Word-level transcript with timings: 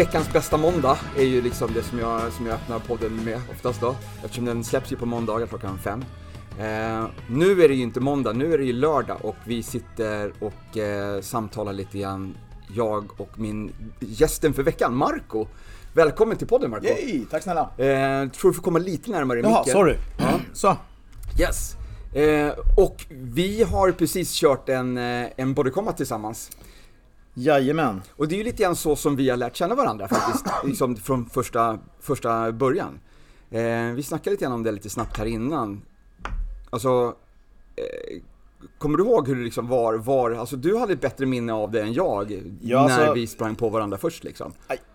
veckans 0.00 0.32
bästa 0.32 0.56
måndag 0.56 0.98
är 1.16 1.24
ju 1.24 1.42
liksom 1.42 1.72
det 1.74 1.82
som 1.82 1.98
jag, 1.98 2.32
som 2.32 2.46
jag 2.46 2.54
öppnar 2.54 2.78
podden 2.78 3.24
med 3.24 3.40
oftast 3.50 3.80
då. 3.80 3.96
Eftersom 4.24 4.44
den 4.44 4.64
släpps 4.64 4.92
ju 4.92 4.96
på 4.96 5.06
måndagar 5.06 5.46
klockan 5.46 5.78
fem. 5.78 6.04
Eh, 6.58 7.06
nu 7.30 7.62
är 7.62 7.68
det 7.68 7.74
ju 7.74 7.82
inte 7.82 8.00
måndag, 8.00 8.32
nu 8.32 8.54
är 8.54 8.58
det 8.58 8.64
ju 8.64 8.72
lördag 8.72 9.18
och 9.24 9.36
vi 9.44 9.62
sitter 9.62 10.32
och 10.40 10.78
eh, 10.78 11.20
samtalar 11.20 11.72
lite 11.72 11.98
grann, 11.98 12.36
jag 12.74 13.20
och 13.20 13.38
min 13.38 13.72
gästen 14.00 14.54
för 14.54 14.62
veckan, 14.62 14.96
Marco. 14.96 15.46
Välkommen 15.94 16.36
till 16.36 16.46
podden 16.46 16.70
Marco. 16.70 16.86
Yay, 16.86 17.24
tack 17.30 17.42
snälla. 17.42 17.60
Eh, 17.60 18.28
tror 18.28 18.50
du 18.50 18.54
får 18.54 18.62
komma 18.62 18.78
lite 18.78 19.10
närmare 19.10 19.40
Jaha, 19.40 19.58
micken. 19.58 19.72
sorry. 19.72 19.96
Så. 20.52 20.76
Yes. 21.40 21.76
Eh, 22.14 22.52
och 22.76 23.06
vi 23.10 23.62
har 23.62 23.92
precis 23.92 24.32
kört 24.32 24.68
en, 24.68 24.98
eh, 24.98 25.26
en 25.36 25.54
body 25.54 25.70
combat 25.70 25.96
tillsammans. 25.96 26.50
Jajamän. 27.34 28.02
Och 28.16 28.28
det 28.28 28.34
är 28.34 28.38
ju 28.38 28.44
lite 28.44 28.62
grann 28.62 28.76
så 28.76 28.96
som 28.96 29.16
vi 29.16 29.30
har 29.30 29.36
lärt 29.36 29.56
känna 29.56 29.74
varandra 29.74 30.08
faktiskt, 30.08 30.44
liksom 30.64 30.96
från 30.96 31.26
första, 31.26 31.78
första 32.00 32.52
början. 32.52 33.00
Eh, 33.50 33.94
vi 33.94 34.02
snackade 34.02 34.30
lite 34.30 34.44
grann 34.44 34.52
om 34.52 34.62
det 34.62 34.72
lite 34.72 34.90
snabbt 34.90 35.18
här 35.18 35.26
innan. 35.26 35.82
Alltså, 36.70 37.14
eh, 37.76 38.22
kommer 38.78 38.98
du 38.98 39.04
ihåg 39.04 39.28
hur 39.28 39.36
det 39.36 39.42
liksom 39.42 39.68
var, 39.68 39.94
var, 39.94 40.30
alltså 40.30 40.56
du 40.56 40.76
hade 40.76 40.92
ett 40.92 41.00
bättre 41.00 41.26
minne 41.26 41.52
av 41.52 41.70
det 41.70 41.82
än 41.82 41.92
jag, 41.92 42.42
Ja, 42.60 42.86
när 42.86 42.98
alltså- 42.98 43.12
vi 43.14 43.26
sprang 43.26 43.54
på 43.54 43.68
varandra 43.68 43.98
först 43.98 44.24
liksom. 44.24 44.52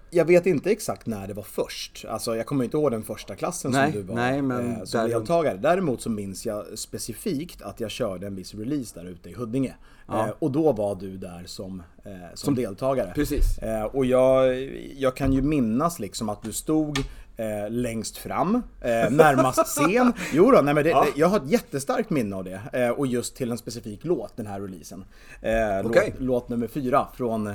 Jag 0.09 0.25
vet 0.25 0.45
inte 0.45 0.71
exakt 0.71 1.07
när 1.07 1.27
det 1.27 1.33
var 1.33 1.43
först. 1.43 2.05
Alltså 2.09 2.35
jag 2.35 2.45
kommer 2.45 2.63
inte 2.63 2.77
ihåg 2.77 2.91
den 2.91 3.03
första 3.03 3.35
klassen 3.35 3.71
Nej, 3.71 3.91
som 3.91 4.01
du 4.01 4.07
var 4.07 4.15
nej, 4.15 4.41
men 4.41 4.75
eh, 4.75 4.83
som 4.83 5.09
deltagare. 5.09 5.57
Däremot 5.57 6.01
så 6.01 6.09
minns 6.09 6.45
jag 6.45 6.79
specifikt 6.79 7.61
att 7.61 7.79
jag 7.79 7.91
körde 7.91 8.27
en 8.27 8.35
viss 8.35 8.53
release 8.53 8.99
där 8.99 9.09
ute 9.09 9.29
i 9.29 9.33
Huddinge. 9.33 9.75
Eh, 10.09 10.29
och 10.39 10.51
då 10.51 10.71
var 10.71 10.95
du 10.95 11.17
där 11.17 11.43
som, 11.45 11.83
eh, 12.03 12.11
som, 12.33 12.55
deltagare. 12.55 13.11
Precis. 13.15 13.57
Eh, 13.57 13.83
och 13.83 14.05
jag, 14.05 14.55
jag 14.97 15.15
kan 15.15 15.33
ju 15.33 15.41
minnas 15.41 15.99
liksom 15.99 16.29
att 16.29 16.43
du 16.43 16.53
stod 16.53 16.99
eh, 17.37 17.69
längst 17.69 18.17
fram, 18.17 18.55
eh, 18.81 19.09
närmast 19.09 19.65
scen. 19.65 20.13
Jo 20.33 20.51
då, 20.51 20.61
nej 20.61 20.73
men 20.73 20.83
det, 20.83 20.89
det, 20.89 21.07
jag 21.15 21.27
har 21.27 21.37
ett 21.37 21.49
jättestarkt 21.49 22.09
minne 22.09 22.35
av 22.35 22.43
det. 22.43 22.61
Eh, 22.73 22.89
och 22.89 23.07
just 23.07 23.35
till 23.35 23.51
en 23.51 23.57
specifik 23.57 23.99
låt, 24.03 24.37
den 24.37 24.47
här 24.47 24.61
releasen. 24.61 25.05
Okej. 25.39 25.83
låt, 25.83 26.21
låt 26.21 26.49
nummer 26.49 26.67
fyra 26.67 27.07
från 27.13 27.49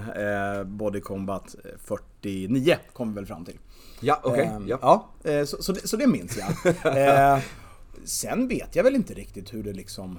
Body 0.65 1.01
Combat 1.01 1.57
49 1.85 2.77
kom 2.93 3.09
vi 3.09 3.15
väl 3.15 3.27
fram 3.27 3.45
till. 3.45 3.59
Ja, 4.01 4.21
okej. 4.23 4.45
Ehm, 4.45 4.69
ja. 4.69 5.09
ja, 5.23 5.47
så, 5.47 5.63
så, 5.63 5.73
det, 5.73 5.89
så 5.89 5.97
det 5.97 6.07
minns 6.07 6.39
jag. 6.39 6.75
sen 8.05 8.49
vet 8.49 8.77
jag 8.77 8.85
väl 8.85 8.95
inte 8.95 9.15
riktigt 9.15 9.55
hur 9.55 9.63
det 9.63 9.73
liksom... 9.73 10.19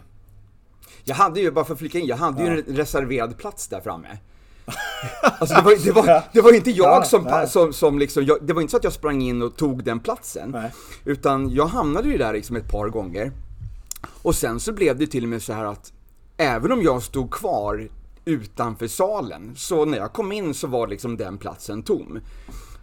Jag 1.04 1.16
hade 1.16 1.40
ju, 1.40 1.52
bara 1.52 1.66
för 1.66 1.74
att 1.74 1.80
flika 1.80 2.00
in, 2.00 2.06
jag 2.06 2.18
hade 2.18 2.44
ju 2.44 2.50
en 2.50 2.76
reserverad 2.76 3.38
plats 3.38 3.68
där 3.68 3.82
framme. 3.82 4.18
Alltså 5.22 5.56
det 5.56 5.62
var, 5.62 5.86
det 5.86 5.92
var, 5.92 6.24
det 6.34 6.42
var 6.42 6.54
inte 6.54 6.72
jag 6.72 6.88
Ja, 7.02 7.04
som, 7.04 7.24
nej. 7.24 7.48
som, 7.48 7.74
som 7.74 8.00
liksom, 8.00 8.26
jag, 8.26 8.38
det 8.42 8.54
var 8.54 8.62
inte 8.62 8.72
så 8.72 8.78
att 8.78 8.84
jag 8.84 8.94
sprang 8.94 9.22
in 9.22 9.42
och 9.42 9.56
tog 9.56 9.84
den 9.84 10.00
platsen. 10.00 10.50
Nej. 10.52 10.72
Utan 11.06 11.50
jag 11.50 11.66
hamnade 11.66 12.10
ju 12.10 12.18
där 12.18 12.34
liksom 12.34 12.56
ett 12.56 12.72
par 12.72 12.90
gånger. 12.90 13.32
Och 14.22 14.36
sen 14.36 14.60
så 14.60 14.74
blev 14.74 14.98
det 14.98 15.08
till 15.08 15.24
och 15.24 15.30
med 15.30 15.42
så 15.42 15.54
här 15.54 15.66
att, 15.66 15.94
även 16.38 16.72
om 16.72 16.82
jag 16.82 17.04
stod 17.04 17.32
kvar 17.32 17.90
utanför 18.26 18.88
salen, 18.88 19.54
så 19.56 19.86
när 19.86 19.98
jag 19.98 20.14
kom 20.14 20.32
in 20.32 20.54
så 20.54 20.68
var 20.68 20.88
liksom 20.88 21.18
den 21.18 21.38
platsen 21.38 21.84
tom. 21.84 22.20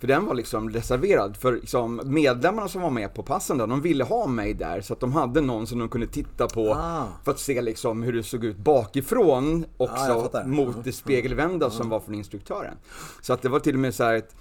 För 0.00 0.06
den 0.06 0.26
var 0.26 0.34
liksom 0.34 0.70
reserverad 0.70 1.36
för 1.36 1.52
liksom 1.52 2.00
medlemmarna 2.04 2.68
som 2.68 2.82
var 2.82 2.90
med 2.90 3.14
på 3.14 3.22
passen 3.22 3.58
där, 3.58 3.66
de 3.66 3.80
ville 3.82 4.04
ha 4.04 4.26
mig 4.26 4.54
där 4.54 4.80
så 4.80 4.92
att 4.92 5.00
de 5.00 5.12
hade 5.12 5.40
någon 5.40 5.66
som 5.66 5.78
de 5.78 5.88
kunde 5.88 6.06
titta 6.06 6.48
på 6.48 6.74
Ah. 6.74 7.04
för 7.24 7.30
att 7.30 7.38
se 7.38 7.62
liksom 7.62 8.02
hur 8.02 8.12
det 8.12 8.22
såg 8.22 8.44
ut 8.44 8.56
bakifrån 8.56 9.64
också 9.76 9.96
Ja, 9.96 10.08
jag 10.08 10.22
fattar. 10.22 10.44
mot 10.44 10.84
det 10.84 10.92
spegelvända 10.92 11.70
som 11.70 11.88
var 11.88 12.00
från 12.00 12.14
instruktören. 12.14 12.74
Så 13.22 13.32
att 13.32 13.42
det 13.42 13.48
var 13.48 13.60
till 13.60 13.74
och 13.74 13.80
med 13.80 13.94
så 13.94 14.04
här 14.04 14.14
ett, 14.14 14.36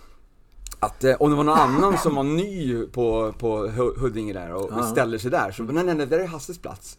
att 0.80 1.04
eh, 1.04 1.16
om 1.20 1.30
det 1.30 1.36
var 1.36 1.44
någon 1.44 1.60
annan 1.60 1.98
som 1.98 2.16
var 2.16 2.24
ny 2.24 2.86
på, 2.86 3.34
på 3.40 3.68
Hu- 3.68 4.00
Huddinge 4.00 4.34
där 4.34 4.54
och 4.54 4.86
ställer 4.86 5.18
sig 5.18 5.32
där 5.32 5.52
så 5.52 5.64
nej 5.64 5.84
nej 5.84 5.96
nej, 5.96 6.06
där 6.08 6.20
är 6.20 6.28
Hasses 6.28 6.60
plats. 6.60 6.98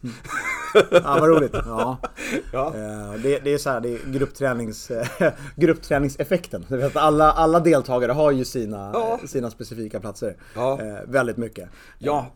Ja, 0.91 1.17
vad 1.19 1.29
roligt. 1.29 1.51
Ja. 1.53 1.97
Ja. 2.53 2.67
Eh, 2.75 3.21
Det, 3.23 3.39
det 3.39 3.53
är 3.53 3.57
så 3.57 3.69
här, 3.69 3.79
det 3.81 3.89
är 3.89 3.99
grupptränings, 4.11 4.91
gruppträningseffekten. 5.55 6.65
Du 6.69 6.77
vet, 6.77 6.95
alla, 6.97 7.31
alla 7.31 7.59
deltagare 7.59 8.11
har 8.11 8.31
ju 8.31 8.45
sina, 8.45 8.91
Ja. 8.93 9.19
sina 9.25 9.51
specifika 9.51 9.99
platser. 9.99 10.35
Ja. 10.55 10.79
Eh, 10.81 10.97
väldigt 11.07 11.37
mycket. 11.37 11.69
Ja, 11.97 12.27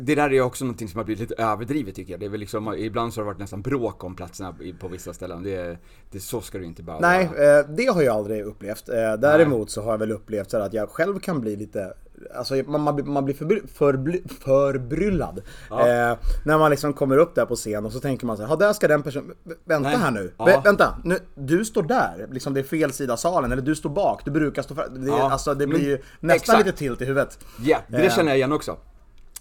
det 0.00 0.14
där 0.14 0.32
är 0.32 0.40
också 0.40 0.64
någonting 0.64 0.88
som 0.88 0.98
har 0.98 1.04
blivit 1.04 1.30
lite 1.30 1.42
överdrivet 1.42 1.94
tycker 1.94 2.12
jag. 2.12 2.20
Det 2.20 2.26
är 2.26 2.30
väl 2.30 2.40
liksom, 2.40 2.74
ibland 2.74 3.14
så 3.14 3.20
har 3.20 3.24
det 3.24 3.30
varit 3.32 3.38
nästan 3.38 3.62
bråk 3.62 4.04
om 4.04 4.14
platserna 4.16 4.54
på 4.80 4.88
vissa 4.88 5.12
ställen. 5.12 5.42
Det, 5.42 5.78
det, 6.10 6.20
så 6.20 6.40
ska 6.40 6.58
det 6.58 6.64
inte 6.64 6.82
behöva 6.82 7.08
Nej, 7.08 7.28
vara. 7.36 7.58
eh, 7.60 7.66
det 7.68 7.86
har 7.86 8.02
jag 8.02 8.16
aldrig 8.16 8.42
upplevt. 8.44 8.88
Eh, 8.88 8.94
Däremot 9.18 9.70
så 9.70 9.82
har 9.82 9.90
jag 9.90 9.98
väl 9.98 10.12
upplevt 10.12 10.50
så 10.50 10.58
att 10.58 10.72
jag 10.72 10.88
själv 10.90 11.18
kan 11.18 11.40
bli 11.40 11.56
lite 11.56 11.92
Alltså 12.34 12.54
man, 12.66 12.82
man, 12.82 13.24
blir- 13.24 13.34
förbry, 13.34 13.60
förbly, 13.74 14.22
förbryllad. 14.40 15.38
Eh, 15.70 16.18
när 16.44 16.58
man 16.58 16.70
liksom 16.70 16.92
kommer 16.92 17.18
upp 17.18 17.34
där 17.34 17.46
på 17.46 17.56
scen 17.56 17.84
och 17.86 17.92
så 17.92 18.00
tänker 18.00 18.26
man 18.26 18.36
så 18.36 18.42
här, 18.42 18.50
"Ja, 18.50 18.56
där 18.56 18.72
ska 18.72 18.88
den 18.88 19.02
personen, 19.02 19.34
vänta 19.64 19.88
Nej. 19.88 19.98
här 19.98 20.10
nu, 20.10 20.32
Ja. 20.38 20.44
Vä- 20.46 20.64
vänta, 20.64 20.98
nu, 21.04 21.18
du 21.34 21.64
står 21.64 21.82
där, 21.82 22.26
liksom 22.30 22.54
det 22.54 22.60
är 22.60 22.64
fel 22.64 22.92
sida 22.92 23.16
salen, 23.16 23.52
eller 23.52 23.62
du 23.62 23.74
står 23.74 23.90
bak, 23.90 24.24
du 24.24 24.30
brukar 24.30 24.62
stå 24.62 24.74
fram. 24.74 25.04
Det, 25.04 25.06
Ja. 25.10 25.30
alltså, 25.30 25.54
det 25.54 25.66
blir 25.66 25.80
ju 25.88 25.98
nästan 26.20 26.58
lite 26.58 26.72
tilt 26.72 27.02
i 27.02 27.04
huvudet. 27.04 27.38
Ja, 27.64 27.78
det 27.88 27.96
Eh. 28.06 28.14
känner 28.16 28.28
jag 28.30 28.36
igen 28.38 28.52
också. 28.52 28.76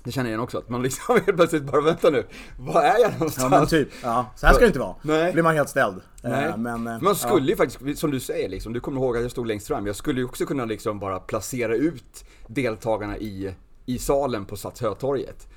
Det 0.05 0.11
känner 0.11 0.29
jag 0.29 0.31
igen 0.31 0.39
också, 0.43 0.57
att 0.57 0.69
man 0.69 0.83
liksom 0.83 1.15
helt 1.25 1.37
plötsligt 1.37 1.63
bara 1.63 1.81
vänta 1.81 2.09
nu, 2.09 2.27
var 2.57 2.81
är 2.81 2.99
jag 2.99 3.11
någonstans? 3.13 3.51
Ja 3.51 3.59
men 3.59 3.67
typ, 3.67 3.89
ja, 4.03 4.25
så 4.35 4.45
här 4.45 4.53
ska 4.53 4.61
det 4.61 4.67
inte 4.67 4.79
vara. 4.79 4.95
Nej. 5.01 5.33
blir 5.33 5.43
man 5.43 5.55
helt 5.55 5.69
ställd. 5.69 5.97
Eh, 6.23 6.29
Nej. 6.29 6.57
Men, 6.57 6.87
eh, 6.87 7.01
man 7.01 7.15
skulle 7.15 7.47
ju 7.47 7.55
faktiskt, 7.55 7.99
som 7.99 8.11
du 8.11 8.19
säger 8.19 8.49
liksom, 8.49 8.73
du 8.73 8.79
kommer 8.79 9.01
ihåg 9.01 9.17
att 9.17 9.21
jag 9.21 9.31
stod 9.31 9.47
längst 9.47 9.67
fram, 9.67 9.87
jag 9.87 9.95
skulle 9.95 10.19
ju 10.19 10.25
också 10.25 10.45
kunna 10.45 10.65
liksom 10.65 10.99
bara 10.99 11.19
placera 11.19 11.75
ut 11.75 12.25
deltagarna 12.47 13.17
i, 13.17 13.55
i 13.85 13.99
salen 13.99 14.45
på 14.45 14.55
Satsjötorget. 14.57 15.47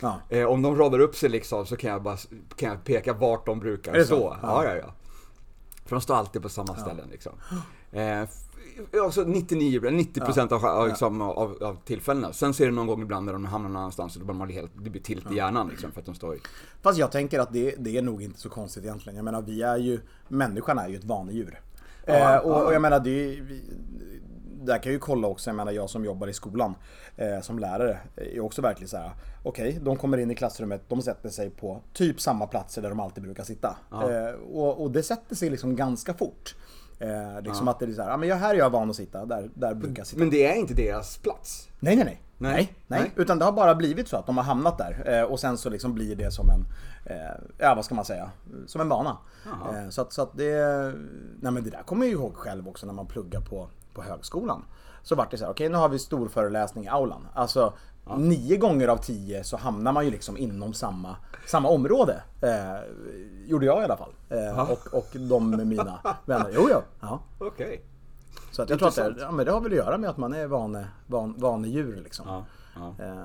ja. 0.00 0.20
Eh, 0.28 0.44
om 0.46 0.62
de 0.62 0.76
radar 0.76 0.98
upp 0.98 1.16
sig 1.16 1.28
liksom 1.28 1.66
så 1.66 1.76
kan 1.76 1.90
jag 1.90 2.02
bara 2.02 2.16
kan 2.56 2.68
jag 2.68 2.84
peka 2.84 3.12
vart 3.12 3.46
de 3.46 3.60
brukar 3.60 3.94
stå. 4.04 4.04
så? 4.04 4.36
Ja, 4.42 4.64
ja, 4.64 4.76
ja. 4.76 4.94
För 5.84 5.96
de 5.96 6.00
står 6.00 6.14
alltid 6.14 6.42
på 6.42 6.48
samma 6.48 6.76
ställen 6.76 7.08
liksom. 7.10 7.32
Eh, 7.92 8.22
alltså 9.02 9.24
99, 9.24 9.80
90% 9.80 10.52
av, 10.52 10.66
av, 10.66 10.88
liksom, 10.88 11.20
av, 11.20 11.62
av 11.62 11.76
tillfällena. 11.84 12.32
Sen 12.32 12.54
ser 12.54 12.64
det 12.66 12.72
någon 12.72 12.86
gång 12.86 13.02
ibland 13.02 13.26
när 13.26 13.32
de 13.32 13.44
hamnar 13.44 13.68
någon 13.68 13.76
annanstans 13.76 14.14
och 14.14 14.20
då 14.20 14.26
blir 14.26 14.34
man 14.34 14.48
helt, 14.48 14.72
det 14.84 14.90
blir 14.90 15.02
tilt 15.02 15.32
i 15.32 15.36
hjärnan 15.36 15.68
liksom 15.68 15.92
för 15.92 16.00
att 16.00 16.06
de 16.06 16.14
står 16.14 16.34
i. 16.36 16.38
Fast 16.82 16.98
jag 16.98 17.12
tänker 17.12 17.40
att 17.40 17.52
det, 17.52 17.74
det 17.78 17.96
är 17.98 18.02
nog 18.02 18.22
inte 18.22 18.40
så 18.40 18.48
konstigt 18.48 18.84
egentligen. 18.84 19.16
Jag 19.16 19.24
menar, 19.24 19.42
vi 19.42 19.62
är 19.62 19.76
ju, 19.76 20.00
människan 20.28 20.78
är 20.78 20.88
ju 20.88 20.96
ett 20.96 21.04
vanedjur. 21.04 21.60
eh, 22.06 22.36
och, 22.36 22.66
och 22.66 22.74
jag 22.74 22.82
menar, 22.82 23.00
det 23.00 23.10
är, 23.10 23.42
vi, 23.42 23.62
där 24.62 24.74
kan 24.78 24.82
jag 24.84 24.92
ju 24.92 24.98
kolla 24.98 25.28
också, 25.28 25.50
jag 25.50 25.56
menar 25.56 25.72
jag 25.72 25.90
som 25.90 26.04
jobbar 26.04 26.26
i 26.28 26.32
skolan 26.32 26.74
eh, 27.16 27.40
som 27.40 27.58
lärare 27.58 27.98
är 28.16 28.40
också 28.40 28.62
verkligen 28.62 28.88
så 28.88 28.96
här. 28.96 29.10
Okej, 29.42 29.78
de 29.82 29.96
kommer 29.96 30.18
in 30.18 30.30
i 30.30 30.34
klassrummet, 30.34 30.82
de 30.88 31.02
sätter 31.02 31.28
sig 31.28 31.50
på 31.50 31.80
typ 31.92 32.20
samma 32.20 32.46
platser 32.46 32.82
där 32.82 32.88
de 32.88 33.00
alltid 33.00 33.22
brukar 33.22 33.44
sitta. 33.44 33.76
Eh, 33.92 34.34
och, 34.34 34.82
och 34.82 34.90
det 34.90 35.02
sätter 35.02 35.34
sig 35.36 35.50
liksom 35.50 35.76
ganska 35.76 36.14
fort. 36.14 36.54
Eh, 36.98 37.42
liksom 37.42 37.68
att 37.68 37.78
det 37.78 37.84
är 37.84 37.92
så 37.92 38.02
här, 38.02 38.10
ja 38.10 38.16
men 38.16 38.28
jag, 38.28 38.36
här 38.36 38.54
är 38.54 38.58
jag 38.58 38.70
van 38.70 38.90
att 38.90 38.96
sitta, 38.96 39.24
där, 39.24 39.50
där 39.54 39.74
brukar 39.74 40.00
jag 40.00 40.06
sitta. 40.06 40.20
Men 40.20 40.30
det 40.30 40.46
är 40.46 40.54
inte 40.54 40.74
deras 40.74 41.18
plats. 41.18 41.68
Nej, 41.80 41.96
nej, 41.96 42.04
nej. 42.04 42.22
Nej. 42.40 42.52
Nej, 42.86 43.00
nej. 43.00 43.12
Utan 43.16 43.38
det 43.38 43.44
har 43.44 43.52
bara 43.52 43.74
blivit 43.74 44.08
så 44.08 44.16
att 44.16 44.26
de 44.26 44.36
har 44.36 44.44
hamnat 44.44 44.78
där. 44.78 45.18
Eh, 45.18 45.22
och 45.22 45.40
sen 45.40 45.58
så 45.58 45.70
liksom 45.70 45.94
blir 45.94 46.16
det 46.16 46.30
som 46.30 46.50
en, 46.50 46.64
eh, 47.04 47.16
ja 47.58 47.74
vad 47.74 47.84
ska 47.84 47.94
man 47.94 48.04
säga, 48.04 48.30
som 48.66 48.80
en 48.80 48.88
vana. 48.88 49.16
Eh, 49.46 49.88
så 49.88 50.02
att, 50.02 50.12
så 50.12 50.22
att 50.22 50.36
det, 50.36 50.94
nej 51.40 51.52
men 51.52 51.64
det 51.64 51.70
där 51.70 51.82
kommer 51.82 52.06
jag 52.06 52.10
ju 52.10 52.18
ihåg 52.18 52.34
själv 52.34 52.68
också 52.68 52.86
när 52.86 52.94
man 52.94 53.06
pluggar 53.06 53.40
på, 53.40 53.68
på 53.94 54.02
högskolan. 54.02 54.64
Så 55.02 55.14
vart 55.14 55.30
det 55.30 55.38
så 55.38 55.44
här, 55.44 55.52
okej 55.52 55.68
nu 55.68 55.78
har 55.78 55.88
vi 55.88 55.98
stor 55.98 56.28
föreläsning 56.28 56.84
i 56.84 56.88
aulan. 56.88 57.28
Alltså 57.34 57.72
nio 58.16 58.56
gånger 58.56 58.88
av 58.88 58.96
tio 58.96 59.44
så 59.44 59.56
hamnar 59.56 59.92
man 59.92 60.04
ju 60.04 60.10
liksom 60.10 60.36
inom 60.36 60.74
samma, 60.74 61.16
samma 61.46 61.68
område. 61.68 62.22
Eh, 62.42 62.80
gjorde 63.46 63.66
jag 63.66 63.80
i 63.82 63.84
alla 63.84 63.96
fall. 63.96 64.12
Eh, 64.28 64.70
och, 64.70 64.94
och 64.94 65.06
de 65.12 65.50
med 65.50 65.66
mina 65.66 66.16
vänner. 66.26 66.50
Jo, 66.54 66.68
jo. 66.70 66.80
Ja. 67.00 67.20
Okej. 67.38 67.82
Så 68.50 68.62
att 68.62 68.70
jag 68.70 68.78
tror 68.78 68.88
att 68.88 68.94
det, 68.94 69.14
ja, 69.20 69.30
men 69.30 69.46
det 69.46 69.52
har 69.52 69.60
väl 69.60 69.72
att 69.72 69.76
göra 69.78 69.98
med 69.98 70.10
att 70.10 70.16
man 70.16 70.34
är 70.34 70.46
vane, 70.46 70.88
van, 71.06 71.34
vanedjur 71.38 72.00
liksom. 72.04 72.26
Ja, 72.28 72.44
ja. 72.76 73.04
Eh, 73.04 73.24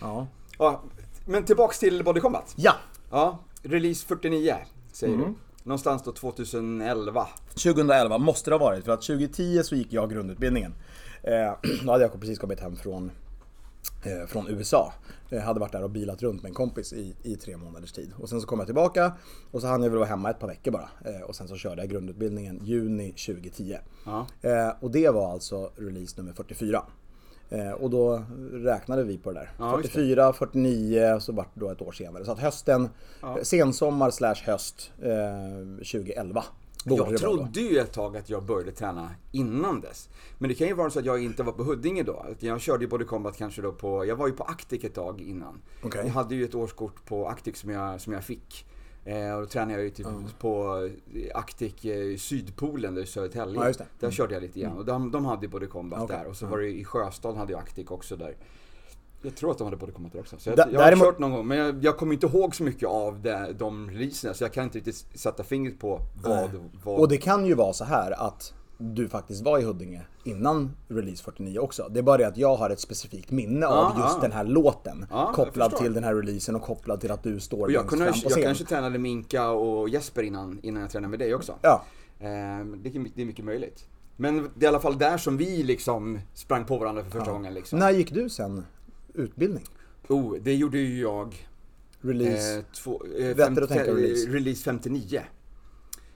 ja. 0.00 0.26
ja. 0.58 0.80
Men 1.26 1.44
tillbaks 1.44 1.78
till 1.78 2.04
Body 2.04 2.20
Combat. 2.20 2.52
ja, 2.56 2.72
Ja, 3.10 3.38
release 3.62 4.06
49 4.06 4.56
säger 4.92 5.14
Mm. 5.14 5.26
du. 5.26 5.34
Någonstans 5.62 6.02
då 6.02 6.12
2011. 6.12 7.26
2011 7.48 8.18
måste 8.18 8.50
det 8.50 8.54
ha 8.54 8.64
varit 8.64 8.84
för 8.84 8.92
att 8.92 9.02
2010 9.02 9.62
så 9.64 9.74
gick 9.74 9.92
jag 9.92 10.10
grundutbildningen. 10.10 10.74
Eh, 11.22 11.52
då 11.84 11.92
hade 11.92 12.04
jag 12.04 12.20
precis 12.20 12.38
kommit 12.38 12.60
hem 12.60 12.76
från, 12.76 13.10
från 14.26 14.48
USA. 14.48 14.92
Jag 15.28 15.40
hade 15.40 15.60
varit 15.60 15.72
där 15.72 15.82
och 15.82 15.90
bilat 15.90 16.22
runt 16.22 16.42
med 16.42 16.48
en 16.48 16.54
kompis 16.54 16.92
i, 16.92 17.16
i 17.22 17.36
tre 17.36 17.56
månaders 17.56 17.92
tid. 17.92 18.12
Och 18.18 18.28
sen 18.28 18.40
så 18.40 18.46
kom 18.46 18.58
jag 18.58 18.68
tillbaka 18.68 19.12
och 19.50 19.60
så 19.60 19.66
hann 19.66 19.82
jag 19.82 19.90
väl 19.90 19.98
vara 19.98 20.08
hemma 20.08 20.30
ett 20.30 20.38
par 20.38 20.48
veckor 20.48 20.70
bara. 20.70 20.88
Eh, 21.04 21.20
och 21.20 21.36
sen 21.36 21.48
så 21.48 21.56
körde 21.56 21.82
jag 21.82 21.90
grundutbildningen 21.90 22.60
juni 22.64 23.12
2010. 23.12 23.76
Ja. 24.06 24.26
Eh, 24.42 24.72
och 24.80 24.90
det 24.90 25.10
var 25.10 25.32
alltså 25.32 25.70
release 25.76 26.14
nummer 26.16 26.32
44. 26.32 26.82
Eh, 27.50 27.70
och 27.70 27.90
då 27.90 28.24
räknade 28.52 29.04
vi 29.04 29.18
på 29.18 29.32
det 29.32 29.38
där. 29.38 29.50
Ja, 29.58 29.76
just 29.76 29.82
det. 29.82 29.88
44, 29.88 30.32
49, 30.32 31.20
så 31.20 31.32
vart 31.32 31.54
det 31.54 31.60
då 31.60 31.70
ett 31.70 31.82
år 31.82 31.92
senare. 31.92 32.24
Så 32.24 32.32
att 32.32 32.38
hösten, 32.38 32.88
sensommar 33.42 34.10
slash 34.10 34.42
höst 34.44 34.92
eh, 35.02 35.76
2011. 35.76 36.44
Borde 36.84 37.10
Jag 37.10 37.20
trodde 37.20 37.60
ju 37.60 37.78
ett 37.78 37.92
tag 37.92 38.16
att 38.16 38.30
jag 38.30 38.44
började 38.44 38.72
träna 38.72 39.10
innan 39.32 39.80
dess. 39.80 40.08
Men 40.38 40.48
det 40.48 40.54
kan 40.54 40.66
ju 40.66 40.74
vara 40.74 40.90
så 40.90 40.98
att 40.98 41.04
jag 41.04 41.22
inte 41.22 41.42
var 41.42 41.52
på 41.52 41.64
Huddinge 41.64 42.02
då. 42.02 42.26
Jag 42.38 42.60
körde 42.60 42.84
ju 42.84 42.88
Body 42.88 43.04
Combat 43.04 43.36
kanske 43.36 43.62
då 43.62 43.72
på, 43.72 44.06
jag 44.06 44.16
var 44.16 44.26
ju 44.26 44.32
på 44.32 44.44
Actic 44.44 44.84
ett 44.84 44.94
tag 44.94 45.20
innan. 45.20 45.62
Okej. 45.82 46.02
Jag 46.04 46.12
hade 46.12 46.34
ju 46.34 46.44
ett 46.44 46.54
årskort 46.54 47.04
på 47.04 47.28
Actic 47.28 47.56
som 47.56 47.70
jag, 47.70 48.00
som 48.00 48.12
jag 48.12 48.24
fick. 48.24 48.66
Eh, 49.04 49.34
och 49.34 49.40
då 49.40 49.46
tränade 49.46 49.72
jag 49.72 49.84
ju 49.84 49.90
typ 49.90 50.06
på 50.38 50.88
Actic 51.34 51.84
eh, 51.84 52.16
Sydpolen 52.16 52.94
där 52.94 53.02
i 53.02 53.06
Södertälje. 53.06 53.54
Ja, 53.54 53.64
det. 53.64 53.80
Mm. 53.80 53.88
Där 53.98 54.10
körde 54.10 54.34
jag 54.34 54.42
lite 54.42 54.60
grann. 54.60 54.76
Och 54.76 54.84
de, 54.84 55.10
de 55.10 55.24
hade 55.24 55.46
ju 55.46 55.48
Body 55.48 55.66
Combat 55.66 56.02
Okej. 56.02 56.16
där. 56.16 56.26
Och 56.26 56.36
så 56.36 56.46
var 56.46 56.58
det 56.58 56.68
i 56.68 56.84
Sjöstad 56.84 57.36
hade 57.36 57.52
jag 57.52 57.60
Actic 57.60 57.90
också 57.90 58.16
där. 58.16 58.36
Jag 59.22 59.36
tror 59.36 59.50
att 59.50 59.58
de 59.58 59.64
hade 59.64 59.76
där 59.76 60.20
också. 60.20 60.36
Så 60.38 60.50
jag, 60.50 60.72
jag 60.72 60.80
har 60.80 60.96
kört 60.96 61.18
någon 61.18 61.30
gång. 61.32 61.46
Men 61.46 61.58
jag, 61.58 61.84
jag 61.84 61.96
kommer 61.96 62.14
inte 62.14 62.26
ihåg 62.26 62.54
så 62.54 62.62
mycket 62.62 62.88
av 62.88 63.22
det, 63.22 63.54
de 63.58 63.90
releaserna. 63.90 64.34
Så 64.34 64.44
jag 64.44 64.52
kan 64.52 64.64
inte 64.64 64.78
riktigt 64.78 65.06
sätta 65.14 65.42
fingret 65.44 65.78
på 65.80 66.00
vad, 66.22 66.50
vad 66.84 67.00
Och 67.00 67.08
det 67.08 67.16
kan 67.16 67.46
ju 67.46 67.54
vara 67.54 67.72
så 67.72 67.84
här 67.84 68.26
att 68.26 68.54
du 68.78 69.08
faktiskt 69.08 69.44
var 69.44 69.58
i 69.58 69.62
Huddinge 69.62 70.02
innan 70.24 70.72
release 70.88 71.24
49 71.24 71.58
också. 71.58 71.88
Det 71.90 71.98
är 71.98 72.02
bara 72.02 72.16
det 72.16 72.24
att 72.26 72.36
jag 72.36 72.56
har 72.56 72.70
ett 72.70 72.80
specifikt 72.80 73.30
minne 73.30 73.66
av 73.66 73.74
Ja, 73.96 74.02
just 74.04 74.14
ja. 74.16 74.22
den 74.22 74.32
här 74.32 74.44
låten. 74.44 75.06
Ja, 75.10 75.24
jag 75.26 75.34
kopplad 75.34 75.76
till 75.76 75.92
den 75.94 76.04
här 76.04 76.14
releasen 76.14 76.56
och 76.56 76.62
kopplad 76.62 77.00
till 77.00 77.10
att 77.10 77.22
du 77.22 77.40
står 77.40 77.62
Och 77.64 77.72
jag, 77.72 77.80
längst 77.80 77.88
kunde, 77.90 78.04
fram 78.04 78.12
på 78.14 78.20
jag 78.24 78.32
scen. 78.32 78.42
kanske 78.42 78.64
tränade 78.64 78.98
med 78.98 79.10
Inka 79.10 79.50
och 79.50 79.88
Jesper 79.88 80.22
innan, 80.22 80.60
innan 80.62 80.82
jag 80.82 80.90
tränade 80.90 81.10
med 81.10 81.18
dig 81.18 81.34
också. 81.34 81.54
Ja, 81.62 81.84
Ehm, 82.20 82.82
det, 82.82 82.88
är- 82.88 83.10
det 83.14 83.22
är 83.22 83.26
mycket 83.26 83.44
möjligt. 83.44 83.84
Men 84.16 84.50
det 84.54 84.64
är 84.64 84.64
i 84.64 84.66
alla 84.66 84.80
fall 84.80 84.98
där 84.98 85.18
som 85.18 85.36
vi 85.36 85.62
liksom 85.62 86.20
sprang 86.34 86.64
på 86.64 86.78
varandra 86.78 87.02
för 87.04 87.10
första 87.10 87.32
gången 87.32 87.54
liksom. 87.54 87.78
när 87.78 87.90
gick 87.90 88.12
du 88.12 88.28
sen 88.28 88.64
utbildning? 89.18 89.64
Oh, 90.08 90.34
det 90.40 90.54
gjorde 90.54 90.78
ju 90.78 91.00
jag. 91.00 91.48
Release? 92.00 92.58
Eh, 92.58 92.64
två, 92.74 93.02
eh, 93.18 93.36
Bättre 93.36 93.62
att 93.62 93.68
tänka 93.68 93.94
release. 93.94 94.28
release 94.28 94.62
59. 94.64 95.22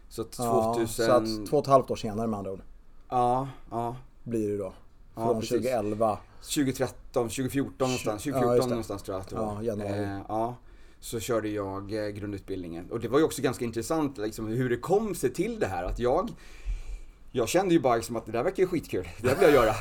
Så 0.09 0.25
ja, 0.39 0.75
2000... 0.75 1.07
så 1.07 1.13
att 1.13 1.47
två 1.47 1.57
och 1.57 1.65
ett 1.65 1.71
halvt 1.71 1.91
år 1.91 1.97
senare 1.97 2.27
med 2.27 2.39
andra 2.39 2.53
ord. 2.53 2.61
Ja, 3.09 3.49
ja. 3.71 3.97
Blir 4.25 4.49
det 4.49 4.57
då. 4.57 4.73
Ja, 5.15 5.25
Från 5.25 5.41
precis. 5.41 5.57
2011. 5.57 6.19
2013, 6.43 7.29
2014 7.29 7.75
någonstans. 7.79 8.23
2014 8.23 8.57
Ja, 8.57 8.67
någonstans 8.67 9.03
tror 9.03 9.15
jag 9.15 9.21
att 9.21 9.29
det 9.29 9.37
var. 9.37 9.55
Ja, 9.55 9.63
januari. 9.63 10.03
Eh, 10.03 10.21
ja. 10.29 10.57
Så 11.01 11.21
körde 11.21 11.49
jag 11.49 12.07
eh, 12.07 12.09
grundutbildningen. 12.11 12.91
Och 12.91 13.01
det 13.01 13.09
var 13.09 13.19
ju 13.19 13.25
också 13.25 13.43
ganska 13.43 13.65
intressant 13.65 14.19
liksom, 14.19 14.47
hur 14.47 14.71
det 14.71 14.77
kom 14.77 15.15
sig 15.15 15.33
till 15.33 15.61
det 15.61 15.67
här. 15.67 15.85
Att 15.85 15.99
jag 15.99 16.31
jag 17.33 17.49
kände 17.49 17.75
ju 17.75 17.81
bara 17.81 17.97
liksom 17.97 18.17
att 18.17 18.27
det 18.27 18.33
där 18.33 18.43
verkar 18.43 18.63
ju 18.63 18.67
skitkul, 18.67 19.09
det 19.21 19.29
där 19.29 19.35
vill 19.35 19.55
jag 19.55 19.65
göra. 19.65 19.75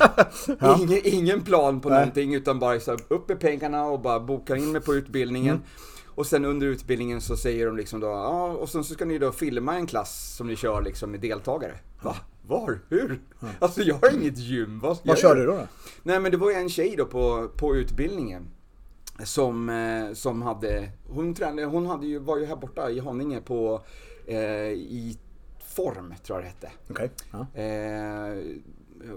ingen, 0.78 1.00
ingen 1.04 1.42
plan 1.42 1.80
på 1.80 1.88
Nej. 1.88 1.98
någonting 1.98 2.34
utan 2.34 2.58
bara 2.58 2.80
så 2.80 2.90
här, 2.90 3.00
upp 3.08 3.28
med 3.28 3.40
pengarna 3.40 3.84
och 3.84 4.00
bara 4.00 4.20
boka 4.20 4.56
in 4.56 4.72
mig 4.72 4.80
på 4.80 4.94
utbildningen. 4.94 5.54
Mm. 5.54 5.66
Och 6.14 6.26
sen 6.26 6.44
under 6.44 6.66
utbildningen 6.66 7.20
så 7.20 7.36
säger 7.36 7.66
de 7.66 7.76
liksom 7.76 8.00
då, 8.00 8.06
ja 8.06 8.44
och 8.44 8.68
sen 8.68 8.84
så 8.84 8.94
ska 8.94 9.04
ni 9.04 9.18
då 9.18 9.32
filma 9.32 9.76
en 9.76 9.86
klass 9.86 10.34
som 10.36 10.46
ni 10.46 10.56
kör 10.56 10.82
liksom 10.82 11.10
med 11.10 11.20
deltagare. 11.20 11.74
Va? 12.02 12.16
Var? 12.46 12.78
Hur? 12.88 13.20
Alltså 13.58 13.82
jag 13.82 13.94
har 13.94 14.14
inget 14.14 14.38
gym. 14.38 14.80
Vad, 14.80 14.98
Vad 15.02 15.18
göra? 15.18 15.34
du 15.34 15.46
då? 15.46 15.52
då? 15.52 15.66
Nej 16.02 16.20
men 16.20 16.30
det 16.30 16.36
var 16.36 16.50
ju 16.50 16.56
en 16.56 16.68
tjej 16.68 16.94
då 16.98 17.06
på, 17.06 17.48
på 17.56 17.76
utbildningen. 17.76 18.48
Som, 19.24 19.68
eh, 19.68 20.14
som 20.14 20.42
hade, 20.42 20.88
hon 21.08 21.34
tränade, 21.34 21.64
hon 21.64 21.86
hade 21.86 22.06
ju, 22.06 22.18
var 22.18 22.38
ju 22.38 22.44
här 22.44 22.56
borta 22.56 22.90
i 22.90 23.00
Haninge 23.00 23.40
på, 23.40 23.84
eh, 24.26 24.36
i 24.70 25.18
Form 25.74 26.14
tror 26.22 26.38
jag 26.38 26.44
det 26.44 26.48
hette. 26.48 26.70
Okej. 26.90 27.10
Ja. 27.30 27.60
Eh, 27.60 28.38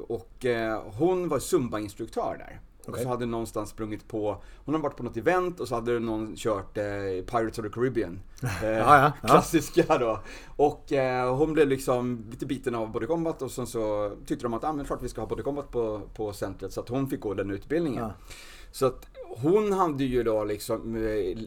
och 0.08 0.46
eh, 0.46 0.82
hon 0.98 1.28
var 1.28 1.40
Zumba-instruktör 1.40 2.38
där. 2.38 2.62
Och 2.86 2.90
Okej. 2.90 3.04
så 3.04 3.10
hade 3.10 3.26
någonstans 3.26 3.70
sprungit 3.70 4.08
på, 4.08 4.38
hon 4.66 4.76
hade 4.76 4.84
varit 4.84 4.98
på 4.98 5.04
något 5.04 5.18
event 5.18 5.60
och 5.60 5.68
så 5.68 5.76
hade 5.76 6.00
någon 6.00 6.36
kört 6.36 6.78
eh, 6.78 6.84
Pirates 7.26 7.60
of 7.60 7.66
the 7.66 7.72
Caribbean. 7.72 8.20
Eh, 8.64 8.70
ja, 8.70 9.14
ja. 9.22 9.28
Klassiska 9.28 9.98
då. 9.98 10.20
Och 10.56 10.94
eh, 10.94 11.36
hon 11.36 11.54
blev 11.54 11.68
liksom 11.68 12.26
lite 12.32 12.46
biten 12.46 12.76
av 12.76 12.92
Body 12.92 13.06
Combat 13.06 13.42
och 13.42 13.52
sen 13.52 13.68
så 13.68 14.16
tyckte 14.26 14.46
de 14.46 14.54
att 14.54 14.64
ah, 14.64 14.74
men 14.74 14.86
klart 14.86 15.04
vi 15.04 15.10
ska 15.10 15.22
ha 15.22 15.28
Body 15.28 15.44
Combat 15.44 15.72
på, 15.72 16.02
på 16.16 16.34
centret 16.34 16.74
så 16.74 16.82
att 16.82 16.90
hon 16.90 17.08
fick 17.10 17.20
gå 17.20 17.34
den 17.34 17.52
utbildningen. 17.52 18.04
Ja. 18.04 18.14
Så 18.72 18.86
att 18.86 19.08
hon 19.38 19.74
hade 19.74 20.04
ju 20.04 20.24
då 20.24 20.44
liksom 20.44 20.96
eh, 20.96 21.38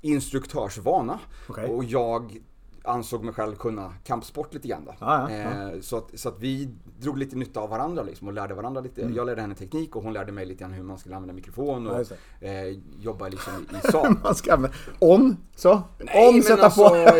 instruktörsvana 0.00 1.18
Okej. 1.48 1.70
och 1.70 1.84
jag 1.84 2.40
ansåg 2.84 3.24
mig 3.24 3.34
själv 3.34 3.56
kunna 3.56 3.92
kampsport 4.04 4.54
lite 4.54 4.68
grann 4.68 4.84
då. 4.84 4.94
Ja, 5.00 5.30
ja, 5.30 5.36
ja. 5.38 5.72
Eh, 5.72 5.80
Så, 5.80 5.96
att, 5.96 6.10
så 6.14 6.28
att 6.28 6.34
vi 6.38 6.68
drog 7.00 7.18
lite 7.18 7.36
nytta 7.36 7.60
av 7.60 7.68
varandra 7.70 8.02
liksom 8.02 8.28
och 8.28 8.34
lärde 8.34 8.54
varandra 8.54 8.80
lite. 8.80 9.00
Jag 9.16 9.26
lärde 9.26 9.40
henne 9.40 9.54
teknik 9.54 9.96
och 9.96 10.02
hon 10.02 10.12
lärde 10.12 10.32
mig 10.32 10.46
lite 10.46 10.60
grann 10.64 10.72
hur 10.72 10.82
man 10.82 10.98
skulle 10.98 11.16
använda 11.16 11.34
mikrofon 11.34 11.74
Mm. 11.78 11.86
Ja, 11.86 11.92
och 11.92 11.98
just 11.98 12.12
eh, 12.40 12.82
jobba 13.00 13.28
liksom 13.28 13.52
i, 13.72 13.76
i 13.88 13.90
sal. 13.90 14.14
Man 14.22 14.34
ska 14.34 14.54
använda... 14.54 14.76
On, 14.98 15.36
så. 15.56 15.82
Nej, 15.98 16.28
On, 16.36 16.42
sätta 16.42 16.64
alltså, 16.64 16.88
på. 16.88 16.96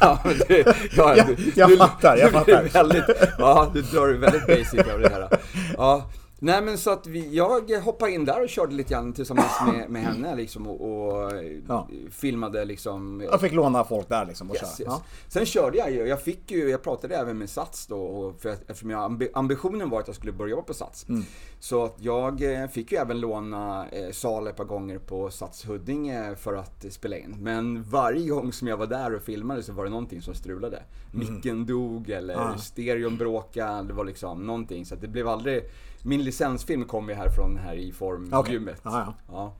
ja, 0.00 0.18
det, 0.48 0.58
ja, 0.96 1.14
Ja, 1.16 1.24
du- 1.24 1.52
jag 1.56 1.68
du- 1.68 1.76
fattar, 1.76 2.16
jag 2.16 2.28
du 2.28 2.32
fattar. 2.32 2.62
Väldigt, 2.72 3.04
ja, 3.38 3.70
du 3.74 3.82
drar 3.82 4.08
väldigt 4.08 4.46
basic 4.46 4.92
av 4.94 5.00
det 5.00 5.08
här. 5.08 5.28
Ja. 5.76 6.04
Nej 6.42 6.62
men 6.62 6.78
så 6.78 6.90
att 6.90 7.06
vi, 7.06 7.34
jag 7.36 7.70
hoppade 7.80 8.12
in 8.12 8.24
där 8.24 8.42
och 8.42 8.48
körde 8.48 8.74
lite 8.74 8.94
grann 8.94 9.12
tillsammans 9.12 9.52
med, 9.72 9.90
med 9.90 10.02
henne 10.02 10.36
liksom 10.36 10.66
och, 10.66 10.80
och 10.80 11.32
Ja. 11.68 11.88
filmade 12.10 12.64
liksom. 12.64 13.20
Jag 13.30 13.40
fick 13.40 13.52
låna 13.52 13.84
folk 13.84 14.08
där 14.08 14.26
liksom 14.26 14.50
och 14.50 14.56
Yes, 14.56 14.62
köra. 14.62 14.68
yes. 14.70 14.80
Ja. 14.86 15.02
Sen 15.28 15.46
körde 15.46 15.78
jag 15.78 15.90
ju, 15.90 16.06
jag 16.06 16.22
fick 16.22 16.50
ju, 16.50 16.68
jag 16.70 16.82
pratade 16.82 17.16
även 17.16 17.38
med 17.38 17.50
Sats 17.50 17.86
då, 17.86 18.00
och 18.00 18.40
för 18.40 18.48
eftersom 18.48 18.90
jag, 18.90 19.00
ambi, 19.04 19.28
ambitionen 19.34 19.90
var 19.90 20.00
att 20.00 20.06
jag 20.06 20.16
skulle 20.16 20.32
börja 20.32 20.50
jobba 20.50 20.62
på 20.62 20.74
Sats. 20.74 21.08
Mm. 21.08 21.22
Så 21.60 21.84
att 21.84 21.96
jag 21.98 22.62
eh, 22.62 22.68
fick 22.68 22.92
ju 22.92 22.98
även 22.98 23.20
låna 23.20 23.88
eh, 23.88 24.10
sal 24.12 24.46
ett 24.46 24.56
par 24.56 24.64
gånger 24.64 24.98
på 24.98 25.30
Sats 25.30 25.64
Huddinge 25.68 26.34
för 26.36 26.54
att 26.54 26.84
spela 26.90 27.16
in. 27.16 27.36
Men 27.40 27.82
varje 27.82 28.28
gång 28.30 28.52
som 28.52 28.68
jag 28.68 28.76
var 28.76 28.86
där 28.86 29.14
och 29.14 29.22
filmade 29.22 29.62
så 29.62 29.72
var 29.72 29.84
det 29.84 29.90
någonting 29.90 30.22
som 30.22 30.34
strulade. 30.34 30.82
Micken 31.12 31.66
dog 31.66 32.10
eller 32.10 32.34
Mm. 32.34 32.46
Ah. 32.46 32.56
stereon 32.58 33.16
bråkade, 33.16 33.82
det 33.88 33.94
var 33.94 34.04
liksom 34.04 34.46
någonting. 34.46 34.84
Så 34.86 34.94
att 34.94 35.00
det 35.00 35.08
blev 35.08 35.28
aldrig, 35.28 35.62
min 36.02 36.24
licensfilm 36.24 36.84
kom 36.84 37.08
ju 37.08 37.14
härifrån 37.14 37.56
här 37.56 37.74
i 37.74 37.92
form 37.92 38.30
Okej. 38.32 38.52
gymmet. 38.52 38.80
Ja. 38.84 39.54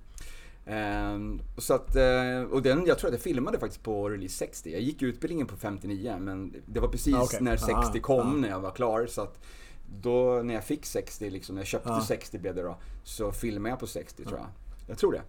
Ehm, 0.67 1.41
så 1.59 1.75
att, 1.75 1.97
eh, 1.97 2.43
och 2.51 2.63
den, 2.63 2.87
jag 2.87 2.99
tror 2.99 3.09
att 3.09 3.15
jag 3.15 3.21
filmade 3.23 3.59
faktiskt 3.59 3.83
på 3.83 4.09
release 4.09 4.35
60. 4.37 4.73
Jag 4.73 4.81
gick 4.81 5.03
utbildningen 5.03 5.47
på 5.47 5.57
59 5.57 6.17
men 6.21 6.55
det 6.67 6.81
var 6.81 6.89
precis 6.89 7.15
Ah, 7.15 7.23
okej. 7.23 7.39
när 7.43 7.57
60 7.57 7.75
Ah, 7.99 8.01
kom 8.01 8.21
ah. 8.29 8.33
när 8.37 8.49
jag 8.49 8.61
var 8.61 8.71
klar. 8.71 9.07
Så 9.07 9.23
att 9.23 9.41
då 10.03 10.41
när 10.45 10.55
jag 10.55 10.65
fick 10.65 10.87
60, 10.87 11.31
liksom, 11.31 11.55
när 11.55 11.61
jag 11.63 11.67
köpte 11.67 11.91
Ah. 11.93 12.01
60 12.01 12.39
blev 12.39 12.55
det 12.55 12.63
då, 12.63 12.77
så 13.05 13.33
filmade 13.33 13.69
jag 13.71 13.79
på 13.79 13.87
60 13.87 14.25
tror 14.25 14.39
jag. 14.39 14.47
Jag 14.87 14.99
tror 14.99 15.13
det. 15.13 15.23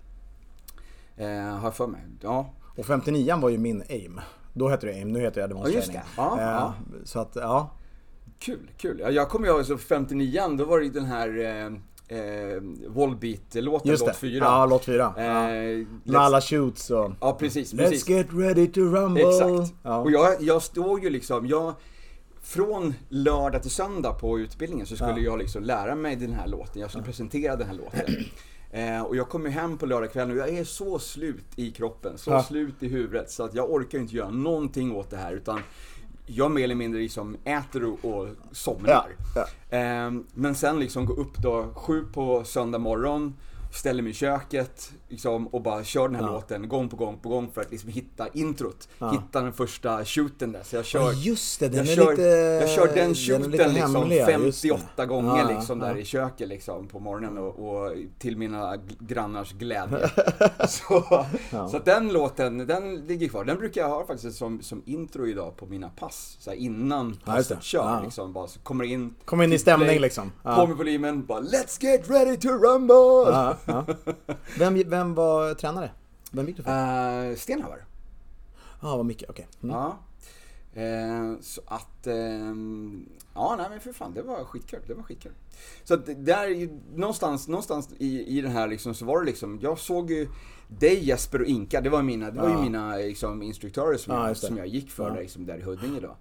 Eh, 1.25 1.43
har 1.55 1.63
jag 1.63 1.75
för 1.75 1.87
mig. 1.87 2.01
Ja. 2.21 2.49
Och 2.77 2.85
59 2.85 3.35
var 3.41 3.49
ju 3.49 3.57
min 3.57 3.83
aim. 3.89 4.21
Då 4.53 4.69
hette 4.69 4.85
det 4.87 4.93
aim, 4.93 5.11
nu 5.11 5.19
heter 5.19 5.41
det 5.41 5.45
Advanced 5.45 5.75
Ja, 5.75 5.81
Training. 5.81 6.01
Ja, 6.17 6.37
Eh, 6.39 6.43
ja. 6.45 6.73
Så 7.03 7.19
att, 7.19 7.31
ja. 7.35 7.69
Kul, 8.41 8.71
kul. 8.77 8.99
Ja, 8.99 9.09
Jag 9.11 9.29
kommer 9.29 9.47
ihåg 9.47 9.65
så 9.65 9.77
59 9.77 10.55
då 10.57 10.65
var 10.65 10.79
det 10.79 10.89
den 10.89 11.05
här 11.05 11.39
eh, 11.39 11.65
eh, 12.19 12.61
Volbeat-låten, 12.87 13.91
Just 13.91 14.01
låt 14.05 14.13
det. 14.13 14.19
4. 14.19 14.45
Ja, 14.45 14.65
låt 14.65 14.85
4. 14.85 15.13
Eh, 15.17 15.23
ja. 15.25 15.85
Med 16.03 16.21
alla 16.21 16.41
shoots 16.41 16.89
och... 16.89 17.11
Ja, 17.21 17.37
precis. 17.39 17.73
Let's 17.73 17.77
precis. 17.77 18.09
get 18.09 18.27
ready 18.33 18.67
to 18.67 18.79
rumble. 18.79 19.23
Exakt. 19.29 19.73
Ja. 19.83 19.97
Och 19.97 20.11
jag, 20.11 20.41
jag 20.41 20.61
står 20.61 21.03
ju 21.03 21.09
liksom, 21.09 21.47
jag, 21.47 21.73
från 22.41 22.93
lördag 23.09 23.61
till 23.61 23.71
söndag 23.71 24.13
på 24.13 24.39
utbildningen 24.39 24.85
så 24.85 24.95
skulle 24.95 25.11
Ja. 25.11 25.19
jag 25.19 25.39
liksom 25.39 25.63
lära 25.63 25.95
mig 25.95 26.15
den 26.15 26.33
här 26.33 26.47
låten, 26.47 26.81
jag 26.81 26.89
skulle 26.89 27.05
presentera 27.05 27.55
den 27.55 27.67
här 27.67 27.75
låten. 27.75 28.05
Eh, 28.73 29.01
och 29.01 29.15
jag 29.15 29.29
kommer 29.29 29.49
hem 29.49 29.77
på 29.77 29.85
lördagskvällen 29.85 30.31
och 30.31 30.37
jag 30.37 30.49
är 30.49 30.63
så 30.63 30.99
slut 30.99 31.45
i 31.55 31.71
kroppen, 31.71 32.17
så 32.17 32.41
slut 32.41 32.83
i 32.83 32.87
huvudet 32.87 33.31
så 33.31 33.43
att 33.43 33.53
jag 33.53 33.71
orkar 33.71 33.99
inte 33.99 34.15
göra 34.15 34.29
någonting 34.29 34.95
åt 34.95 35.09
det 35.09 35.17
här 35.17 35.33
utan 35.33 35.59
jag 36.35 36.51
mer 36.51 36.63
eller 36.63 36.75
mindre 36.75 37.01
liksom 37.01 37.37
äter 37.43 37.83
och, 37.83 38.05
och 38.05 38.27
somnar. 38.51 38.91
Ja, 38.91 39.05
Eh, 39.77 40.11
men 40.33 40.55
sen 40.55 40.79
liksom 40.79 41.05
gå 41.05 41.13
upp 41.13 41.37
då 41.37 41.73
sju 41.75 42.05
på 42.13 42.43
söndag 42.43 42.77
morgon, 42.79 43.35
ställer 43.73 44.03
mig 44.03 44.11
i 44.11 44.15
köket 44.15 44.91
liksom, 45.11 45.47
och 45.47 45.61
bara 45.61 45.83
kör 45.83 46.07
den 46.07 46.15
här 46.15 46.23
Ja. 46.23 46.31
låten 46.31 46.69
gång 46.69 46.89
på 46.89 46.95
gång 46.95 47.17
på 47.17 47.29
gång 47.29 47.51
för 47.53 47.61
att 47.61 47.71
liksom 47.71 47.89
hitta 47.89 48.27
introt. 48.33 48.89
Ja. 48.99 49.11
Hitta 49.11 49.41
den 49.41 49.53
första 49.53 50.05
shooten 50.05 50.51
där. 50.51 50.63
Så 50.63 50.75
jag 50.75 50.85
kör, 50.85 51.11
just 51.11 51.59
det, 51.59 51.67
den 51.69 51.85
jag 51.85 51.91
är 51.91 51.95
kör, 51.95 52.11
lite- 52.11 52.23
jag 52.61 52.69
kör 52.69 52.87
den 52.87 52.95
den 52.95 53.15
shooten 53.15 53.51
lite 53.51 53.67
liksom 53.67 53.95
hemlig, 53.95 54.17
ja, 54.17 54.29
just 54.31 54.61
det. 54.61 54.67
58 54.69 55.05
gånger 55.05 55.37
Ja, 55.37 55.49
liksom 55.49 55.79
där 55.79 55.97
i 55.97 56.05
köket 56.05 56.47
liksom 56.49 56.87
på 56.87 56.99
morgonen 56.99 57.37
och, 57.37 57.59
och 57.85 57.91
till 58.19 58.37
mina 58.37 58.77
grannars 58.99 59.51
glädje. 59.53 60.09
så, 60.67 61.25
så 61.71 61.77
att 61.77 61.85
den 61.85 62.13
låten, 62.13 62.57
den 62.67 62.95
ligger 62.95 63.27
kvar. 63.27 63.45
Den 63.45 63.57
brukar 63.57 63.81
jag 63.81 63.89
ha 63.89 64.05
faktiskt 64.07 64.37
som, 64.37 64.61
som 64.61 64.81
intro 64.85 65.27
idag 65.27 65.57
på 65.57 65.65
mina 65.65 65.89
pass. 65.89 66.37
Så 66.39 66.49
här 66.49 66.57
innan 66.57 67.13
passet 67.25 67.63
kör 67.63 68.01
liksom. 68.03 68.33
Bara, 68.33 68.47
så 68.47 68.59
kommer 68.59 68.83
in, 68.83 69.15
Kommer 69.25 69.43
in 69.43 69.53
i 69.53 69.59
stämning 69.59 69.87
play, 69.87 69.99
liksom. 69.99 70.31
På 70.43 70.67
med 70.67 70.77
volymen, 70.77 71.25
bara 71.25 71.39
Let's 71.41 71.83
get 71.83 72.09
ready 72.09 72.37
to 72.37 72.47
rumble! 72.49 73.31
Ja. 73.65 73.85
Vem, 74.57 74.83
vem 75.01 75.13
var 75.15 75.53
tränare? 75.53 75.91
Vem 76.31 76.47
gick 76.47 76.57
du 76.57 76.63
för? 76.63 76.71
Ja, 76.71 77.29
Uh, 77.29 77.35
Stenhammar. 77.35 77.85
vad 78.81 79.05
mycket, 79.05 79.29
okej. 79.29 79.47
Mm. 79.63 79.75
Ja. 79.75 79.97
Eh, 80.73 81.33
så 81.41 81.61
att, 81.65 82.07
eh, 82.07 82.15
ja 83.35 83.55
nej 83.57 83.69
men 83.69 83.79
för 83.79 83.93
fan, 83.93 84.13
det 84.13 84.21
var 84.21 84.43
skitkul. 84.43 84.79
Det 84.87 84.93
var 84.93 85.03
skitkul. 85.03 85.31
Så 85.83 85.93
att 85.93 86.05
där, 86.05 86.69
någonstans, 86.97 87.47
någonstans 87.47 87.89
i, 87.97 88.37
i 88.37 88.41
den 88.41 88.51
här 88.51 88.67
liksom, 88.67 88.93
så 88.93 89.05
var 89.05 89.19
det 89.19 89.25
liksom, 89.25 89.59
jag 89.61 89.79
såg 89.79 90.11
ju 90.11 90.27
dig 90.67 91.03
Jesper 91.07 91.41
och 91.41 91.47
Inka, 91.47 91.81
det 91.81 91.89
var, 91.89 92.01
mina, 92.01 92.31
det 92.31 92.41
var 92.41 92.49
ju 92.49 92.57
mina 92.57 92.95
liksom, 92.95 93.41
instruktörer 93.41 93.97
som, 93.97 94.13
Ja, 94.15 94.27
jag, 94.27 94.37
som 94.37 94.57
jag 94.57 94.67
gick 94.67 94.91
för 94.91 95.07
Ja. 95.07 95.13
där, 95.13 95.21
liksom, 95.21 95.45
där 95.45 95.57
i 95.57 95.61
Huddinge 95.61 95.99
då. 95.99 96.15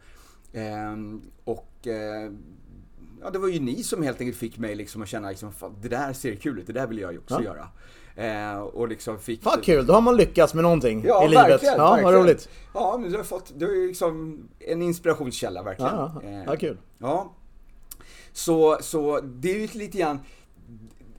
Ehm, 0.58 1.22
och 1.44 1.87
eh, 1.87 2.32
ja, 3.22 3.30
det 3.30 3.38
var 3.38 3.49
ju 3.49 3.60
ni 3.60 3.82
som 3.82 4.02
helt 4.02 4.20
enkelt 4.20 4.38
fick 4.38 4.58
mig 4.58 4.75
liksom 4.75 5.02
att 5.02 5.08
känna 5.08 5.28
liksom, 5.30 5.52
fan, 5.52 5.75
det 5.82 5.88
där 5.88 6.12
ser 6.12 6.34
kul 6.34 6.58
ut, 6.58 6.66
det 6.66 6.72
där 6.72 6.87
vill 6.87 6.99
jag 6.99 7.12
ju 7.12 7.18
också 7.18 7.34
Ja. 7.34 7.42
göra. 7.42 7.68
Eh, 8.20 8.60
och 8.60 8.88
liksom 8.88 9.18
fick... 9.18 9.42
Fan 9.42 9.60
kul, 9.62 9.86
då 9.86 9.92
har 9.92 10.00
man 10.00 10.16
lyckats 10.16 10.54
med 10.54 10.62
någonting 10.64 11.04
Ja, 11.06 11.24
i 11.24 11.28
livet. 11.28 11.44
verkligen. 11.50 11.74
ja, 11.76 11.90
verkligen. 11.90 12.04
vad 12.14 12.22
roligt. 12.22 12.48
Ja, 12.74 12.98
men 13.00 13.10
du 13.10 13.16
har 13.16 13.24
fått, 13.24 13.52
du 13.56 13.82
är 13.84 13.88
liksom 13.88 14.38
en 14.58 14.82
inspirationskälla 14.82 15.62
verkligen. 15.62 15.94
Ja, 15.94 16.12
ja, 16.22 16.28
Eh, 16.28 16.42
ja, 16.46 16.56
kul. 16.56 16.78
Ja. 16.98 17.32
Så, 18.32 18.78
så 18.80 19.20
det 19.20 19.50
är 19.50 19.58
ju 19.58 19.78
lite 19.78 19.98
grann 19.98 20.18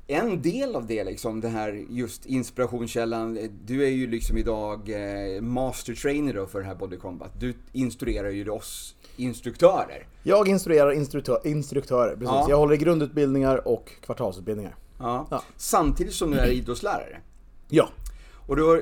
en 0.08 0.42
del 0.42 0.76
av 0.76 0.88
det 0.88 1.04
liksom, 1.04 1.42
det 1.42 1.48
här 1.48 1.86
just 1.90 2.26
inspirationskällan. 2.26 3.40
Du 3.66 3.84
är 3.86 3.90
ju 3.90 4.08
liksom 4.08 4.38
idag 4.38 4.90
eh, 4.90 5.42
master 5.42 5.94
trainer 5.94 6.34
då 6.34 6.46
för 6.46 6.60
det 6.60 6.66
här 6.66 6.76
Body 6.76 6.98
Combat. 6.98 7.32
Du 7.40 7.54
instruerar 7.72 8.30
ju 8.30 8.50
oss 8.50 8.96
instruktörer. 9.18 10.08
Jag 10.24 10.48
instruerar 10.48 10.92
instruktör, 10.92 11.40
instruktörer, 11.44 12.12
precis. 12.16 12.28
Ja. 12.28 12.46
Jag 12.50 12.58
håller 12.58 12.74
i 12.74 12.78
grundutbildningar 12.78 13.68
och 13.68 13.92
kvartalsutbildningar. 14.02 14.76
Ja. 15.02 15.28
Ja. 15.32 15.44
Samtidigt 15.58 16.14
som 16.14 16.32
du 16.32 16.38
är 16.38 16.52
idrottslärare. 16.52 17.22
Ja. 17.70 17.90
Och 18.48 18.56
då, 18.56 18.82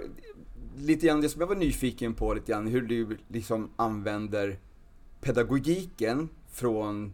lite 0.77 1.07
grann 1.07 1.21
det 1.21 1.29
som 1.29 1.41
jag 1.41 1.47
var 1.47 1.55
nyfiken 1.55 2.13
på, 2.13 2.33
lite 2.33 2.51
grann 2.51 2.67
hur 2.67 2.81
du 2.81 3.17
liksom 3.27 3.69
använder 3.75 4.59
pedagogiken 5.21 6.29
från 6.51 7.13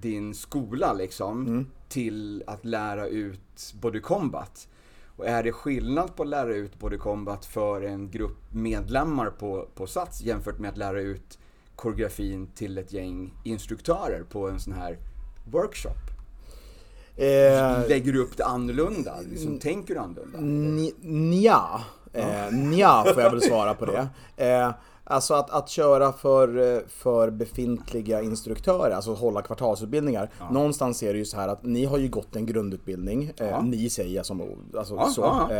din 0.00 0.34
skola 0.34 0.92
liksom, 0.92 1.66
till 1.88 2.44
att 2.46 2.64
lära 2.64 3.06
ut 3.06 3.74
Body 3.80 4.00
Combat. 4.00 4.68
Och 5.16 5.26
är 5.26 5.42
det 5.42 5.52
skillnad 5.52 6.16
på 6.16 6.22
att 6.22 6.28
lära 6.28 6.54
ut 6.54 6.78
Body 6.78 6.98
Combat 6.98 7.44
för 7.44 7.82
en 7.82 8.10
grupp 8.10 8.38
medlemmar 8.52 9.30
på, 9.30 9.68
på 9.74 9.86
Sats 9.86 10.22
jämfört 10.22 10.58
med 10.58 10.70
att 10.70 10.76
lära 10.76 11.00
ut 11.00 11.38
koreografin 11.76 12.46
till 12.46 12.78
ett 12.78 12.92
gäng 12.92 13.34
instruktörer 13.44 14.22
på 14.22 14.48
en 14.48 14.60
sån 14.60 14.72
här 14.72 14.98
workshop? 15.50 16.11
Eh, 17.16 17.88
Lägger 17.88 18.12
du 18.12 18.22
upp 18.22 18.36
det 18.36 18.44
annorlunda? 18.44 19.14
Liksom, 19.30 19.58
tänker 19.58 19.94
du 19.94 20.00
annorlunda? 20.00 20.38
Nja, 21.02 21.80
eh, 22.12 22.52
nja 22.52 23.04
får 23.14 23.22
jag 23.22 23.30
väl 23.30 23.42
svara 23.42 23.74
på 23.74 23.86
det. 23.86 24.08
Eh, 24.36 24.70
alltså 25.04 25.34
att, 25.34 25.50
att 25.50 25.68
köra 25.68 26.12
för, 26.12 26.74
eh, 26.76 26.80
för 26.88 27.30
befintliga 27.30 28.22
instruktörer, 28.22 28.90
alltså 28.94 29.14
hålla 29.14 29.42
kvartalsutbildningar. 29.42 30.30
Någonstans 30.50 31.02
är 31.02 31.12
det 31.12 31.18
ju 31.18 31.24
så 31.24 31.36
här 31.36 31.48
att 31.48 31.64
ni 31.64 31.84
har 31.84 31.98
ju 31.98 32.08
gått 32.08 32.36
en 32.36 32.46
grundutbildning, 32.46 33.32
eh, 33.36 33.48
Ja. 33.48 33.62
ni 33.62 33.90
säger 33.90 34.16
jag 34.16 34.26
som 34.26 34.40
alltså 34.76 34.94
Ja, 34.94 35.06
så. 35.06 35.20
ja, 35.20 35.48
ja. 35.50 35.56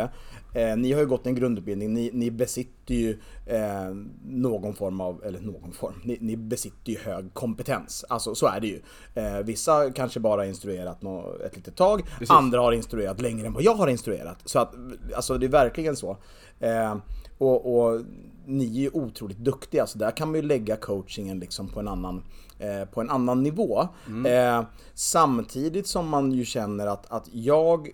Eh, 0.59 0.69
eh, 0.71 0.77
ni 0.77 0.91
har 0.93 0.99
ju 1.01 1.07
gått 1.07 1.27
en 1.27 1.35
grundutbildning, 1.35 1.93
ni, 1.93 2.09
ni 2.13 2.31
besitter 2.31 2.95
ju 2.95 3.19
eh, 3.45 3.95
någon 4.25 4.73
form 4.75 5.01
av, 5.01 5.23
eller 5.25 5.39
någon 5.41 5.71
form, 5.71 5.93
ni, 6.03 6.17
ni 6.21 6.37
besitter 6.37 6.91
ju 6.91 6.97
hög 6.99 7.33
kompetens. 7.33 8.05
Alltså 8.09 8.35
så 8.35 8.47
är 8.47 8.59
det 8.59 8.67
ju. 8.67 8.81
Eh, 9.15 9.37
vissa 9.43 9.91
kanske 9.91 10.19
bara 10.19 10.41
har 10.41 10.45
instruerat 10.47 11.01
nå, 11.01 11.35
ett 11.45 11.55
litet 11.55 11.75
tag, 11.75 12.01
andra 12.29 12.59
har 12.59 12.71
instruerat 12.71 13.21
längre 13.21 13.47
än 13.47 13.53
vad 13.53 13.63
jag 13.63 13.75
har 13.75 13.87
instruerat. 13.87 14.37
Så 14.45 14.59
att, 14.59 14.73
alltså 15.15 15.37
det 15.37 15.45
är 15.45 15.49
verkligen 15.49 15.95
så. 15.95 16.17
Eh, 16.59 16.95
och, 17.37 17.75
och 17.85 18.01
ni 18.45 18.65
är 18.65 18.81
ju 18.81 18.89
otroligt 18.93 19.37
duktiga, 19.37 19.87
så 19.87 19.97
där 19.97 20.11
kan 20.11 20.27
man 20.27 20.35
ju 20.35 20.41
lägga 20.41 20.75
coachingen 20.75 21.39
liksom 21.39 21.67
på 21.67 21.79
en 21.79 21.87
annan, 21.87 22.23
eh, 22.59 22.85
på 22.85 23.01
en 23.01 23.09
annan 23.09 23.43
nivå. 23.43 23.87
Eh, 24.27 24.63
samtidigt 24.93 25.87
som 25.87 26.09
man 26.09 26.31
ju 26.31 26.45
känner 26.45 26.87
att, 26.87 27.11
att 27.11 27.29
jag 27.31 27.91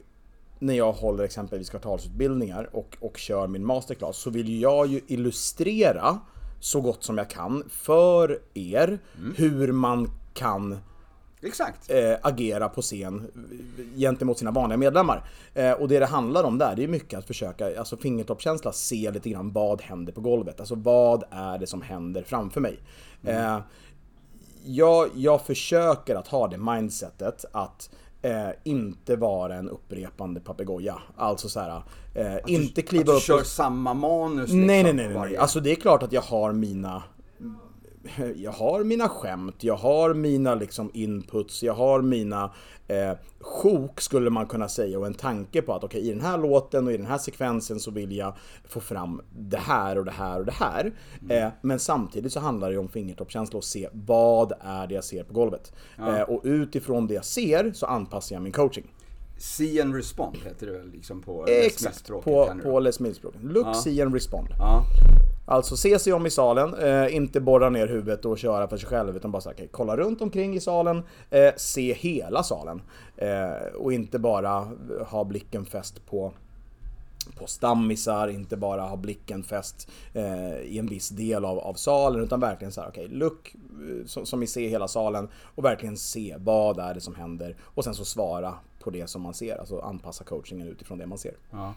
när 0.59 0.73
jag 0.73 0.91
håller 0.91 1.23
exempelvis 1.23 1.69
kvartalsutbildningar 1.69 2.69
och, 2.75 2.97
och 2.99 3.17
kör 3.17 3.47
min 3.47 3.65
masterclass 3.65 4.17
så 4.17 4.29
vill 4.29 4.61
jag 4.61 4.87
ju 4.87 5.01
illustrera 5.07 6.19
så 6.59 6.81
gott 6.81 7.03
som 7.03 7.17
jag 7.17 7.29
kan 7.29 7.63
för 7.69 8.39
er 8.53 8.99
hur 9.35 9.71
man 9.71 10.11
kan 10.33 10.77
Exakt. 11.41 11.89
eh, 11.91 12.13
agera 12.21 12.69
på 12.69 12.81
scen 12.81 13.31
gentemot 13.97 14.37
sina 14.37 14.51
vanliga 14.51 14.77
medlemmar. 14.77 15.23
Eh, 15.53 15.71
och 15.71 15.87
det 15.87 15.99
det 15.99 16.05
handlar 16.05 16.43
om 16.43 16.57
där, 16.57 16.75
det 16.75 16.83
är 16.83 16.87
mycket 16.87 17.19
att 17.19 17.25
försöka, 17.27 17.79
alltså 17.79 17.97
fingertoppskänsla, 17.97 18.71
se 18.71 19.11
lite 19.11 19.29
grann 19.29 19.51
vad 19.51 19.81
händer 19.81 20.13
på 20.13 20.21
golvet. 20.21 20.59
Alltså 20.59 20.75
vad 20.75 21.23
är 21.31 21.57
det 21.57 21.67
som 21.67 21.81
händer 21.81 22.23
framför 22.23 22.61
mig? 22.61 22.79
Eh, 23.23 23.57
jag, 24.65 25.09
jag 25.15 25.41
försöker 25.41 26.15
att 26.15 26.27
ha 26.27 26.47
det 26.47 26.57
mindsetet 26.57 27.45
att 27.51 27.89
eh, 28.21 28.49
inte 28.63 29.15
vara 29.15 29.55
en 29.55 29.69
upprepande 29.69 30.39
papegoja. 30.39 30.95
Alltså 31.17 31.49
så 31.49 31.59
här, 31.59 31.81
eh, 32.15 32.37
inte 32.47 32.81
kliva 32.81 33.01
att 33.01 33.07
du 33.07 33.13
upp 33.13 33.21
kör 33.21 33.39
och 33.39 33.45
samma 33.45 33.93
manus 33.93 34.41
liksom, 34.41 34.65
nej, 34.67 34.83
nej, 34.83 34.93
nej, 34.93 35.13
varje- 35.13 35.29
nej. 35.31 35.37
Alltså 35.37 35.59
det 35.59 35.71
är 35.71 35.75
klart 35.75 36.03
att 36.03 36.11
jag 36.13 36.21
har 36.21 36.51
mina 36.53 37.03
jag 38.35 38.51
har 38.51 38.83
mina 38.83 39.09
skämt, 39.09 39.63
jag 39.63 39.75
har 39.75 40.13
mina 40.13 40.55
liksom 40.55 40.91
inputs, 40.93 41.63
jag 41.63 41.73
har 41.73 42.01
mina 42.01 42.51
eh, 42.87 43.11
sjok 43.39 44.01
skulle 44.01 44.29
man 44.29 44.45
kunna 44.45 44.67
säga 44.67 44.99
och 44.99 45.07
en 45.07 45.13
tanke 45.13 45.61
på 45.61 45.73
att 45.73 45.83
okej 45.83 46.07
i 46.07 46.09
den 46.09 46.21
här 46.21 46.37
låten 46.37 46.87
och 46.87 46.93
i 46.93 46.97
den 46.97 47.05
här 47.05 47.17
sekvensen 47.17 47.79
så 47.79 47.91
vill 47.91 48.17
jag 48.17 48.33
få 48.67 48.79
fram 48.79 49.21
det 49.31 49.57
här 49.57 49.97
och 49.97 50.05
det 50.05 50.11
här 50.11 50.39
och 50.39 50.45
det 50.45 50.51
här. 50.51 50.91
Mm. 51.21 51.43
Eh, 51.43 51.51
men 51.61 51.79
samtidigt 51.79 52.33
så 52.33 52.39
handlar 52.39 52.71
det 52.71 52.77
om 52.77 52.89
fingertoppskänsla 52.89 53.57
och 53.57 53.63
se 53.63 53.89
vad 53.91 54.53
är 54.59 54.87
det 54.87 54.95
jag 54.95 55.03
ser 55.03 55.23
på 55.23 55.33
golvet. 55.33 55.73
Eh, 55.97 56.21
och 56.21 56.41
utifrån 56.43 57.07
det 57.07 57.13
jag 57.13 57.25
ser 57.25 57.71
så 57.73 57.85
anpassar 57.85 58.35
jag 58.35 58.43
min 58.43 58.51
coaching. 58.51 58.87
See 59.39 59.81
and 59.81 59.95
respond 59.95 60.37
heter 60.45 60.67
det 60.67 60.71
väl 60.71 60.91
liksom 60.91 61.21
på 61.21 61.45
Exakt, 61.47 61.79
Smith-språket 61.79 62.23
på, 62.23 62.53
på 62.63 62.79
Les 62.79 62.99
Mills-språket. 62.99 63.43
Look, 63.43 63.75
see 63.75 64.01
and 64.01 64.13
respond. 64.13 64.47
Ja. 64.59 64.83
Alltså 65.45 65.77
se 65.77 65.99
sig 65.99 66.13
om 66.13 66.25
i 66.25 66.29
salen, 66.29 66.73
eh, 66.73 67.15
inte 67.15 67.41
borra 67.41 67.69
ner 67.69 67.87
huvudet 67.87 68.25
och 68.25 68.37
köra 68.37 68.67
för 68.67 68.77
sig 68.77 68.89
själv 68.89 69.15
utan 69.15 69.31
bara 69.31 69.41
så 69.41 69.49
här, 69.49 69.55
okej, 69.55 69.67
kolla 69.71 69.97
runt 69.97 70.21
omkring 70.21 70.55
i 70.55 70.59
salen, 70.59 71.03
eh, 71.29 71.53
se 71.57 71.93
hela 71.93 72.43
salen. 72.43 72.81
Eh, 73.17 73.75
och 73.75 73.93
inte 73.93 74.19
bara 74.19 74.67
ha 75.07 75.23
blicken 75.23 75.65
fäst 75.65 76.05
på 76.05 76.33
på 77.39 77.47
stammisar, 77.47 78.27
inte 78.27 78.57
bara 78.57 78.81
ha 78.81 78.95
blicken 78.97 79.43
fäst 79.43 79.89
eh, 80.13 80.57
i 80.57 80.79
en 80.79 80.87
viss 80.87 81.09
del 81.09 81.45
av, 81.45 81.59
av 81.59 81.73
salen 81.73 82.23
utan 82.23 82.39
verkligen 82.39 82.71
så 82.71 82.81
här, 82.81 82.89
okej, 82.89 83.07
look 83.07 83.55
eh, 83.55 84.05
som, 84.05 84.25
som 84.25 84.39
vi 84.39 84.47
ser 84.47 84.69
hela 84.69 84.87
salen 84.87 85.29
och 85.55 85.65
verkligen 85.65 85.97
se 85.97 86.35
vad 86.39 86.79
är 86.79 86.93
det 86.93 87.01
som 87.01 87.15
händer 87.15 87.55
och 87.61 87.83
sen 87.83 87.93
så 87.95 88.05
svara 88.05 88.53
på 88.79 88.89
det 88.89 89.07
som 89.07 89.21
man 89.21 89.33
ser, 89.33 89.57
alltså 89.57 89.79
anpassa 89.79 90.23
coachingen 90.23 90.67
utifrån 90.67 90.97
det 90.97 91.05
man 91.05 91.17
ser. 91.17 91.33
Ja. 91.51 91.73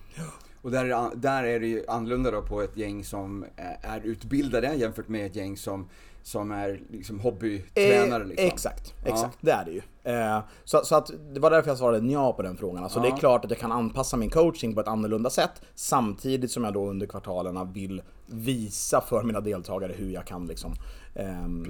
Och 0.63 0.71
där 0.71 0.85
är, 0.85 1.17
där 1.17 1.45
är 1.45 1.61
det 1.61 1.67
ju 1.67 1.85
annorlunda 1.89 2.31
då 2.31 2.43
på 2.43 2.63
ett 2.63 2.77
gäng 2.77 3.05
som 3.05 3.45
är 3.83 4.01
utbildade 4.01 4.75
jämfört 4.75 5.09
med 5.09 5.27
ett 5.27 5.37
gäng 5.37 5.57
som, 5.57 5.89
som 6.23 6.51
är 6.51 6.81
liksom 6.91 7.21
hobbytränare. 7.21 8.23
Eh, 8.23 8.29
Liksom. 8.29 8.47
Exakt, 8.47 8.95
exakt. 9.05 9.39
Det 9.41 9.53
är 9.53 9.65
det 9.65 9.71
ju. 9.71 9.83
Eh, 10.05 10.39
så, 10.65 10.81
så 10.85 10.95
att 10.97 11.11
det 11.35 11.41
var 11.41 11.51
därför 11.51 11.69
jag 11.71 11.79
svarade 11.79 12.07
ja 12.13 12.33
på 12.33 12.43
den 12.43 12.57
frågan. 12.57 12.85
Alltså 12.85 13.01
det 13.01 13.09
är 13.09 13.17
klart 13.17 13.45
att 13.45 13.51
jag 13.51 13.61
kan 13.61 13.73
anpassa 13.73 14.17
min 14.17 14.31
coaching 14.31 14.75
på 14.75 14.81
ett 14.81 14.89
annorlunda 14.89 15.31
sätt 15.31 15.63
samtidigt 15.75 16.51
som 16.51 16.65
jag 16.65 16.73
då 16.75 16.87
under 16.91 17.07
kvartalerna 17.07 17.65
vill 17.65 18.03
visa 18.27 19.01
för 19.01 19.23
mina 19.23 19.41
deltagare 19.41 19.93
hur 19.97 20.11
jag 20.11 20.27
kan 20.27 20.47
liksom 20.47 20.73
ehm, 21.15 21.67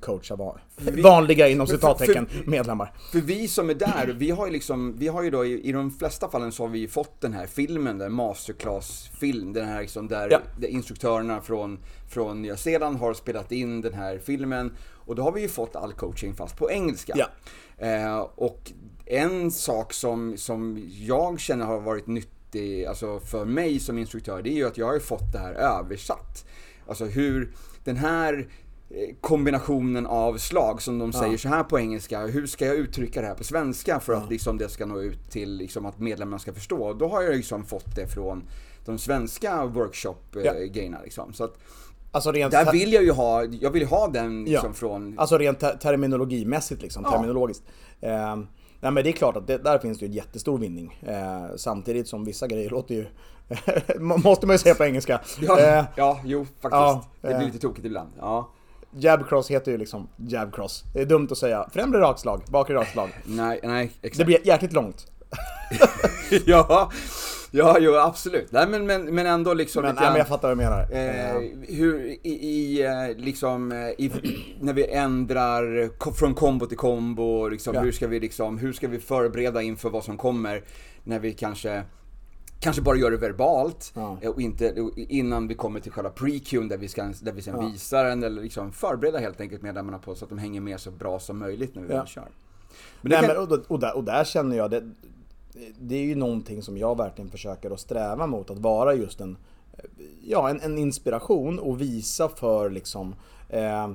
coacha 0.00 0.36
va- 0.36 0.58
vanliga 1.04 1.48
inom 1.48 1.66
för- 1.66 1.74
citattecken 1.74 2.26
för- 2.26 2.50
medlemmar. 2.50 2.92
För 3.12 3.18
vi 3.20 3.48
som 3.48 3.70
är 3.70 3.74
där, 3.74 4.14
vi 4.18 4.30
har 4.30 4.46
ju 4.46 4.52
liksom, 4.52 4.94
vi 4.98 5.08
har 5.08 5.22
ju 5.22 5.30
då 5.30 5.44
i, 5.44 5.68
i 5.68 5.72
de 5.72 5.90
flesta 5.90 6.28
fallen 6.28 6.52
så 6.52 6.62
har 6.62 6.68
vi 6.68 6.88
fått 6.88 7.20
den 7.20 7.32
här 7.32 7.46
filmen, 7.46 7.98
den 7.98 8.12
masterclass-film, 8.12 9.52
den 9.52 9.66
här 9.68 9.80
liksom 9.80 10.08
där, 10.08 10.28
Ja. 10.30 10.38
där 10.60 10.68
instruktörerna 10.68 11.40
från, 11.40 11.78
från 12.08 12.42
Nya 12.42 12.56
Zeeland 12.56 12.96
har 12.96 13.14
spelat 13.14 13.52
in 13.52 13.80
den 13.80 13.94
här 13.94 14.18
filmen. 14.18 14.72
Och 15.06 15.14
då 15.14 15.22
har 15.22 15.32
vi 15.32 15.40
ju 15.40 15.48
fått 15.48 15.76
all 15.76 15.92
coaching 15.92 16.34
fast 16.34 16.56
på 16.56 16.70
engelska. 16.70 17.12
Ja. 17.16 17.26
Eh, 17.86 18.18
och 18.18 18.72
en 19.06 19.50
sak 19.50 19.92
som, 19.92 20.36
som 20.36 20.88
jag 21.00 21.40
känner 21.40 21.66
har 21.66 21.80
varit 21.80 22.06
nyttig, 22.06 22.84
alltså 22.84 23.20
för 23.20 23.44
mig 23.44 23.80
som 23.80 23.98
instruktör, 23.98 24.42
det 24.42 24.50
är 24.50 24.54
ju 24.54 24.66
att 24.66 24.78
jag 24.78 24.86
har 24.86 24.98
fått 24.98 25.32
det 25.32 25.38
här 25.38 25.52
översatt. 25.52 26.44
Alltså 26.88 27.04
hur 27.04 27.52
den 27.84 27.96
här 27.96 28.48
eh, 28.90 29.14
kombinationen 29.20 30.06
av 30.06 30.38
slag 30.38 30.82
som 30.82 30.98
de 30.98 31.12
säger 31.12 31.36
så 31.36 31.48
här 31.48 31.64
på 31.64 31.78
engelska, 31.78 32.26
hur 32.26 32.46
ska 32.46 32.66
jag 32.66 32.76
uttrycka 32.76 33.20
det 33.20 33.26
här 33.26 33.34
på 33.34 33.44
svenska 33.44 34.00
för 34.00 34.12
att 34.12 34.30
liksom 34.30 34.58
det 34.58 34.68
ska 34.68 34.86
nå 34.86 35.00
ut 35.00 35.30
till 35.30 35.56
liksom 35.56 35.86
att 35.86 35.98
medlemmarna 35.98 36.38
ska 36.38 36.52
förstå? 36.52 36.92
Då 36.92 37.08
har 37.08 37.22
jag 37.22 37.36
liksom 37.36 37.64
fått 37.64 37.96
det 37.96 38.06
från 38.06 38.42
de 38.84 38.98
svenska 38.98 39.46
Ja. 39.46 39.66
workshop-grejerna 39.66 40.98
liksom. 41.02 41.32
Så 41.32 41.44
att 41.44 41.58
Alltså 42.16 42.32
rent, 42.32 42.50
där 42.52 42.72
vill 42.72 42.92
jag 42.92 43.04
ju 43.04 43.10
ha, 43.12 43.44
jag 43.44 43.70
vill 43.70 43.86
ha 43.86 44.08
den 44.08 44.44
liksom 44.44 44.68
Ja. 44.70 44.74
från 44.74 45.18
alltså 45.18 45.38
rent 45.38 45.58
ter- 45.60 45.76
terminologimässigt 45.76 46.82
liksom, 46.82 47.02
Ja. 47.04 47.10
terminologiskt. 47.12 47.62
Eh, 48.00 48.36
nej 48.80 48.92
men 48.92 48.94
det 48.94 49.08
är 49.08 49.12
klart 49.12 49.36
att 49.36 49.46
det, 49.46 49.58
där 49.58 49.78
finns 49.78 49.98
det 49.98 50.04
ju 50.04 50.08
en 50.08 50.14
jättestor 50.16 50.58
vinning. 50.58 50.98
Eh, 51.06 51.56
samtidigt 51.56 52.08
som 52.08 52.24
vissa 52.24 52.46
grejer 52.46 52.70
låter 52.70 52.94
ju, 52.94 53.06
måste 53.98 54.46
man 54.46 54.54
ju 54.54 54.58
säga 54.58 54.74
på 54.74 54.84
engelska. 54.84 55.20
Ja, 55.40 55.60
Eh, 55.60 55.84
ja 55.96 56.20
jo 56.24 56.44
faktiskt. 56.44 56.62
ja, 56.72 57.04
det 57.20 57.28
blir 57.28 57.36
eh. 57.36 57.44
lite 57.44 57.58
tokigt 57.58 57.86
ibland. 57.86 58.08
Ja. 58.18 58.50
Jab 58.98 59.28
cross 59.28 59.50
heter 59.50 59.72
ju 59.72 59.78
liksom 59.78 60.08
jab 60.16 60.54
cross. 60.54 60.84
Det 60.94 61.00
är 61.00 61.06
dumt 61.06 61.28
att 61.30 61.38
säga 61.38 61.68
främre 61.72 62.00
rakslag, 62.00 62.42
bakre 62.48 62.74
rakslag. 62.74 63.08
Nej, 63.24 63.60
nej, 63.62 63.90
exakt. 64.02 64.18
Det 64.18 64.24
blir 64.24 64.46
jäkligt 64.46 64.72
långt. 64.72 65.06
ja, 66.46 66.90
ja, 67.50 67.76
jo 67.80 67.94
absolut. 67.94 68.52
Nej, 68.52 68.68
men, 68.68 68.86
men, 68.86 69.14
men 69.14 69.26
ändå 69.26 69.54
liksom 69.54 69.82
Men, 69.82 69.90
lite 69.90 70.02
nej, 70.02 70.10
men 70.10 70.18
jag 70.18 70.28
fattar 70.28 70.48
vad 70.48 70.58
du 70.58 70.62
menar. 70.62 70.80
eh, 70.92 71.42
hur 71.76 72.06
i, 72.06 72.18
i 72.22 72.82
eh, 72.84 73.16
liksom, 73.16 73.72
eh, 73.72 73.78
i, 73.88 74.12
när 74.60 74.72
vi 74.72 74.86
ändrar 74.90 75.88
ko- 75.98 76.12
från 76.12 76.34
kombo 76.34 76.66
till 76.66 76.76
kombo, 76.76 77.48
liksom, 77.48 77.74
Ja. 77.74 77.80
hur, 77.80 77.92
ska 77.92 78.06
vi 78.06 78.20
liksom, 78.20 78.58
hur 78.58 78.72
ska 78.72 78.88
vi 78.88 78.98
förbereda 78.98 79.62
inför 79.62 79.90
vad 79.90 80.04
som 80.04 80.16
kommer 80.16 80.64
när 81.04 81.18
vi 81.18 81.32
kanske 81.32 81.82
Kanske 82.60 82.82
bara 82.82 82.96
gör 82.96 83.10
det 83.10 83.16
verbalt 83.16 83.92
Ja. 83.94 84.18
eh, 84.20 84.30
och 84.30 84.40
inte 84.40 84.74
innan 84.96 85.48
vi 85.48 85.54
kommer 85.54 85.80
till 85.80 85.92
själva 85.92 86.10
pre-qn 86.10 86.68
där 86.68 86.76
vi, 86.76 86.88
ska, 86.88 87.02
där 87.22 87.32
vi 87.32 87.42
sen 87.42 87.72
visar 87.72 88.04
den 88.04 88.22
eller 88.24 88.42
liksom 88.42 88.72
förbereda 88.72 89.18
helt 89.18 89.40
enkelt 89.40 89.62
medlemmarna 89.62 89.98
på 89.98 90.14
så 90.14 90.24
att 90.24 90.28
de 90.28 90.38
hänger 90.38 90.60
med 90.60 90.80
så 90.80 90.90
bra 90.90 91.18
som 91.18 91.38
möjligt 91.38 91.74
när 91.74 91.82
vi 91.82 91.88
Ja. 91.92 91.98
väl 91.98 92.06
kör. 92.06 92.28
Men 93.00 93.10
Nej, 93.10 93.20
kan- 93.20 93.28
men, 93.28 93.36
och, 93.58 93.70
och, 93.70 93.80
där, 93.80 93.96
och 93.96 94.04
där 94.04 94.24
känner 94.24 94.56
jag 94.56 94.70
det, 94.70 94.82
det 95.80 95.96
är 95.96 96.04
ju 96.04 96.14
någonting 96.14 96.62
som 96.62 96.78
jag 96.78 96.96
verkligen 96.96 97.30
försöker 97.30 97.70
att 97.70 97.80
sträva 97.80 98.26
mot, 98.26 98.50
att 98.50 98.58
vara 98.58 98.94
just 98.94 99.20
en, 99.20 99.36
ja, 100.22 100.50
en, 100.50 100.60
en 100.60 100.78
inspiration 100.78 101.58
och 101.58 101.80
visa 101.80 102.28
för 102.28 102.70
liksom 102.70 103.14
eh, 103.48 103.84
eh, 103.84 103.90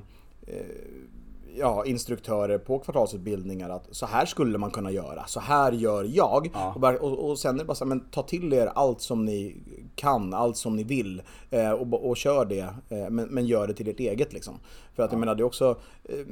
ja, 1.56 1.86
instruktörer 1.86 2.58
på 2.58 2.80
kvartalsutbildningar 2.80 3.70
att 3.70 3.88
så 3.92 4.06
här 4.06 4.26
skulle 4.26 4.58
man 4.58 4.72
kunna 4.72 4.92
göra, 4.92 5.26
så 5.28 5.40
här 5.40 5.72
gör 5.72 6.04
jag. 6.04 6.50
Ja. 6.54 6.72
Och, 6.74 6.82
bara, 6.82 7.00
och, 7.00 7.30
och 7.30 7.40
sen 7.40 7.56
är 7.56 7.60
det 7.60 7.66
bara 7.66 7.76
så 7.76 7.84
här, 7.84 7.90
men 7.90 8.00
ta 8.00 8.24
till 8.24 8.54
er 8.54 8.68
allt 8.76 9.02
som 9.02 9.26
ni 9.26 9.56
kan, 9.96 10.34
allt 10.34 10.58
som 10.58 10.76
ni 10.76 10.84
vill 10.84 11.22
eh, 11.50 11.72
och, 11.72 12.10
och 12.10 12.18
kör 12.18 12.46
det, 12.46 12.74
eh, 12.90 13.10
men, 13.10 13.28
men 13.30 13.46
gör 13.46 13.68
det 13.68 13.74
till 13.74 13.88
ert 13.88 14.00
eget 14.00 14.34
liksom. 14.34 14.60
För 14.96 15.04
att 15.04 15.12
jag 15.12 15.20
menar 15.20 15.36
det 15.36 15.44
är 15.44 15.46
också 15.46 15.78
eh, 16.04 16.26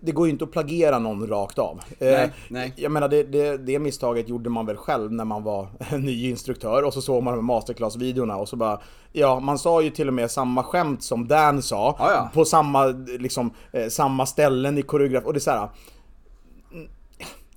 det, 0.00 0.12
går 0.12 0.26
ju 0.26 0.32
inte 0.32 0.44
att 0.44 0.50
plagiera 0.52 0.98
någon 0.98 1.26
rakt 1.26 1.58
av. 1.58 1.80
Nej, 1.98 2.14
Eh, 2.24 2.30
nej. 2.48 2.72
Jag 2.76 2.92
menar 2.92 3.08
det, 3.08 3.22
det, 3.22 3.56
det 3.56 3.78
misstaget 3.78 4.28
gjorde 4.28 4.50
man 4.50 4.66
väl 4.66 4.76
själv 4.76 5.12
när 5.12 5.24
man 5.24 5.42
var 5.42 5.68
ny 5.98 6.28
instruktör 6.30 6.82
och 6.82 6.94
så 6.94 7.02
såg 7.02 7.22
man 7.22 7.32
de 7.36 7.38
här 7.38 7.54
masterclass-videorna 7.60 8.36
och 8.36 8.48
så 8.48 8.56
bara 8.56 8.80
Ja, 9.12 9.40
man 9.40 9.58
sa 9.58 9.82
ju 9.82 9.90
till 9.90 10.08
och 10.08 10.14
med 10.14 10.30
samma 10.30 10.62
skämt 10.62 11.02
som 11.02 11.28
Dan 11.28 11.62
sa 11.62 11.96
Ja, 11.98 12.12
ja. 12.12 12.30
på 12.34 12.44
samma, 12.44 12.86
liksom, 13.18 13.50
eh, 13.72 13.88
samma 13.88 14.26
ställen 14.26 14.78
i 14.78 14.82
koreograf 14.82 15.24
och 15.24 15.32
det 15.32 15.38
är 15.38 15.40
så 15.40 15.50
här. 15.50 15.68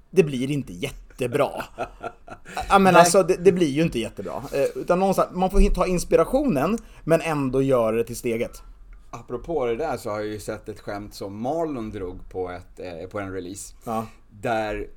Det 0.09 0.23
blir 0.23 0.51
inte 0.51 0.73
jättebra. 0.73 1.49
Ja 2.69 2.79
men 2.79 2.83
Nej. 2.93 2.99
alltså 2.99 3.23
det, 3.23 3.35
det 3.35 3.51
blir 3.51 3.67
ju 3.69 3.81
inte 3.81 3.99
jättebra. 3.99 4.33
Eh, 4.53 4.81
Utan 4.81 4.99
någonstans, 4.99 5.29
man 5.33 5.49
får 5.49 5.73
ta 5.73 5.87
inspirationen 5.87 6.77
men 7.03 7.21
ändå 7.21 7.61
göra 7.61 7.95
det 7.95 8.03
till 8.03 8.17
steget. 8.17 8.61
Apropå 9.11 9.65
det 9.65 9.75
där 9.75 9.97
så 9.97 10.09
har 10.09 10.19
jag 10.19 10.27
ju 10.27 10.39
sett 10.39 10.69
ett 10.69 10.79
skämt 10.79 11.13
som 11.13 11.41
Marlon 11.41 11.89
drog 11.89 12.29
på, 12.29 12.49
ett, 12.51 12.79
eh, 12.79 13.07
på 13.09 13.19
en 13.19 13.33
release. 13.33 13.75
Ja. 13.83 14.07
Där 14.29 14.89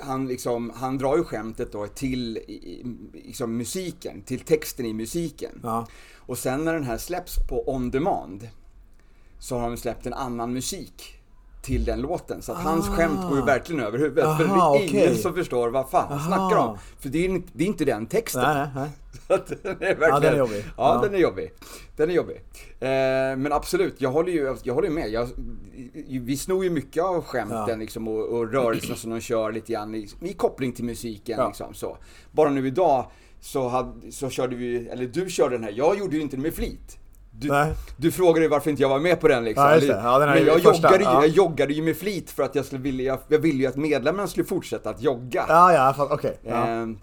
han 0.00 0.28
liksom, 0.28 0.70
han 0.74 0.98
drar 0.98 1.16
ju 1.16 1.24
skämtet 1.24 1.72
då 1.72 1.86
till 1.86 2.36
i- 2.36 2.96
liksom 3.14 3.56
musiken, 3.56 4.22
till 4.22 4.40
texten 4.40 4.86
i 4.86 4.92
musiken. 4.92 5.60
Ja. 5.62 5.86
Och 6.18 6.38
sen 6.38 6.64
när 6.64 6.74
den 6.74 6.84
här 6.84 6.98
släpps 6.98 7.36
på 7.48 7.70
on 7.74 7.90
demand 7.90 8.48
så 9.38 9.58
har 9.58 9.68
de 9.70 9.76
släppt 9.76 10.06
en 10.06 10.12
annan 10.14 10.52
musik 10.52 11.18
till 11.62 11.84
den 11.84 12.00
låten. 12.00 12.42
Så 12.42 12.52
att 12.52 12.58
hans 12.62 12.88
skämt 12.88 13.20
går 13.28 13.38
ju 13.38 13.44
verkligen 13.44 13.82
över 13.82 13.98
huvudet. 13.98 14.24
för 14.38 14.44
det 14.44 14.50
Aha, 14.50 14.76
är 14.78 14.82
ingen 14.88 15.16
som 15.16 15.34
förstår 15.34 15.68
vad 15.70 15.90
fan 15.90 16.06
han 16.18 16.26
snackar 16.26 16.56
om. 16.56 16.78
För 17.00 17.08
det 17.08 17.18
är, 17.18 17.28
inte- 17.28 17.48
det 17.52 17.64
är 17.64 17.68
inte 17.68 17.84
den 17.84 18.06
texten. 18.06 18.42
Nej, 18.42 18.66
nej. 18.74 18.88
Så 19.28 19.34
att 19.34 19.46
den 19.62 19.76
är 19.82 19.94
verkligen, 19.94 20.10
Ja, 20.10 20.20
den 20.20 20.34
är 20.34 20.38
jobbig. 20.38 20.64
Ja, 20.76 20.94
Ja. 20.94 21.00
den 21.08 21.14
är 21.14 21.18
jobbig. 21.18 21.52
Den 21.96 22.10
är 22.10 22.14
jobbig. 22.14 22.36
Eh, 22.80 23.36
men 23.36 23.52
absolut, 23.52 23.94
jag 24.00 24.10
håller 24.12 24.32
ju 24.32 24.56
jag 24.62 24.74
håller 24.74 24.90
med. 24.90 25.10
Jag, 25.10 25.28
vi 26.22 26.36
snor 26.36 26.64
ju 26.64 26.70
mycket 26.70 27.02
av 27.04 27.22
skämten 27.24 27.64
Ja. 27.68 27.76
liksom, 27.76 28.08
och, 28.08 28.24
och 28.24 28.52
rörelserna 28.52 28.96
som 28.96 29.10
de 29.10 29.20
kör 29.20 29.52
lite 29.52 29.72
grann 29.72 29.94
i, 29.94 30.08
i 30.22 30.32
koppling 30.32 30.72
till 30.72 30.84
musiken. 30.84 31.38
Ja. 31.38 31.46
Liksom, 31.48 31.74
så. 31.74 31.96
Bara 32.30 32.50
nu 32.50 32.66
idag 32.66 33.06
så, 33.40 33.68
hade, 33.68 34.12
så 34.12 34.30
körde 34.30 34.56
vi, 34.56 34.88
eller 34.88 35.06
du 35.06 35.30
körde 35.30 35.54
den 35.56 35.64
här, 35.64 35.72
jag 35.76 35.98
gjorde 35.98 36.16
ju 36.16 36.22
inte 36.22 36.36
det 36.36 36.42
med 36.42 36.54
flit. 36.54 36.98
Du, 37.34 37.48
Nej. 37.48 37.72
du 37.96 38.12
frågade 38.12 38.40
ju 38.40 38.48
varför 38.48 38.70
inte 38.70 38.82
jag 38.82 38.88
var 38.88 38.98
med 39.00 39.20
på 39.20 39.28
den 39.28 39.44
liksom. 39.44 39.64
Ja. 39.64 39.78
Ja, 39.80 40.18
den 40.18 40.28
men 40.30 40.44
jag, 40.46 40.62
första, 40.62 40.88
joggade, 40.88 41.04
ju- 41.04 41.10
ja. 41.10 41.20
jag 41.20 41.28
joggade 41.28 41.72
ju 41.72 41.82
med 41.82 41.96
flit 41.96 42.30
för 42.30 42.42
att 42.42 42.54
jag 42.54 42.64
skulle 42.64 42.80
vilja, 42.82 43.04
jag, 43.06 43.18
jag 43.28 43.38
ville 43.38 43.58
ju 43.62 43.66
att 43.66 43.76
medlemmarna 43.76 44.28
skulle 44.28 44.44
fortsätta 44.46 44.90
att 44.90 45.02
jogga. 45.02 45.44
Ja, 45.48 45.72
ja, 45.72 46.08
okej. 46.10 46.38
Ja. 46.42 46.54
Ehm, 46.66 46.98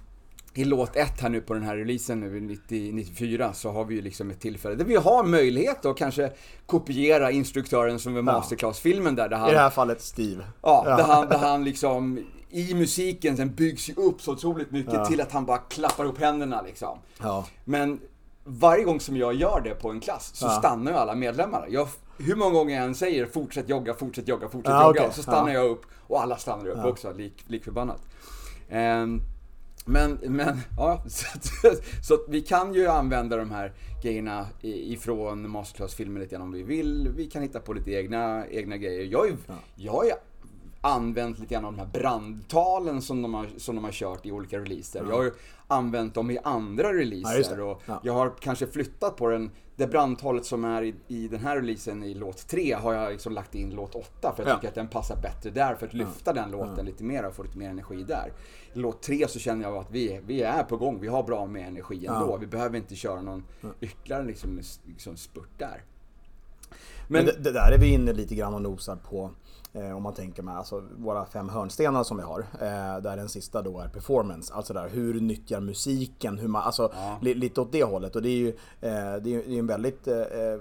I 0.53 0.65
låt 0.65 0.95
1 0.95 1.21
här 1.21 1.29
nu 1.29 1.41
på 1.41 1.53
den 1.53 1.63
här 1.63 1.77
releasen 1.77 2.19
nu 2.19 2.39
90, 2.39 2.91
94 2.93 3.53
så 3.53 3.71
har 3.71 3.85
vi 3.85 3.95
ju 3.95 4.01
liksom 4.01 4.29
ett 4.31 4.39
tillfälle 4.39 4.75
där 4.75 4.85
vi 4.85 4.95
har 4.95 5.23
möjlighet 5.23 5.85
att 5.85 5.97
kanske 5.97 6.31
kopiera 6.65 7.31
instruktören 7.31 7.99
som 7.99 8.13
var 8.13 8.21
masterclass-filmen 8.21 9.15
där, 9.15 9.29
där 9.29 9.37
han, 9.37 9.49
I 9.49 9.53
det 9.53 9.59
här 9.59 9.69
fallet 9.69 10.01
Steve. 10.01 10.43
ja, 10.61 10.83
Där 10.85 11.03
han, 11.03 11.27
där 11.29 11.37
han 11.47 11.63
liksom 11.63 12.19
i 12.49 12.73
musiken 12.73 13.37
sen 13.37 13.55
byggs 13.55 13.89
ju 13.89 13.93
upp 13.93 14.21
så 14.21 14.31
otroligt 14.31 14.71
mycket 14.71 14.93
Ja. 14.93 15.05
till 15.05 15.21
att 15.21 15.31
han 15.31 15.45
bara 15.45 15.57
klappar 15.57 16.05
upp 16.05 16.19
händerna 16.19 16.61
liksom. 16.61 16.97
Ja. 17.21 17.45
Men 17.65 17.99
varje 18.43 18.84
gång 18.84 18.99
som 18.99 19.17
jag 19.17 19.34
gör 19.34 19.62
det 19.62 19.75
på 19.75 19.89
en 19.89 19.99
klass 19.99 20.32
så 20.36 20.45
Ja. 20.45 20.49
stannar 20.49 20.91
ju 20.91 20.97
alla 20.97 21.15
medlemmar. 21.15 21.67
Jag, 21.69 21.88
hur 22.17 22.36
många 22.36 22.52
gånger 22.52 22.75
jag 22.75 22.86
än 22.86 22.95
säger 22.95 23.25
fortsätt 23.25 23.69
jogga, 23.69 23.93
fortsätt 23.93 24.28
jogga, 24.28 24.49
fortsätt 24.49 24.71
Ja, 24.71 24.88
jogga, 24.88 25.02
okej. 25.02 25.13
så 25.13 25.21
stannar 25.21 25.47
Ja. 25.54 25.54
jag 25.60 25.69
upp 25.71 25.82
och 26.08 26.21
alla 26.21 26.38
stannar 26.38 26.67
upp 26.67 26.86
också, 26.86 27.13
lik, 27.13 27.43
lik 27.47 27.63
förbannat. 27.63 28.02
Ehm, 28.69 29.21
men, 29.86 30.12
men, 30.23 30.58
ja, 30.78 31.04
så, 31.10 31.25
att, 31.67 32.06
så 32.06 32.13
att 32.13 32.25
vi 32.30 32.41
kan 32.41 32.73
ju 32.73 32.88
använda 32.88 33.38
de 33.38 33.52
här 33.52 33.73
grejerna 34.04 34.47
ifrån 34.62 35.49
Masterclass-filmen 35.49 36.21
lite 36.21 36.32
grann 36.36 36.41
om 36.41 36.52
vi 36.52 36.63
vill. 36.63 37.10
Vi 37.15 37.25
kan 37.30 37.41
hitta 37.41 37.60
på 37.60 37.73
lite 37.73 37.91
egna, 37.91 38.47
egna 38.47 38.78
grejer. 38.78 39.04
Jag 39.12 39.28
ju, 39.28 39.36
jag 39.75 40.06
ju 40.06 40.12
använt 40.81 41.39
lite 41.39 41.53
grann 41.53 41.65
av 41.65 41.73
de 41.73 41.79
här 41.79 41.89
brandtalen 41.93 43.01
som 43.01 43.21
de 43.21 43.33
har, 43.33 43.47
som 43.57 43.75
de 43.75 43.83
har 43.83 43.91
kört 43.91 44.25
i 44.25 44.31
olika 44.31 44.59
releaser. 44.59 45.05
Jag 45.09 45.15
har 45.15 45.23
ju 45.23 45.31
använt 45.67 46.13
dem 46.13 46.31
i 46.31 46.37
andra 46.43 46.83
Ja, 46.83 46.93
releaser 46.93 47.57
det. 47.57 47.63
och 47.63 47.81
Ja. 47.85 47.99
jag 48.03 48.13
har 48.13 48.33
kanske 48.39 48.67
flyttat 48.67 49.15
på 49.17 49.29
den. 49.29 49.51
Det 49.75 49.87
brandtalet 49.87 50.45
som 50.45 50.65
är 50.65 50.81
i, 50.83 50.95
i 51.07 51.27
den 51.27 51.39
här 51.39 51.55
releasen 51.55 52.03
i 52.03 52.13
låt 52.13 52.47
3 52.47 52.73
har 52.73 52.93
jag 52.93 53.11
liksom 53.11 53.33
lagt 53.33 53.55
in 53.55 53.69
låt 53.69 53.95
8 53.95 54.33
för 54.35 54.43
jag 54.43 54.51
Ja. 54.51 54.55
tycker 54.55 54.67
att 54.67 54.75
den 54.75 54.87
passar 54.87 55.15
bättre 55.21 55.49
där 55.49 55.75
för 55.75 55.85
att 55.87 55.93
lyfta 55.93 56.33
den 56.33 56.51
låten 56.51 56.85
lite 56.85 57.03
mer 57.03 57.25
och 57.25 57.35
få 57.35 57.43
lite 57.43 57.57
mer 57.57 57.69
energi 57.69 58.03
där. 58.03 58.31
I 58.73 58.79
låt 58.79 59.01
3 59.01 59.27
så 59.27 59.39
känner 59.39 59.63
jag 59.65 59.77
att 59.77 59.91
vi, 59.91 60.19
vi 60.25 60.41
är 60.41 60.63
på 60.63 60.77
gång, 60.77 60.99
vi 61.01 61.07
har 61.07 61.23
bra 61.23 61.45
med 61.45 61.67
energi 61.67 62.05
ändå. 62.05 62.27
Ja. 62.29 62.35
Vi 62.37 62.47
behöver 62.47 62.77
inte 62.77 62.95
köra 62.95 63.21
någon 63.21 63.43
ytterligare 63.81 64.23
liksom, 64.25 64.59
liksom 64.85 65.17
spurt 65.17 65.49
där. 65.57 65.83
Men 67.07 67.25
Men, 67.25 67.25
det, 67.25 67.43
det 67.43 67.51
där 67.51 67.71
är 67.71 67.79
vi 67.79 67.93
inne 67.93 68.13
lite 68.13 68.35
grann 68.35 68.53
och 68.53 68.61
nosar 68.61 68.95
på 68.95 69.31
om 69.73 70.03
man 70.03 70.13
tänker 70.13 70.43
med 70.43 70.58
alltså, 70.58 70.84
våra 70.97 71.25
fem 71.25 71.49
hörnstenar 71.49 72.03
som 72.03 72.17
vi 72.17 72.23
har. 72.23 72.39
Eh, 72.39 73.01
där 73.01 73.17
den 73.17 73.29
sista 73.29 73.62
då 73.62 73.79
är 73.79 73.88
performance. 73.88 74.53
Alltså 74.53 74.73
där 74.73 74.89
hur 74.89 75.21
nyttjar 75.21 75.60
musiken, 75.60 76.38
hur 76.38 76.47
man, 76.47 76.63
alltså 76.63 76.93
li, 77.21 77.34
lite 77.34 77.62
åt 77.62 77.71
det 77.71 77.84
hållet. 77.84 78.15
Och 78.15 78.21
det 78.21 78.29
är 78.29 78.38
ju, 78.38 78.47
eh, 78.82 79.15
det 79.21 79.36
är 79.36 79.60
en 79.60 79.67
väldigt, 79.67 80.08
eh, 80.08 80.17
eh, 80.17 80.60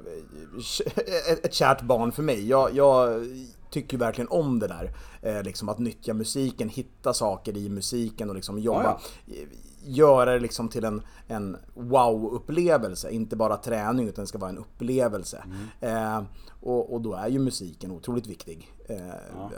ett, 1.42 1.54
kärt 1.54 1.82
barn 1.82 2.12
för 2.12 2.22
mig. 2.22 2.48
Jag, 2.48 2.74
jag 2.74 3.26
tycker 3.70 3.98
verkligen 3.98 4.28
om 4.28 4.58
det 4.58 4.66
där. 4.66 4.92
Eh, 5.22 5.42
liksom 5.42 5.68
att 5.68 5.78
nyttja 5.78 6.14
musiken, 6.14 6.68
hitta 6.68 7.14
saker 7.14 7.56
i 7.56 7.68
musiken 7.68 8.28
och 8.28 8.34
liksom 8.34 8.58
jobba. 8.58 8.98
Ja, 9.26 9.34
Göra 9.82 10.32
det 10.32 10.38
liksom 10.40 10.68
till 10.68 10.84
en, 10.84 11.02
en 11.28 11.56
wow-upplevelse, 11.74 13.10
inte 13.10 13.36
bara 13.36 13.56
träning 13.56 14.08
utan 14.08 14.22
det 14.22 14.26
ska 14.26 14.38
vara 14.38 14.50
en 14.50 14.58
upplevelse. 14.58 15.44
Eh, 15.80 16.22
och, 16.60 16.92
och 16.94 17.00
då 17.00 17.14
är 17.14 17.28
ju 17.28 17.38
musiken 17.38 17.90
otroligt 17.90 18.26
viktig. 18.26 18.72
Eh, 18.88 18.96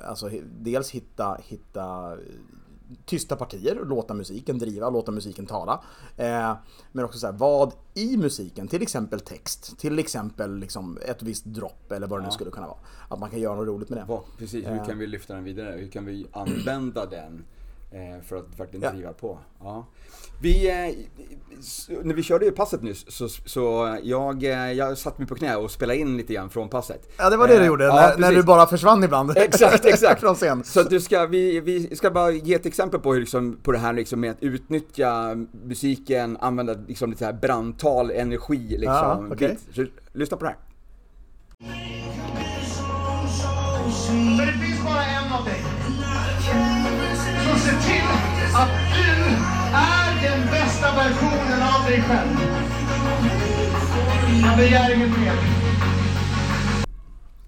Alltså 0.08 0.28
he- 0.28 0.44
dels 0.60 0.90
hitta, 0.90 1.38
hitta 1.42 2.16
tysta 3.06 3.36
partier 3.36 3.78
och 3.78 3.86
låta 3.86 4.14
musiken 4.14 4.58
driva, 4.58 4.90
låta 4.90 5.12
musiken 5.12 5.46
tala. 5.46 5.80
Eh, 6.16 6.54
men 6.92 7.04
också 7.04 7.18
så 7.18 7.26
här, 7.26 7.32
vad 7.34 7.72
i 7.94 8.16
musiken, 8.16 8.68
till 8.68 8.82
exempel 8.82 9.20
text, 9.20 9.78
till 9.78 9.98
exempel 9.98 10.56
liksom 10.58 10.98
ett 11.08 11.22
visst 11.22 11.44
dropp 11.44 11.92
eller 11.92 12.06
vad 12.06 12.20
det 12.20 12.24
nu 12.24 12.30
skulle 12.30 12.50
kunna 12.50 12.66
vara. 12.66 12.78
Att 13.08 13.18
man 13.18 13.30
kan 13.30 13.40
göra 13.40 13.54
något 13.54 13.66
roligt 13.66 13.88
med 13.88 13.98
det. 13.98 14.04
precis, 14.38 14.66
hur 14.66 14.84
kan 14.84 14.98
vi 14.98 15.06
lyfta 15.06 15.34
den 15.34 15.44
vidare? 15.44 15.76
Hur 15.78 15.88
kan 15.88 16.04
vi 16.04 16.26
använda 16.32 17.06
den 17.06 17.32
eh, 17.32 17.59
för 18.28 18.36
att 18.36 18.60
verkligen 18.60 18.82
Ja. 18.82 18.90
driva 18.90 19.12
på? 19.12 19.38
Ja. 19.60 19.86
Vi, 20.42 20.68
eh, 20.70 20.74
när 22.04 22.14
vi 22.14 22.22
körde 22.22 22.44
ju 22.44 22.50
passet 22.50 22.82
nyss 22.82 23.04
så, 23.08 23.28
så 23.28 23.96
jag, 24.02 24.44
eh, 24.44 24.72
jag 24.72 24.98
satt 24.98 25.18
mig 25.18 25.28
på 25.28 25.34
knä 25.34 25.56
och 25.56 25.70
spelade 25.70 25.98
in 25.98 26.16
lite 26.16 26.34
grann 26.34 26.50
från 26.50 26.68
passet. 26.68 27.08
Ja, 27.18 27.30
det 27.30 27.36
var 27.36 27.48
det 27.48 27.54
du 27.54 27.60
Eh, 27.60 27.66
gjorde, 27.66 27.84
ja, 27.84 27.94
när, 27.94 28.18
när 28.18 28.32
du 28.32 28.42
bara 28.42 28.66
försvann 28.66 29.04
ibland. 29.04 29.32
Exakt, 29.36 29.84
exakt. 29.84 30.20
Från 30.24 30.34
scen. 30.34 30.64
Så 30.64 30.80
att 30.80 30.90
du 30.90 31.00
ska, 31.00 31.26
vi, 31.26 31.60
vi 31.60 31.96
ska 31.96 32.10
bara 32.10 32.30
ge 32.30 32.54
ett 32.54 32.66
exempel 32.66 33.00
på, 33.00 33.12
hur 33.12 33.20
liksom, 33.20 33.58
på 33.62 33.72
det 33.72 33.78
här 33.78 33.92
liksom 33.92 34.20
med 34.20 34.30
att 34.30 34.42
utnyttja 34.42 35.34
musiken, 35.64 36.36
använda 36.40 36.74
liksom 36.88 37.10
lite 37.10 37.24
här 37.24 37.32
brandtal, 37.32 38.10
energi 38.10 38.68
liksom. 38.68 38.86
Ja, 38.86 39.24
okej. 39.32 39.58
Så, 39.74 39.86
lyssna 40.12 40.36
på 40.36 40.44
det 40.44 40.50
här. 40.50 40.58
Men 44.36 44.46
det 44.46 44.52
finns 44.66 44.84
bara 44.84 45.04
en 45.04 45.32
av 45.32 45.44
dig. 45.44 45.79
Att 48.54 48.70
du 48.94 49.10
är 49.74 50.22
den 50.22 50.46
bästa 50.50 50.94
versionen 50.96 51.62
av 51.62 51.90
dig 51.90 52.02
själv. 52.02 52.36
Jag 54.42 54.56
begär 54.56 54.94
inget 54.94 55.18
mer. 55.18 55.34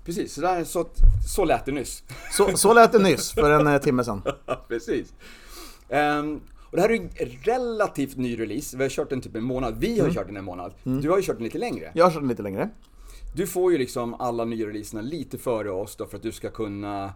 Precis, 0.04 0.34
så, 0.34 0.40
där, 0.40 0.64
så, 0.64 0.86
så 1.34 1.44
lät 1.44 1.66
det 1.66 1.72
nyss. 1.72 2.04
Så, 2.30 2.56
så 2.56 2.72
lät 2.74 2.92
det 2.92 2.98
nyss, 2.98 3.32
för 3.32 3.50
en 3.50 3.66
eh, 3.66 3.80
timme 3.80 4.04
sedan. 4.04 4.22
Precis. 4.68 5.12
Ehm, 5.88 6.40
och 6.70 6.76
det 6.76 6.80
här 6.80 6.88
är 6.88 6.94
ju 6.94 7.08
en 7.14 7.28
relativt 7.42 8.16
ny 8.16 8.40
release. 8.40 8.76
Vi 8.76 8.82
har 8.82 8.90
kört 8.90 9.10
den 9.10 9.20
typ 9.20 9.36
en 9.36 9.44
månad. 9.44 9.76
Vi 9.78 10.00
har 10.00 10.10
kört 10.10 10.26
den 10.26 10.36
en 10.36 10.44
månad. 10.44 10.74
Du 10.82 11.10
har 11.10 11.16
ju 11.16 11.22
kört 11.22 11.36
den 11.36 11.44
lite 11.44 11.58
längre. 11.58 11.90
Jag 11.94 12.04
har 12.04 12.10
kört 12.10 12.22
den 12.22 12.28
lite 12.28 12.42
längre. 12.42 12.70
Du 13.34 13.46
får 13.46 13.72
ju 13.72 13.78
liksom 13.78 14.14
alla 14.14 14.44
nya 14.44 14.66
releaserna 14.66 15.02
lite 15.02 15.38
före 15.38 15.70
oss 15.70 15.96
då 15.96 16.06
för 16.06 16.16
att 16.16 16.22
du 16.22 16.32
ska 16.32 16.50
kunna 16.50 17.12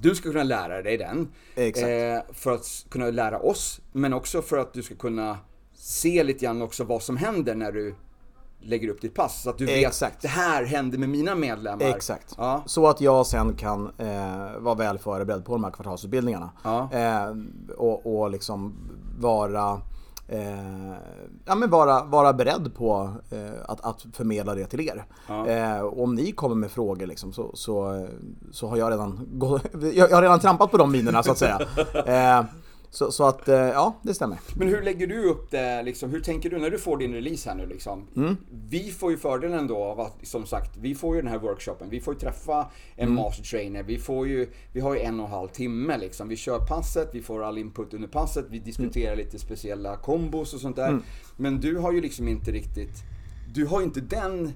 du 0.00 0.14
ska 0.14 0.30
kunna 0.30 0.44
lära 0.44 0.82
dig 0.82 0.96
den. 0.96 1.32
Eh, 1.54 2.22
för 2.32 2.52
att 2.52 2.86
kunna 2.88 3.10
lära 3.10 3.38
oss, 3.38 3.80
men 3.92 4.12
också 4.12 4.42
för 4.42 4.58
att 4.58 4.72
du 4.72 4.82
ska 4.82 4.94
kunna 4.94 5.38
se 5.74 6.24
lite 6.24 6.44
grann 6.44 6.62
också 6.62 6.84
vad 6.84 7.02
som 7.02 7.16
händer 7.16 7.54
när 7.54 7.72
du 7.72 7.94
lägger 8.62 8.88
upp 8.88 9.00
ditt 9.00 9.14
pass. 9.14 9.42
Så 9.42 9.50
att 9.50 9.58
du 9.58 9.66
vet, 9.66 9.86
Exakt. 9.86 10.22
det 10.22 10.28
här 10.28 10.64
händer 10.64 10.98
med 10.98 11.08
mina 11.08 11.34
medlemmar. 11.34 11.84
Exakt. 11.84 12.34
Ja. 12.38 12.62
Så 12.66 12.86
att 12.86 13.00
jag 13.00 13.26
sen 13.26 13.54
kan 13.54 13.92
eh, 13.98 14.58
vara 14.58 14.74
väl 14.74 14.98
förberedd 14.98 15.44
på 15.44 15.52
de 15.52 15.64
här 15.64 15.70
kvartalsutbildningarna. 15.70 16.50
Ja. 16.64 16.88
Eh, 16.92 17.36
och, 17.76 18.20
och 18.20 18.30
liksom 18.30 18.74
vara 19.18 19.80
Eh, 20.32 20.94
ja, 21.44 21.54
men 21.54 21.70
vara, 21.70 22.04
vara 22.04 22.32
beredd 22.32 22.74
på 22.74 23.10
eh, 23.30 23.60
att, 23.68 23.84
att 23.84 24.06
förmedla 24.12 24.54
det 24.54 24.66
till 24.66 24.80
er. 24.80 25.04
Eh, 25.28 25.80
och 25.80 26.02
om 26.02 26.14
ni 26.14 26.32
kommer 26.32 26.54
med 26.54 26.70
frågor 26.70 27.06
liksom, 27.06 27.32
så, 27.32 27.50
så, 27.54 28.06
så 28.52 28.68
har 28.68 28.76
jag 28.76 28.92
redan, 28.92 29.26
gå, 29.32 29.60
jag, 29.72 30.10
jag 30.10 30.16
har 30.16 30.22
redan 30.22 30.40
trampat 30.40 30.70
på 30.70 30.76
de 30.76 30.92
minerna 30.92 31.22
så 31.22 31.32
att 31.32 31.38
säga. 31.38 31.60
Så, 32.92 33.12
så 33.12 33.24
att, 33.24 33.48
eh, 33.48 33.54
ja, 33.56 33.96
det 34.02 34.14
stämmer. 34.14 34.38
Men 34.56 34.68
hur 34.68 34.82
lägger 34.82 35.06
du 35.06 35.24
upp 35.24 35.50
det, 35.50 35.82
liksom, 35.82 36.10
hur 36.10 36.20
tänker 36.20 36.50
du 36.50 36.58
när 36.58 36.70
du 36.70 36.78
får 36.78 36.96
din 36.96 37.12
release 37.14 37.48
här 37.48 37.56
nu 37.56 37.66
liksom? 37.66 38.06
Mm. 38.16 38.36
Vi 38.68 38.90
får 38.90 39.10
ju 39.10 39.16
fördelen 39.16 39.66
då 39.66 39.76
av 39.84 40.00
att, 40.00 40.16
som 40.22 40.46
sagt, 40.46 40.76
vi 40.76 40.94
får 40.94 41.16
ju 41.16 41.22
den 41.22 41.30
här 41.30 41.38
workshopen, 41.38 41.90
vi 41.90 42.00
får 42.00 42.14
ju 42.14 42.20
träffa 42.20 42.66
en 42.96 43.08
Mm. 43.08 43.14
master 43.14 43.42
trainer, 43.44 43.82
vi 43.82 43.98
får 43.98 44.28
ju, 44.28 44.48
vi 44.72 44.80
har 44.80 44.94
ju 44.94 45.00
en 45.00 45.20
och 45.20 45.26
en 45.26 45.32
halv 45.32 45.48
timme 45.48 45.98
liksom. 45.98 46.28
Vi 46.28 46.36
kör 46.36 46.58
passet, 46.58 47.10
vi 47.12 47.22
får 47.22 47.42
all 47.42 47.58
input 47.58 47.94
under 47.94 48.08
passet, 48.08 48.44
vi 48.50 48.58
diskuterar 48.58 49.16
lite 49.16 49.38
speciella 49.38 49.96
kombos 49.96 50.54
och 50.54 50.60
sånt 50.60 50.76
där. 50.76 50.88
Mm. 50.88 51.02
Men 51.36 51.60
du 51.60 51.76
har 51.76 51.92
ju 51.92 52.00
liksom 52.00 52.28
inte 52.28 52.50
riktigt, 52.52 53.02
du 53.54 53.66
har 53.66 53.80
ju 53.80 53.86
inte 53.86 54.00
den 54.00 54.52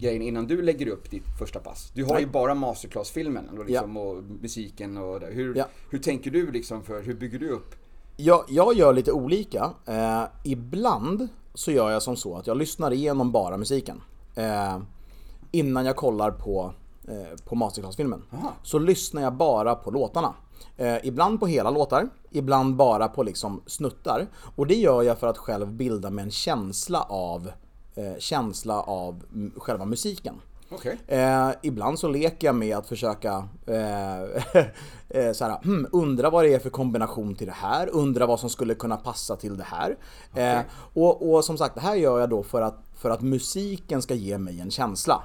grejen 0.00 0.22
innan 0.22 0.46
du 0.46 0.62
lägger 0.62 0.86
upp 0.86 1.10
ditt 1.10 1.24
första 1.38 1.58
pass. 1.58 1.90
Du 1.94 2.04
har 2.04 2.12
Nej. 2.14 2.22
ju 2.22 2.28
bara 2.28 2.54
masterclass-filmen 2.54 3.48
och, 3.58 3.64
liksom, 3.66 3.96
och 3.96 4.22
musiken 4.22 4.96
och 4.96 5.20
det. 5.20 5.26
Hur, 5.26 5.54
Ja. 5.56 5.64
hur 5.90 5.98
tänker 5.98 6.30
du 6.30 6.50
liksom 6.50 6.82
för, 6.82 7.02
hur 7.02 7.14
bygger 7.14 7.38
du 7.38 7.50
upp? 7.50 7.74
Jag, 8.16 8.44
jag 8.48 8.74
gör 8.74 8.92
lite 8.92 9.12
olika. 9.12 9.70
Eh, 9.86 10.22
ibland 10.44 11.28
så 11.54 11.70
gör 11.72 11.90
jag 11.90 12.02
som 12.02 12.16
så 12.16 12.36
att 12.36 12.46
jag 12.46 12.56
lyssnar 12.56 12.90
igenom 12.92 13.32
bara 13.32 13.56
musiken. 13.56 14.00
Eh, 14.34 14.78
innan 15.50 15.86
jag 15.86 15.96
kollar 15.96 16.30
på, 16.30 16.72
eh, 17.08 17.38
på 17.44 17.54
masterclass-filmen. 17.54 18.22
Så 18.62 18.78
lyssnar 18.78 19.22
jag 19.22 19.34
bara 19.34 19.74
på 19.74 19.90
låtarna. 19.90 20.34
Eh, 20.76 20.96
ibland 21.06 21.40
på 21.40 21.46
hela 21.46 21.70
låtar, 21.70 22.08
ibland 22.30 22.76
bara 22.76 23.08
på 23.08 23.22
liksom 23.22 23.62
snuttar. 23.66 24.26
Och 24.56 24.66
det 24.66 24.74
gör 24.74 25.02
jag 25.02 25.18
för 25.18 25.26
att 25.26 25.38
själv 25.38 25.72
bilda 25.72 26.10
mig 26.10 26.24
en 26.24 26.30
känsla 26.30 27.02
av, 27.02 27.50
känsla 28.18 28.80
av 28.82 29.24
mm, 29.32 29.52
själva 29.56 29.84
musiken. 29.84 30.34
Okej. 30.72 30.98
Eh, 31.06 31.50
ibland 31.62 31.98
så 31.98 32.08
leker 32.08 32.48
jag 32.48 32.54
med 32.54 32.76
att 32.76 32.86
försöka 32.86 33.48
eh, 33.66 34.20
eh, 35.08 35.32
så 35.32 35.44
här, 35.44 35.62
hmm, 35.62 35.86
undra 35.92 36.30
vad 36.30 36.44
det 36.44 36.54
är 36.54 36.58
för 36.58 36.70
kombination 36.70 37.34
till 37.34 37.46
det 37.46 37.52
här, 37.52 37.88
undra 37.92 38.26
vad 38.26 38.40
som 38.40 38.50
skulle 38.50 38.74
kunna 38.74 38.96
passa 38.96 39.36
till 39.36 39.56
det 39.56 39.66
här. 39.66 39.96
Eh, 40.34 40.60
och, 40.72 41.32
och 41.32 41.44
som 41.44 41.58
sagt, 41.58 41.74
det 41.74 41.80
här 41.80 41.94
gör 41.94 42.20
jag 42.20 42.30
då 42.30 42.42
för 42.42 42.62
att, 42.62 42.78
för 42.94 43.10
att 43.10 43.20
musiken 43.20 44.02
ska 44.02 44.14
ge 44.14 44.38
mig 44.38 44.60
en 44.60 44.70
känsla. 44.70 45.22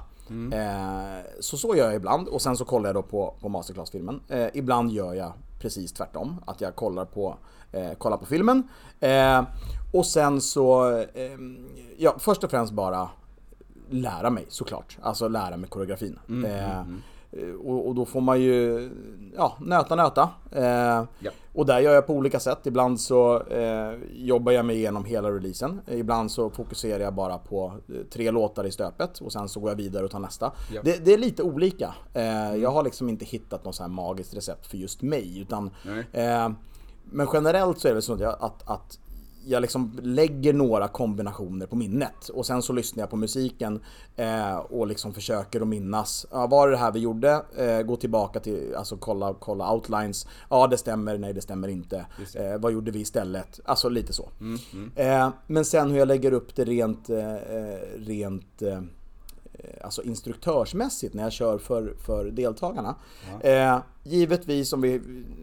Eh, 0.52 1.24
så 1.40 1.56
så 1.56 1.76
gör 1.76 1.86
jag 1.86 1.94
ibland 1.94 2.28
och 2.28 2.42
sen 2.42 2.56
så 2.56 2.64
kollar 2.64 2.88
jag 2.88 2.94
då 2.94 3.02
på, 3.02 3.34
på 3.40 3.48
masterclass-filmen. 3.48 4.20
Eh, 4.28 4.46
ibland 4.54 4.92
gör 4.92 5.14
jag 5.14 5.32
precis 5.60 5.92
tvärtom, 5.92 6.42
att 6.46 6.60
jag 6.60 6.74
kollar 6.74 7.04
på, 7.04 7.36
eh, 7.72 7.92
kollar 7.98 8.16
på 8.16 8.26
filmen. 8.26 8.68
Eh, 9.00 9.42
och 9.92 10.06
sen 10.06 10.40
så, 10.40 10.90
eh, 10.98 11.32
ja 11.98 12.14
först 12.18 12.44
och 12.44 12.50
främst 12.50 12.72
bara 12.72 13.08
lära 13.90 14.30
mig 14.30 14.44
såklart. 14.48 14.98
Alltså 15.02 15.28
lära 15.28 15.56
mig 15.56 15.70
koreografin. 15.70 16.18
eh, 16.44 16.80
Och, 17.64 17.88
och 17.88 17.94
då 17.94 18.04
får 18.04 18.20
man 18.20 18.40
ju 18.40 18.90
ja, 19.36 19.56
nöta 19.60 19.94
nöta. 19.94 20.28
Eh, 20.52 21.04
Ja. 21.18 21.30
Och 21.54 21.66
där 21.66 21.80
gör 21.80 21.94
jag 21.94 22.06
på 22.06 22.12
olika 22.14 22.40
sätt. 22.40 22.58
Ibland 22.66 23.00
så 23.00 23.42
eh, 23.42 23.92
jobbar 24.12 24.52
jag 24.52 24.64
mig 24.64 24.76
igenom 24.76 25.04
hela 25.04 25.30
releasen. 25.30 25.80
Ibland 25.86 26.30
så 26.30 26.50
fokuserar 26.50 27.02
jag 27.04 27.14
bara 27.14 27.38
på 27.38 27.72
tre 28.10 28.30
låtar 28.30 28.66
i 28.66 28.70
stöpet 28.70 29.18
och 29.20 29.32
sen 29.32 29.48
så 29.48 29.60
går 29.60 29.70
jag 29.70 29.76
vidare 29.76 30.04
och 30.04 30.10
tar 30.10 30.18
nästa. 30.18 30.52
Ja. 30.72 30.80
Det, 30.84 31.04
det 31.04 31.14
är 31.14 31.18
lite 31.18 31.42
olika. 31.42 31.94
Eh, 32.14 32.54
Jag 32.56 32.70
har 32.70 32.82
liksom 32.82 33.08
inte 33.08 33.24
hittat 33.24 33.64
något 33.64 33.74
så 33.74 33.82
här 33.82 33.90
magiskt 33.90 34.34
recept 34.36 34.66
för 34.66 34.76
just 34.76 35.02
mig. 35.02 35.40
Utan, 35.40 35.70
men 37.10 37.28
generellt 37.32 37.80
så 37.80 37.88
är 37.88 37.94
det 37.94 38.02
så 38.02 38.12
att, 38.12 38.20
jag, 38.20 38.36
att, 38.40 38.70
att 38.70 38.98
jag 39.48 39.60
liksom 39.60 39.98
lägger 40.02 40.52
några 40.52 40.88
kombinationer 40.88 41.66
på 41.66 41.76
minnet 41.76 42.28
och 42.28 42.46
sen 42.46 42.62
så 42.62 42.72
lyssnar 42.72 43.02
jag 43.02 43.10
på 43.10 43.16
musiken 43.16 43.80
eh, 44.16 44.56
och 44.56 44.86
liksom 44.86 45.14
försöker 45.14 45.60
att 45.60 45.68
minnas. 45.68 46.26
Ja, 46.30 46.46
var 46.46 46.68
det 46.68 46.72
det 46.74 46.78
här 46.78 46.92
vi 46.92 47.00
gjorde? 47.00 47.42
Eh, 47.56 47.82
gå 47.82 47.96
tillbaka 47.96 48.40
till, 48.40 48.74
alltså 48.74 48.96
kolla, 48.96 49.34
kolla 49.40 49.72
outlines. 49.72 50.26
Ja, 50.50 50.66
det 50.66 50.76
stämmer, 50.76 51.18
nej 51.18 51.32
det 51.32 51.42
stämmer 51.42 51.68
inte. 51.68 52.06
Eh, 52.34 52.58
vad 52.58 52.72
gjorde 52.72 52.90
vi 52.90 53.00
istället? 53.00 53.60
Alltså 53.64 53.88
lite 53.88 54.12
så. 54.12 54.28
Eh, 54.96 55.28
men 55.46 55.64
sen 55.64 55.90
hur 55.90 55.98
jag 55.98 56.08
lägger 56.08 56.32
upp 56.32 56.54
det 56.54 56.64
rent, 56.64 57.10
eh, 57.10 57.34
eh, 57.34 57.78
rent 57.98 58.62
alltså 59.84 60.02
instruktörsmässigt 60.02 61.14
när 61.14 61.22
jag 61.22 61.32
kör 61.32 61.58
för, 61.58 61.94
för 62.06 62.24
deltagarna. 62.24 62.94
Eh, 63.40 63.78
givetvis 64.04 64.72
om 64.72 64.80
vi, 64.80 65.00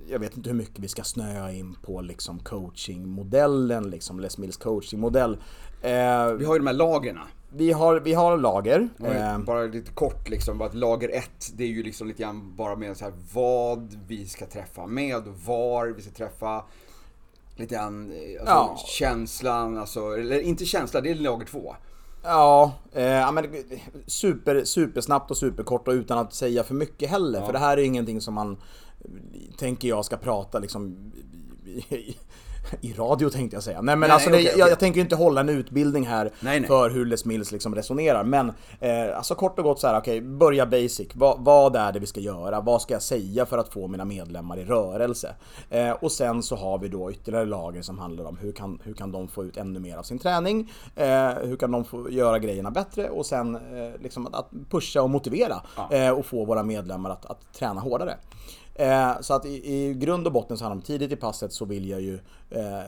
jag 0.09 0.19
vet 0.19 0.37
inte 0.37 0.49
hur 0.49 0.57
mycket 0.57 0.79
vi 0.79 0.87
ska 0.87 1.03
snöa 1.03 1.51
in 1.51 1.75
på 1.81 2.01
liksom 2.01 2.39
coachingmodellen, 2.39 3.89
liksom 3.89 4.19
Les 4.19 4.37
Mills 4.37 4.57
coachingmodell. 4.57 5.33
Eh, 5.81 6.27
Vi 6.33 6.45
har 6.45 6.53
ju 6.53 6.59
de 6.59 6.67
här 6.67 6.73
lagren. 6.73 7.17
vi, 7.55 7.71
har, 7.71 7.99
vi 7.99 8.13
har 8.13 8.37
lager. 8.37 8.89
Eh, 9.05 9.39
Bara 9.39 9.63
lite 9.63 9.91
kort 9.91 10.29
liksom, 10.29 10.61
att 10.61 10.73
lager 10.75 11.09
ett, 11.09 11.51
det 11.53 11.63
är 11.63 11.67
ju 11.67 11.83
liksom 11.83 12.07
lite 12.07 12.21
grann 12.23 12.53
bara 12.55 12.75
med 12.75 12.97
så 12.97 13.03
här 13.05 13.13
vad 13.33 13.97
vi 14.07 14.25
ska 14.27 14.45
träffa 14.45 14.87
med 14.87 15.23
var 15.45 15.87
vi 15.87 16.01
ska 16.01 16.11
träffa. 16.11 16.63
Lite 17.55 17.75
grann, 17.75 18.11
eh, 18.11 18.41
alltså 18.41 18.53
Ja. 18.55 18.77
känslan, 18.87 19.77
alltså, 19.77 20.17
eller 20.17 20.39
inte 20.39 20.65
känsla, 20.65 21.01
det 21.01 21.11
är 21.11 21.15
lager 21.15 21.45
två. 21.45 21.75
Ja, 22.23 22.73
eh, 22.91 23.03
ja, 23.03 23.31
men 23.31 23.45
super, 24.07 24.63
supersnabbt 24.65 25.31
och 25.31 25.37
superkort 25.37 25.87
och 25.87 25.91
utan 25.91 26.17
att 26.17 26.33
säga 26.33 26.63
för 26.63 26.73
mycket 26.73 27.09
heller. 27.09 27.45
För 27.45 27.53
det 27.53 27.59
här 27.59 27.77
är 27.77 27.81
ingenting 27.81 28.21
som 28.21 28.33
man, 28.33 28.57
tänker 29.57 29.87
jag, 29.87 30.05
ska 30.05 30.17
prata 30.17 30.59
liksom 30.59 31.11
i, 32.81 32.93
radio 32.93 33.29
tänkte 33.29 33.55
jag 33.55 33.63
säga. 33.63 33.81
Nej 33.81 33.95
men 33.95 34.07
Nej, 34.07 34.11
alltså, 34.11 34.29
det, 34.29 34.35
okej, 34.35 34.45
Jag, 34.45 34.53
okej. 34.53 34.69
jag 34.69 34.79
tänker 34.79 35.01
inte 35.01 35.15
hålla 35.15 35.41
en 35.41 35.49
utbildning 35.49 36.07
här 36.07 36.31
Nej, 36.39 36.59
nej. 36.59 36.67
för 36.67 36.89
hur 36.89 37.05
Les 37.05 37.25
Mills 37.25 37.51
liksom 37.51 37.75
resonerar. 37.75 38.23
Men 38.23 38.51
eh, 38.79 39.17
alltså 39.17 39.35
kort 39.35 39.59
och 39.59 39.65
gott 39.65 39.79
så 39.79 39.87
här, 39.87 39.99
okej, 39.99 40.21
börja 40.21 40.65
basic. 40.65 41.07
Va, 41.15 41.35
vad 41.39 41.75
är 41.75 41.91
det 41.91 41.99
vi 41.99 42.05
ska 42.05 42.19
göra? 42.19 42.61
Vad 42.61 42.81
ska 42.81 42.93
jag 42.93 43.01
säga 43.01 43.45
för 43.45 43.57
att 43.57 43.73
få 43.73 43.87
mina 43.87 44.05
medlemmar 44.05 44.59
i 44.59 44.65
rörelse? 44.65 45.35
Eh, 45.69 45.91
och 45.91 46.11
sen 46.11 46.43
så 46.43 46.55
har 46.55 46.77
vi 46.77 46.87
då 46.87 47.11
ytterligare 47.11 47.45
lager 47.45 47.81
som 47.81 47.99
handlar 47.99 48.25
om 48.25 48.37
hur 48.37 48.51
kan, 48.51 48.79
hur 48.83 48.93
kan 48.93 49.11
de 49.11 49.27
få 49.27 49.43
ut 49.43 49.57
ännu 49.57 49.79
mer 49.79 49.97
av 49.97 50.03
sin 50.03 50.19
träning? 50.19 50.71
Eh, 50.95 51.29
hur 51.29 51.55
kan 51.55 51.71
de 51.71 51.85
få 51.85 52.11
göra 52.11 52.39
grejerna 52.39 52.71
bättre? 52.71 53.09
Och 53.09 53.25
sen 53.25 53.55
eh, 53.55 54.01
liksom 54.01 54.27
att, 54.27 54.35
att 54.35 54.49
pusha 54.69 55.01
och 55.01 55.09
motivera 55.09 55.61
eh, 55.91 56.09
och 56.09 56.25
få 56.25 56.45
våra 56.45 56.63
medlemmar 56.63 57.09
att, 57.09 57.25
att 57.25 57.53
träna 57.53 57.81
hårdare. 57.81 58.15
Eh, 58.75 59.11
så 59.21 59.33
att 59.33 59.45
i, 59.45 59.73
i 59.73 59.93
grund 59.93 60.27
och 60.27 60.33
botten 60.33 60.57
så 60.57 60.63
handlar 60.63 60.75
det 60.75 60.79
om 60.79 60.85
tidigt 60.85 61.11
i 61.11 61.15
passet 61.15 61.53
så 61.53 61.65
vill 61.65 61.89
jag 61.89 62.01
ju 62.01 62.19
eh, 62.49 62.83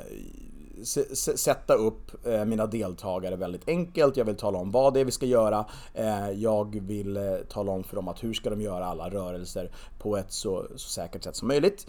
sätta 1.35 1.73
upp 1.73 2.27
eh, 2.27 2.45
mina 2.45 2.65
deltagare 2.65 3.35
väldigt 3.35 3.69
enkelt. 3.69 4.17
Jag 4.17 4.25
vill 4.25 4.35
tala 4.35 4.57
om 4.57 4.71
vad 4.71 4.93
det 4.93 4.99
är 4.99 5.05
vi 5.05 5.11
ska 5.11 5.25
göra. 5.25 5.65
Eh, 5.93 6.29
jag 6.29 6.79
vill 6.81 7.17
eh, 7.17 7.23
tala 7.49 7.71
om 7.71 7.83
för 7.83 7.95
dem 7.95 8.07
att 8.07 8.23
hur 8.23 8.33
ska 8.33 8.49
de 8.49 8.61
göra 8.61 8.85
alla 8.85 9.09
rörelser 9.09 9.71
på 9.99 10.17
ett 10.17 10.31
så, 10.31 10.65
så 10.75 10.89
säkert 10.89 11.23
sätt 11.23 11.35
som 11.35 11.47
möjligt. 11.47 11.87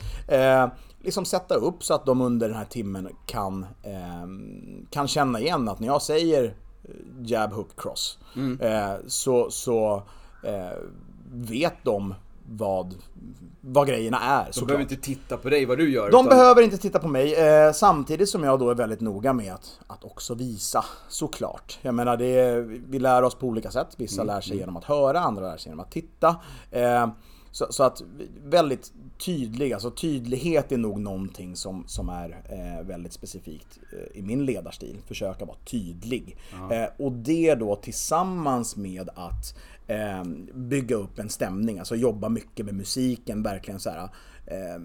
Liksom 1.00 1.24
sätta 1.24 1.54
upp 1.54 1.84
så 1.84 1.94
att 1.94 2.06
de 2.06 2.20
under 2.20 2.48
den 2.48 2.56
här 2.56 2.64
timmen 2.64 3.08
kan, 3.26 3.66
eh, 3.82 4.26
kan 4.90 5.08
känna 5.08 5.40
igen 5.40 5.68
att 5.68 5.80
när 5.80 5.86
jag 5.86 6.02
säger 6.02 6.54
jab, 7.20 7.52
hook, 7.52 7.68
cross 7.76 8.18
eh, 8.60 8.94
så, 9.06 9.50
så 9.50 10.02
vet 11.32 11.74
de 11.82 12.14
vad, 12.50 12.94
vad 13.60 13.88
grejerna 13.88 14.20
är. 14.20 14.44
De 14.46 14.52
såklart. 14.52 14.66
behöver 14.68 14.82
inte 14.82 14.96
titta 14.96 15.36
på 15.36 15.50
dig 15.50 15.64
vad 15.66 15.78
du 15.78 15.90
gör. 15.90 16.02
De 16.02 16.08
utan- 16.08 16.24
behöver 16.38 16.62
inte 16.62 16.78
titta 16.78 16.98
på 16.98 17.08
mig, 17.08 17.34
eh, 17.34 17.72
samtidigt 17.72 18.28
som 18.28 18.44
jag 18.44 18.58
då 18.58 18.70
är 18.70 18.74
väldigt 18.74 19.00
noga 19.00 19.32
med 19.32 19.52
att, 19.54 19.78
att 19.86 20.04
också 20.04 20.34
visa, 20.34 20.84
såklart. 21.08 21.78
Jag 21.82 21.94
menar, 21.94 22.16
det, 22.16 22.60
vi 22.88 22.98
lär 22.98 23.22
oss 23.22 23.34
på 23.34 23.46
olika 23.46 23.70
sätt. 23.70 23.88
Vissa 23.96 24.22
Mm, 24.22 24.34
lär 24.34 24.40
sig 24.40 24.56
genom 24.56 24.76
att 24.76 24.84
höra, 24.84 25.20
andra 25.20 25.42
lär 25.50 25.56
sig 25.56 25.70
genom 25.70 25.80
att 25.84 25.90
titta. 25.90 26.36
Eh, 26.70 27.08
så, 27.50 27.66
så, 27.70 27.82
att 27.82 28.02
väldigt 28.44 28.92
tydlig, 29.18 29.72
alltså 29.72 29.90
tydlighet 29.90 30.72
är 30.72 30.76
nog 30.76 31.00
någonting 31.00 31.56
som, 31.56 31.84
som 31.88 32.08
är 32.08 32.30
eh, 32.30 32.86
väldigt 32.86 33.12
specifikt 33.12 33.78
eh, 33.92 34.18
i 34.18 34.22
min 34.22 34.44
ledarstil. 34.44 34.96
Försöka 35.06 35.44
vara 35.44 35.56
tydlig. 35.64 36.36
Eh, 36.70 37.04
och 37.04 37.12
det 37.12 37.54
då 37.54 37.76
tillsammans 37.76 38.76
med 38.76 39.08
att 39.14 39.58
eh, 39.86 40.24
bygga 40.54 40.96
upp 40.96 41.18
en 41.18 41.28
stämning, 41.28 41.78
alltså 41.78 41.96
jobba 41.96 42.28
mycket 42.28 42.66
med 42.66 42.74
musiken, 42.74 43.42
verkligen 43.42 43.80
så 43.80 43.90
här. 43.90 44.08
Eh, 44.46 44.82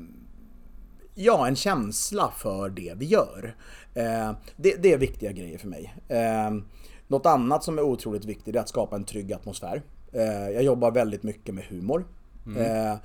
ja, 1.15 1.47
en 1.47 1.55
känsla 1.55 2.33
för 2.37 2.69
det 2.69 2.93
vi 2.97 3.05
gör. 3.05 3.55
Eh, 3.93 4.31
det, 4.55 4.75
det, 4.83 4.93
är 4.93 4.97
viktiga 4.97 5.31
grejer 5.31 5.57
för 5.57 5.67
mig. 5.67 5.95
något 7.07 7.25
annat 7.25 7.63
som 7.63 7.77
är 7.77 7.81
otroligt 7.81 8.25
viktigt 8.25 8.55
är 8.55 8.59
att 8.59 8.69
skapa 8.69 8.95
en 8.95 9.03
trygg 9.03 9.33
atmosfär. 9.33 9.81
jag 10.53 10.63
jobbar 10.63 10.91
väldigt 10.91 11.23
mycket 11.23 11.55
med 11.55 11.63
humor. 11.63 12.05
Mm. 12.45 12.97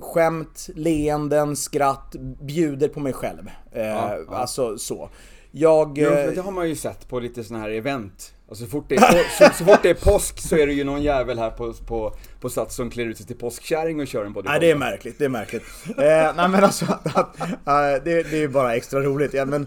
skämt, 0.00 0.68
leenden, 0.74 1.56
skratt, 1.56 2.16
bjuder 2.40 2.88
på 2.88 3.00
mig 3.00 3.12
själv. 3.12 3.50
Ja, 3.72 3.80
ja. 3.80 4.24
Alltså 4.28 4.78
så. 4.78 5.10
Jag... 5.50 5.98
Jo, 5.98 6.10
det 6.10 6.40
har 6.40 6.52
man 6.52 6.68
ju 6.68 6.76
sett 6.76 7.08
på 7.08 7.20
lite 7.20 7.44
sådana 7.44 7.64
här 7.64 7.70
event. 7.70 8.34
Alltså, 8.52 8.64
så, 8.64 8.70
fort 8.70 8.84
det 8.88 8.94
är, 8.94 9.38
så, 9.38 9.54
så, 9.54 9.64
fort 9.64 9.82
det 9.82 9.90
är 9.90 9.94
påsk 9.94 10.40
så 10.40 10.56
är 10.56 10.66
det 10.66 10.72
ju 10.72 10.84
någon 10.84 11.02
jävel 11.02 11.38
här 11.38 11.50
på, 11.50 11.72
på, 11.72 12.14
på 12.40 12.50
Sats 12.50 12.74
som 12.74 12.90
klär 12.90 13.04
ut 13.04 13.16
sig 13.16 13.26
till 13.26 13.36
påskkärring 13.36 14.00
och 14.00 14.06
kör 14.06 14.24
en 14.24 14.32
bodybuilder. 14.32 14.60
Nej 14.60 14.68
det 14.68 14.70
är 14.70 14.90
märkligt, 14.90 15.18
det 15.18 15.24
är 15.24 15.28
märkligt. 15.28 15.62
eh, 15.88 15.94
nej 16.36 16.48
men 16.48 16.64
alltså, 16.64 16.86
att, 17.04 17.40
äh, 17.40 18.04
det, 18.04 18.22
det 18.30 18.42
är 18.42 18.48
bara 18.48 18.74
extra 18.74 19.00
roligt. 19.00 19.34
Ja, 19.34 19.44
men, 19.44 19.66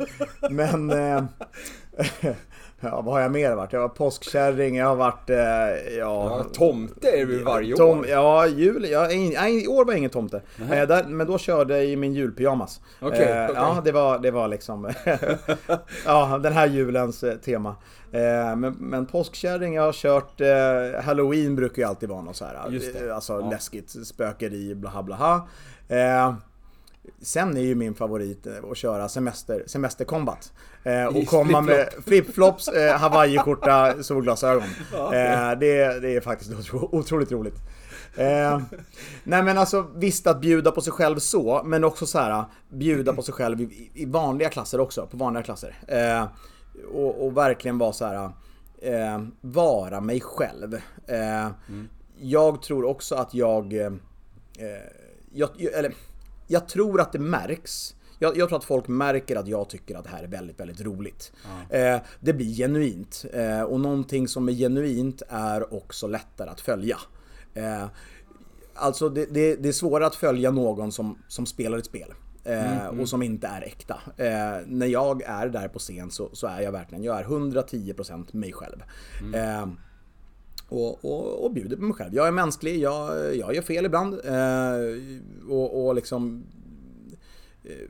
men 0.50 0.92
eh, 0.92 1.24
Ja, 2.80 3.02
vad 3.02 3.14
har 3.14 3.22
jag 3.22 3.32
mer 3.32 3.56
varit? 3.56 3.74
Jag 3.74 3.82
var 3.82 3.90
påskkärring, 3.90 4.76
jag 4.76 4.88
har 4.88 4.96
varit... 4.96 5.30
Eh, 5.30 5.38
ja, 5.38 5.78
ja, 5.98 6.46
tomte 6.54 7.10
är 7.10 7.26
du 7.26 7.44
varje 7.44 7.76
tom, 7.76 8.00
år. 8.00 8.08
Ja, 8.08 8.48
jul. 8.48 8.86
Ja, 8.90 9.08
nej, 9.08 9.64
I 9.64 9.68
år 9.68 9.86
var 9.86 9.94
jag 9.94 9.98
ingen 9.98 10.10
tomte. 10.10 10.42
Eh, 10.72 10.88
där, 10.88 11.04
men 11.04 11.28
då 11.28 11.38
körde 11.38 11.78
jag 11.78 11.86
i 11.86 11.96
min 11.96 12.14
julpyjamas. 12.14 12.82
Okay, 13.02 13.22
eh, 13.22 13.50
okay. 13.50 13.56
Ja, 13.56 13.82
det 13.86 13.92
var, 13.92 14.20
det 14.20 14.32
var 14.32 14.48
liksom... 14.48 14.94
ja, 16.06 16.40
den 16.44 16.54
här 16.54 16.68
julens 16.68 17.24
eh, 17.24 17.36
tema. 17.36 17.76
Eh, 18.12 18.56
men, 18.56 18.76
men 18.80 19.06
påskkärring, 19.06 19.74
jag 19.74 19.84
har 19.84 19.94
kört... 19.94 20.42
Eh, 20.42 21.04
Halloween 21.04 21.56
brukar 21.56 21.82
ju 21.82 21.88
alltid 21.88 22.10
vara 22.10 22.22
något 22.22 22.36
så 22.36 22.46
här. 22.46 22.70
Just 22.70 23.00
det. 23.00 23.16
Alltså 23.16 23.34
ja. 23.34 23.50
läskigt, 23.50 24.08
spökeri, 24.08 24.76
blaha 24.76 25.04
blaha. 25.04 25.48
Sen 27.22 27.58
är 27.58 27.62
ju 27.62 27.76
min 27.76 27.96
favorit 27.96 28.48
eh, 28.48 28.54
att 28.72 28.78
köra 28.78 29.10
semester, 29.10 29.64
semesterkombat. 29.68 30.54
Eh, 30.84 31.06
och 31.06 31.28
komma 31.28 31.62
med 31.62 31.90
flipflops, 32.06 32.68
eh, 32.68 32.98
hawaiiskjorta, 32.98 33.96
solglasögon. 34.04 34.70
Eh, 34.94 35.60
det, 35.60 36.00
det 36.02 36.16
är 36.16 36.22
faktiskt 36.22 36.74
otroligt 36.74 37.32
roligt. 37.32 37.56
Eh, 38.18 38.62
nej 39.24 39.44
men 39.44 39.58
alltså 39.58 39.88
visst 39.96 40.28
att 40.28 40.42
bjuda 40.42 40.72
på 40.72 40.82
sig 40.82 40.94
själv 40.94 41.20
så, 41.20 41.62
men 41.66 41.84
också 41.84 42.06
så 42.06 42.20
här 42.20 42.46
bjuda 42.70 43.14
på 43.14 43.22
sig 43.22 43.34
själv 43.34 43.62
i, 43.62 43.92
i 43.94 44.06
vanliga 44.06 44.50
klasser 44.50 44.80
också, 44.80 45.08
på 45.08 45.18
vanliga 45.18 45.44
klasser. 45.44 45.76
Eh, 45.88 46.26
och, 46.94 47.26
och, 47.26 47.38
verkligen 47.38 47.78
vara 47.78 47.94
så 47.94 48.06
här, 48.06 48.32
eh, 48.82 49.24
vara 49.42 50.02
mig 50.02 50.22
själv. 50.22 50.74
Eh, 51.08 51.46
mm. 51.46 51.90
Jag 52.20 52.62
tror 52.62 52.86
också 52.86 53.16
att 53.16 53.34
jag, 53.34 53.74
eh, 53.74 53.92
jag 55.34 55.62
eller 55.62 55.94
jag 56.48 56.68
tror 56.68 57.02
att 57.02 57.12
det 57.12 57.20
märks. 57.20 57.96
Jag, 58.20 58.38
jag, 58.38 58.50
tror 58.50 58.58
att 58.60 58.64
folk 58.64 58.88
märker 58.88 59.36
att 59.36 59.48
jag 59.48 59.70
tycker 59.70 59.96
att 59.96 60.04
det 60.04 60.10
här 60.10 60.24
är 60.24 60.28
väldigt, 60.28 60.60
väldigt 60.60 60.82
roligt. 60.82 61.32
Ja. 61.70 61.78
Eh, 61.78 62.02
det 62.20 62.34
blir 62.34 62.56
genuint. 62.56 63.26
Eh, 63.34 63.62
och 63.62 63.80
någonting 63.80 64.28
som 64.28 64.50
är 64.50 64.54
genuint 64.54 65.22
är 65.30 65.74
också 65.74 66.08
lättare 66.08 66.50
att 66.50 66.62
följa. 66.62 66.98
Eh, 67.54 67.86
alltså 68.74 69.10
det, 69.10 69.26
det, 69.26 69.56
det, 69.56 69.68
är 69.70 69.74
svårare 69.74 70.08
att 70.08 70.16
följa 70.16 70.52
någon 70.52 70.92
som, 70.92 71.18
som 71.28 71.46
spelar 71.46 71.78
ett 71.78 71.86
spel. 71.86 72.14
Eh, 72.44 72.74
mm, 72.74 72.88
mm. 72.88 73.00
Och 73.00 73.10
som 73.10 73.24
inte 73.24 73.48
är 73.48 73.62
äkta. 73.62 74.00
Eh, 74.18 74.66
när 74.68 74.88
jag 74.88 75.22
är 75.24 75.48
där 75.48 75.68
på 75.68 75.80
scen 75.80 76.12
så, 76.12 76.30
så, 76.34 76.48
är 76.48 76.62
jag 76.62 76.72
verkligen, 76.72 77.04
jag 77.04 77.20
är 77.20 77.24
110% 77.24 78.36
mig 78.36 78.54
själv. 78.54 78.84
Mm. 79.22 79.78
Och, 80.70 81.06
och, 81.06 81.44
och 81.44 81.54
bjuder 81.54 81.78
på 81.78 81.84
mig 81.84 81.94
själv. 81.94 82.16
Jag 82.16 82.28
är 82.28 82.32
mänsklig, 82.32 82.80
jag, 82.80 83.36
jag 83.36 83.56
gör 83.56 83.62
fel 83.62 83.86
ibland. 83.86 84.14
Eh, 84.14 85.50
och, 85.50 85.86
och 85.86 85.96
liksom 85.96 86.44
eh, 87.64 87.90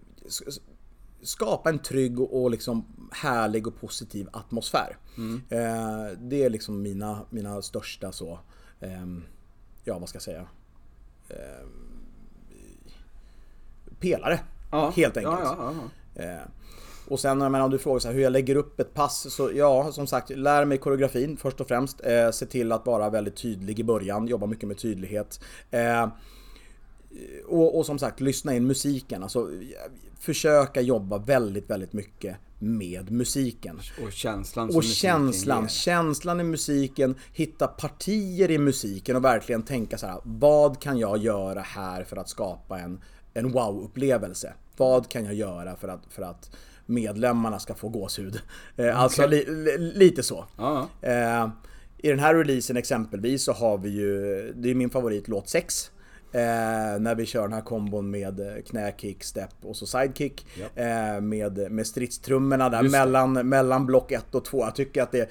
skapa 1.21 1.69
en 1.69 1.79
trygg 1.79 2.19
och, 2.19 2.51
liksom 2.51 2.85
härlig 3.11 3.67
och 3.67 3.79
positiv 3.79 4.29
atmosfär. 4.33 4.97
Mm. 5.17 5.41
Eh, 5.49 6.17
det 6.17 6.43
är 6.43 6.49
liksom 6.49 6.81
mina, 6.81 7.25
mina 7.29 7.61
största 7.61 8.11
så, 8.11 8.39
eh, 8.79 9.05
ja 9.83 9.99
vad 9.99 10.09
ska 10.09 10.15
jag 10.15 10.23
säga, 10.23 10.47
eh, 11.29 11.67
pelare. 13.99 14.39
Ja. 14.71 14.89
Helt 14.95 15.17
enkelt. 15.17 15.39
Ja, 15.39 15.73
ja, 16.15 16.23
eh, 16.23 16.41
och 17.07 17.19
sen 17.19 17.37
men 17.37 17.55
om 17.55 17.71
du 17.71 17.77
frågar 17.77 17.99
så 17.99 18.07
här, 18.07 18.15
hur 18.15 18.21
jag 18.21 18.31
lägger 18.31 18.55
upp 18.55 18.79
ett 18.79 18.93
pass, 18.93 19.33
så 19.33 19.51
ja, 19.53 19.91
som 19.91 20.07
sagt, 20.07 20.29
lär 20.29 20.65
mig 20.65 20.77
koreografin 20.77 21.37
först 21.37 21.61
och 21.61 21.67
främst. 21.67 22.01
Eh, 22.05 22.31
se 22.31 22.45
till 22.45 22.71
att 22.71 22.85
vara 22.85 23.09
väldigt 23.09 23.35
tydlig 23.35 23.79
i 23.79 23.83
början, 23.83 24.27
jobba 24.27 24.45
mycket 24.45 24.67
med 24.67 24.77
tydlighet. 24.77 25.39
Eh, 25.71 26.07
och, 27.47 27.77
och, 27.77 27.85
som 27.85 27.99
sagt, 27.99 28.19
lyssna 28.19 28.55
in 28.55 28.67
musiken. 28.67 29.23
Alltså, 29.23 29.49
försöka 30.19 30.81
jobba 30.81 31.17
väldigt, 31.17 31.69
väldigt 31.69 31.93
mycket 31.93 32.35
med 32.59 33.11
musiken. 33.11 33.79
Och 34.05 34.11
känslan 34.11 34.75
Och 34.75 34.83
känslan, 34.83 35.69
känslan 35.69 36.39
i 36.39 36.43
musiken, 36.43 37.15
hitta 37.33 37.67
partier 37.67 38.51
i 38.51 38.57
musiken 38.57 39.15
och 39.15 39.25
verkligen 39.25 39.63
tänka 39.63 39.97
så 39.97 40.07
här, 40.07 40.19
vad 40.23 40.79
kan 40.79 40.99
jag 40.99 41.17
göra 41.17 41.61
här 41.61 42.03
för 42.03 42.17
att 42.17 42.29
skapa 42.29 42.79
en, 42.79 43.01
en 43.33 43.51
wow-upplevelse? 43.51 44.53
Vad 44.77 45.09
kan 45.09 45.25
jag 45.25 45.33
göra 45.33 45.75
för 45.75 45.87
att, 45.87 46.01
för 46.09 46.23
att 46.23 46.49
medlemmarna 46.85 47.59
ska 47.59 47.73
få 47.73 47.89
gåshud. 47.89 48.41
Eh, 48.77 49.01
alltså 49.01 49.27
li, 49.27 49.45
li, 49.47 49.77
lite 49.77 50.23
så. 50.23 50.45
Eh, 51.01 51.49
I 51.97 52.09
den 52.09 52.19
här 52.19 52.35
releasen 52.35 52.77
exempelvis 52.77 53.43
så 53.43 53.51
har 53.53 53.77
vi 53.77 53.89
ju, 53.89 54.53
det 54.55 54.71
är 54.71 54.75
min 54.75 54.89
favorit 54.89 55.27
låt 55.27 55.49
6. 55.49 55.91
Eh, 56.31 56.99
när 56.99 57.15
vi 57.15 57.25
kör 57.25 57.41
den 57.41 57.53
här 57.53 57.61
kombon 57.61 58.09
med 58.09 58.63
knäkick, 58.67 59.23
step 59.23 59.49
och 59.61 59.75
så 59.75 59.85
sidekick. 59.85 60.47
Yep. 60.57 60.71
Eh, 60.75 61.21
med, 61.21 61.71
med 61.71 61.87
stridstrummorna 61.87 62.69
där 62.69 62.83
mellan, 62.83 63.33
mellan 63.33 63.85
block 63.85 64.11
1 64.11 64.35
och 64.35 64.45
2. 64.45 64.59
Jag 64.59 64.75
tycker 64.75 65.03
att 65.03 65.11
det... 65.11 65.29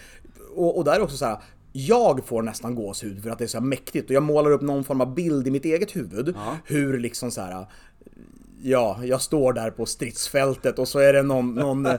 Och, 0.55 0.79
och 0.79 0.85
där 0.85 0.93
är 0.93 1.01
också 1.01 1.17
så 1.17 1.25
här, 1.25 1.39
jag 1.77 2.25
får 2.25 2.43
nästan 2.43 2.75
gåshud 2.75 3.23
för 3.23 3.31
att 3.31 3.39
det 3.39 3.45
är 3.45 3.49
så 3.49 3.61
mäktigt 3.61 4.11
och 4.11 4.17
jag 4.17 4.23
målar 4.23 4.51
upp 4.51 4.63
någon 4.63 4.85
form 4.85 5.01
av 5.01 5.15
bild 5.15 5.47
i 5.47 5.51
mitt 5.51 5.65
eget 5.65 5.97
huvud. 5.97 6.35
Ja. 6.37 6.57
Hur 6.65 6.99
liksom 6.99 7.31
så 7.31 7.41
här 7.41 7.67
ja, 8.65 8.99
jag 9.05 9.21
står 9.21 9.53
där 9.53 9.71
på 9.71 9.87
stridsfältet 9.87 10.79
och 10.79 10.89
så 10.89 10.99
är 10.99 11.13
det 11.13 11.23
någon, 11.23 11.55
någon 11.55 11.87
eh, 11.87 11.99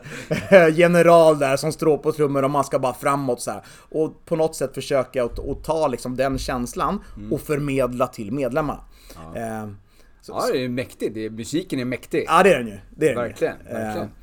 general 0.73 1.39
där 1.39 1.58
som 1.58 1.71
står 1.71 1.97
på 1.97 2.12
trummor 2.12 2.43
och 2.43 2.51
man 2.51 2.63
ska 2.63 2.80
bara 2.80 2.93
framåt 2.93 3.41
så 3.41 3.51
här. 3.51 3.62
Och 3.89 4.25
på 4.25 4.36
något 4.36 4.56
sätt 4.56 4.73
försöka 4.73 5.23
att, 5.23 5.39
att 5.39 5.63
ta 5.63 5.88
liksom 5.88 6.15
den 6.15 6.38
känslan 6.38 7.04
mm. 7.17 7.34
och 7.34 7.41
förmedla 7.41 8.08
till 8.08 8.32
medlemmarna. 8.32 8.84
Ja. 9.15 9.39
Eh, 9.39 9.69
så, 10.21 10.32
ja, 10.32 10.54
det 10.54 10.63
är 10.63 10.69
mäktigt. 10.69 11.13
Det 11.13 11.25
är, 11.25 11.30
musiken 11.30 11.80
är 11.80 11.86
mäktig. 11.86 12.23
Ja, 12.28 12.43
det 12.43 12.54
är 12.54 12.58
den 12.58 12.67
ju. 12.67 12.78
Det 12.89 13.10
är 13.10 13.15
verkligen, 13.15 13.56
den 13.58 13.67
ju. 13.67 13.73
verkligen. 13.73 14.08
Eh. 14.08 14.13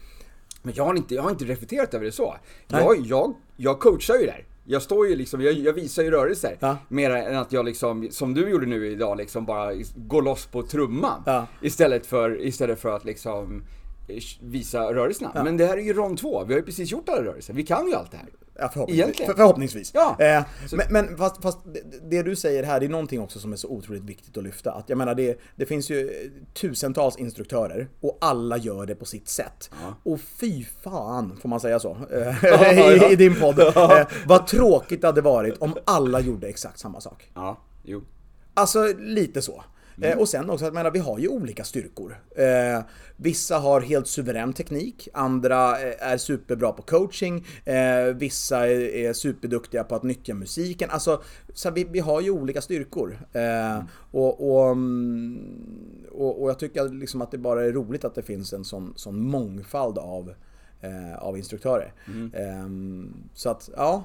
Men 0.62 0.74
jag 0.76 0.84
har, 0.84 0.94
inte, 0.94 1.14
jag 1.14 1.22
har 1.22 1.30
inte 1.30 1.44
reflekterat 1.44 1.94
över 1.94 2.04
det 2.04 2.12
så. 2.12 2.36
Jag, 2.68 3.06
jag, 3.06 3.34
jag 3.56 3.80
coachar 3.80 4.14
ju 4.14 4.26
där. 4.26 4.44
Jag 4.72 4.82
står 4.82 5.08
ju 5.08 5.16
liksom, 5.16 5.40
jag, 5.40 5.52
jag 5.52 5.72
visar 5.72 6.02
ju 6.02 6.10
rörelser. 6.10 6.56
Ja. 6.60 6.76
Mer 6.88 7.10
än 7.10 7.36
att 7.36 7.52
jag 7.52 7.64
liksom, 7.64 8.08
som 8.10 8.34
du 8.34 8.50
gjorde 8.50 8.66
nu 8.66 8.86
idag, 8.86 9.16
liksom 9.16 9.44
bara 9.44 9.72
går 9.96 10.22
loss 10.22 10.46
på 10.46 10.62
trumman. 10.62 11.22
Ja. 11.26 11.46
Istället, 11.60 12.06
för, 12.06 12.40
istället 12.40 12.80
för 12.80 12.96
att 12.96 13.04
liksom 13.04 13.62
visa 14.40 14.94
rörelserna. 14.94 15.30
Ja. 15.34 15.44
Men 15.44 15.56
det 15.56 15.66
här 15.66 15.76
är 15.76 15.82
ju 15.82 15.92
rond 15.92 16.18
2, 16.18 16.44
vi 16.44 16.52
har 16.52 16.60
ju 16.60 16.66
precis 16.66 16.92
gjort 16.92 17.08
alla 17.08 17.24
rörelser. 17.24 17.54
Vi 17.54 17.62
kan 17.62 17.88
ju 17.88 17.94
allt 17.94 18.10
det 18.10 18.16
här. 18.16 18.28
Ja, 18.58 18.68
förhoppningsvis. 18.72 19.26
För, 19.26 19.34
förhoppningsvis. 19.34 19.90
Ja. 19.94 20.16
Eh, 20.20 20.44
men, 20.72 20.86
men 20.90 21.16
fast, 21.16 21.42
fast, 21.42 21.58
det 22.02 22.22
du 22.22 22.36
säger 22.36 22.62
här, 22.62 22.80
det 22.80 22.86
är 22.86 22.90
någonting 22.90 23.20
också 23.20 23.38
som 23.38 23.52
är 23.52 23.56
så 23.56 23.68
otroligt 23.68 24.02
viktigt 24.02 24.36
att 24.36 24.44
lyfta. 24.44 24.72
Att 24.72 24.88
jag 24.88 24.98
menar, 24.98 25.14
det, 25.14 25.38
det 25.56 25.66
finns 25.66 25.90
ju 25.90 26.30
tusentals 26.54 27.16
instruktörer 27.16 27.88
och 28.00 28.18
alla 28.20 28.56
gör 28.56 28.86
det 28.86 28.94
på 28.94 29.04
sitt 29.04 29.28
sätt. 29.28 29.70
Ja. 29.82 29.94
Och 30.12 30.20
fy 30.20 30.64
fan, 30.64 31.38
får 31.42 31.48
man 31.48 31.60
säga 31.60 31.80
så? 31.80 31.96
Eh, 32.10 33.08
i, 33.08 33.12
I, 33.12 33.16
din 33.16 33.40
podd. 33.40 33.58
Eh, 33.58 34.06
vad 34.26 34.46
tråkigt 34.46 35.00
det 35.00 35.06
hade 35.06 35.20
varit 35.20 35.58
om 35.58 35.76
alla 35.84 36.20
gjorde 36.20 36.48
exakt 36.48 36.78
samma 36.78 37.00
sak. 37.00 37.30
Ja, 37.34 37.58
jo. 37.82 38.02
Alltså, 38.54 38.86
lite 38.98 39.42
så. 39.42 39.64
Mm. 39.96 40.10
Eh, 40.10 40.18
och 40.18 40.28
sen 40.28 40.50
också, 40.50 40.64
jag 40.64 40.74
menar, 40.74 40.90
vi 40.90 40.98
har 40.98 41.18
ju 41.18 41.28
olika 41.28 41.64
styrkor. 41.64 42.20
Eh, 42.36 42.82
vissa 43.16 43.58
har 43.58 43.80
helt 43.80 44.06
suverän 44.06 44.52
teknik, 44.52 45.08
andra 45.14 45.80
eh, 45.80 46.12
är 46.12 46.16
superbra 46.16 46.72
på 46.72 46.82
coaching, 46.82 47.46
eh, 47.64 48.04
vissa 48.14 48.68
är, 48.68 48.80
är, 48.94 49.12
superduktiga 49.12 49.84
på 49.84 49.94
att 49.94 50.02
nyttja 50.02 50.34
musiken. 50.34 50.90
Alltså, 50.90 51.22
så 51.54 51.70
vi, 51.70 51.84
vi 51.84 52.00
har 52.00 52.20
ju 52.20 52.30
olika 52.30 52.60
styrkor. 52.60 53.18
Mm. 53.32 53.84
och, 54.10 54.50
och, 54.50 54.72
mm, 54.72 55.38
och, 56.10 56.42
och, 56.42 56.50
jag 56.50 56.58
tycker 56.58 56.88
liksom 56.88 57.22
att 57.22 57.30
det 57.30 57.38
bara 57.38 57.64
är 57.64 57.72
roligt 57.72 58.04
att 58.04 58.14
det 58.14 58.22
finns 58.22 58.52
en 58.52 58.64
sån, 58.64 58.92
sån 58.96 59.22
mångfald 59.22 59.98
av, 59.98 60.34
av 61.18 61.38
instruktörer. 61.38 61.92
Mm. 62.06 62.32
Ehm, 62.34 63.14
så 63.34 63.50
att, 63.50 63.70
ja. 63.76 64.04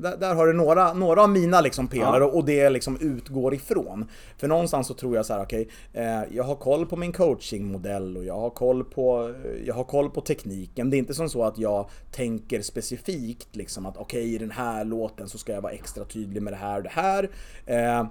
Där, 0.00 0.16
där 0.16 0.34
har 0.34 0.46
du 0.46 0.52
några, 0.52 0.92
några 0.92 1.22
av 1.22 1.30
mina 1.30 1.60
liksom 1.60 1.88
pelare 1.88 2.24
och 2.24 2.44
det 2.44 2.70
liksom 2.70 2.96
utgår 3.00 3.54
ifrån. 3.54 4.08
För 4.36 4.48
någonstans 4.48 4.86
så 4.86 4.94
tror 4.94 5.16
jag 5.16 5.26
så 5.26 5.32
här, 5.32 5.42
okej, 5.42 5.68
eh, 5.92 6.22
jag 6.30 6.44
har 6.44 6.54
koll 6.54 6.86
på 6.86 6.96
min 6.96 7.12
coachingmodell 7.12 8.16
och 8.16 8.24
jag 8.24 8.40
har 8.40 8.50
koll 8.50 8.84
på, 8.84 9.34
jag 9.64 9.74
har 9.74 9.84
koll 9.84 10.10
på 10.10 10.20
tekniken. 10.20 10.90
Det 10.90 10.96
är 10.96 10.98
inte 10.98 11.14
som 11.14 11.28
så 11.28 11.44
att 11.44 11.58
jag 11.58 11.88
tänker 12.10 12.62
specifikt 12.62 13.56
liksom 13.56 13.86
att 13.86 13.96
okej, 13.96 14.34
i 14.34 14.38
den 14.38 14.50
här 14.50 14.84
låten 14.84 15.28
så 15.28 15.38
ska 15.38 15.52
jag 15.52 15.62
vara 15.62 15.72
extra 15.72 16.04
tydlig 16.04 16.42
med 16.42 16.52
det 16.52 16.56
här 16.56 16.76
och 16.76 16.82
det 16.82 16.88
här. 16.88 17.30
Eh, 17.66 18.06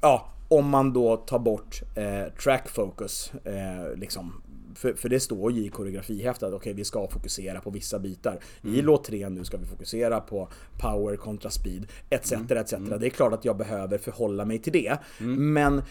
ja, 0.00 0.28
om 0.48 0.68
man 0.68 0.92
då 0.92 1.16
tar 1.16 1.38
bort 1.38 1.82
eh, 1.96 2.32
track 2.42 2.68
focus, 2.68 3.32
eh, 3.44 3.96
liksom. 3.96 4.42
För, 4.78 4.92
för 4.92 5.08
det 5.08 5.20
står 5.20 5.52
ju 5.52 5.64
i 5.64 5.68
koreografihäftet 5.68 6.48
att 6.48 6.54
okej, 6.54 6.72
vi 6.72 6.84
ska 6.84 7.08
fokusera 7.08 7.60
på 7.60 7.70
vissa 7.70 7.98
bitar. 7.98 8.40
I 8.62 8.82
låt 8.82 9.04
3 9.04 9.28
nu 9.28 9.44
ska 9.44 9.56
vi 9.56 9.66
fokusera 9.66 10.20
på 10.20 10.48
power 10.80 11.16
kontra 11.16 11.50
speed, 11.50 11.86
etc. 12.10 12.32
etc. 12.32 12.74
Det 13.00 13.06
är 13.06 13.10
klart 13.10 13.32
att 13.32 13.44
jag 13.44 13.56
behöver 13.56 13.98
förhålla 13.98 14.44
mig 14.44 14.58
till 14.58 14.72
det. 14.72 14.98
Men 15.18 15.82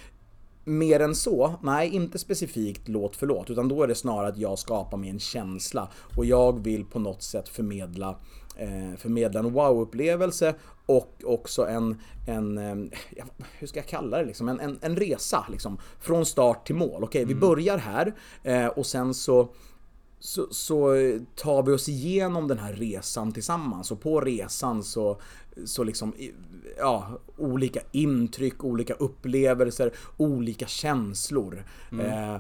mer 0.64 1.00
än 1.00 1.16
så, 1.16 1.56
nej 1.64 1.90
inte 1.90 2.20
specifikt 2.20 2.88
låt 2.88 3.16
för 3.16 3.28
låt, 3.28 3.50
utan 3.50 3.68
då 3.68 3.84
är 3.84 3.88
det 3.88 3.96
snarare 3.96 4.28
att 4.28 4.38
jag 4.38 4.60
skapar 4.60 4.98
mig 4.98 5.10
en 5.10 5.20
känsla 5.20 5.90
och 6.16 6.26
jag 6.26 6.64
vill 6.64 6.86
på 6.86 7.00
något 7.00 7.24
sätt 7.24 7.50
förmedla 7.50 8.20
eh, 8.58 8.98
förmedla 8.98 9.40
en 9.40 9.54
wow-upplevelse 9.54 10.56
och 10.88 11.22
också 11.24 11.68
en, 11.68 12.02
en 12.28 12.58
hur 13.60 13.68
ska 13.68 13.80
jag 13.80 13.88
kalla 13.88 14.18
det 14.18 14.26
liksom, 14.26 14.50
en, 14.50 14.60
en, 14.60 14.80
en 14.82 14.96
resa 14.96 15.46
liksom, 15.52 15.78
från 16.00 16.26
start 16.26 16.68
till 16.68 16.76
mål. 16.76 17.04
Okej, 17.04 17.26
vi 17.26 17.36
börjar 17.36 17.78
här 17.78 18.14
eh, 18.44 18.68
och 18.68 18.86
sen 18.86 19.14
så 19.14 19.50
så, 20.20 20.48
så 20.52 20.94
tar 21.36 21.64
vi 21.64 21.72
oss 21.72 21.90
igenom 21.90 22.48
den 22.48 22.58
här 22.58 22.74
resan 22.74 23.32
tillsammans 23.32 23.92
och 23.92 24.02
på 24.02 24.22
resan 24.22 24.84
så, 24.84 25.22
så 25.66 25.84
liksom, 25.84 26.14
ja, 26.78 27.20
olika 27.38 27.80
intryck, 27.92 28.64
olika 28.64 28.94
upplevelser, 28.94 29.94
olika 30.18 30.68
känslor. 30.68 31.66
Eh, 31.92 32.38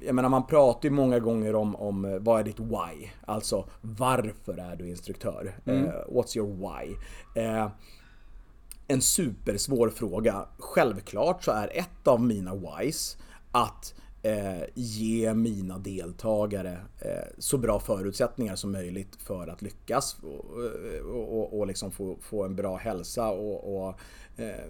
jag 0.00 0.14
menar 0.14 0.28
man 0.28 0.46
pratar 0.46 0.88
ju 0.88 0.94
många 0.94 1.18
gånger 1.18 1.54
om, 1.54 1.76
om 1.76 2.04
eh, 2.04 2.18
vad 2.18 2.40
är 2.40 2.44
ditt 2.44 2.60
why? 2.60 3.10
Alltså 3.26 3.68
varför 3.80 4.58
är 4.58 4.76
du 4.76 4.88
instruktör? 4.88 5.54
Eh, 5.64 5.72
what's 6.08 6.36
your 6.36 6.48
why? 6.48 6.96
Eh, 7.42 7.68
en 8.88 9.00
supersvår 9.00 9.88
fråga. 9.88 10.46
Självklart 10.58 11.44
så 11.44 11.50
är 11.50 11.78
ett 11.78 12.06
av 12.06 12.22
mina 12.22 12.54
whys 12.54 13.16
att 13.52 13.94
eh, 14.22 14.62
ge 14.74 15.34
mina 15.34 15.78
deltagare 15.78 16.78
eh, 16.98 17.28
så 17.38 17.58
bra 17.58 17.80
förutsättningar 17.80 18.56
som 18.56 18.72
möjligt 18.72 19.16
för 19.16 19.48
att 19.48 19.62
lyckas 19.62 20.16
och, 20.22 20.44
och, 21.14 21.38
och, 21.38 21.58
och 21.58 21.66
liksom 21.66 21.90
få, 21.90 22.16
få 22.20 22.44
en 22.44 22.56
bra 22.56 22.76
hälsa 22.76 23.30
och, 23.30 23.76
och, 23.76 24.00
eh, 24.36 24.64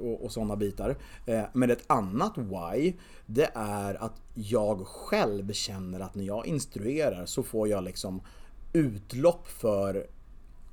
och, 0.00 0.24
och 0.24 0.32
sådana 0.32 0.56
bitar. 0.56 0.96
Eh, 1.26 1.44
men 1.52 1.70
ett 1.70 1.84
annat 1.86 2.38
why 2.38 2.94
det 3.26 3.50
är 3.54 3.94
att 3.94 4.22
jag 4.34 4.86
själv 4.86 5.52
känner 5.52 6.00
att 6.00 6.14
när 6.14 6.24
jag 6.24 6.46
instruerar 6.46 7.26
så 7.26 7.42
får 7.42 7.68
jag 7.68 7.84
liksom 7.84 8.22
utlopp 8.72 9.48
för 9.48 10.06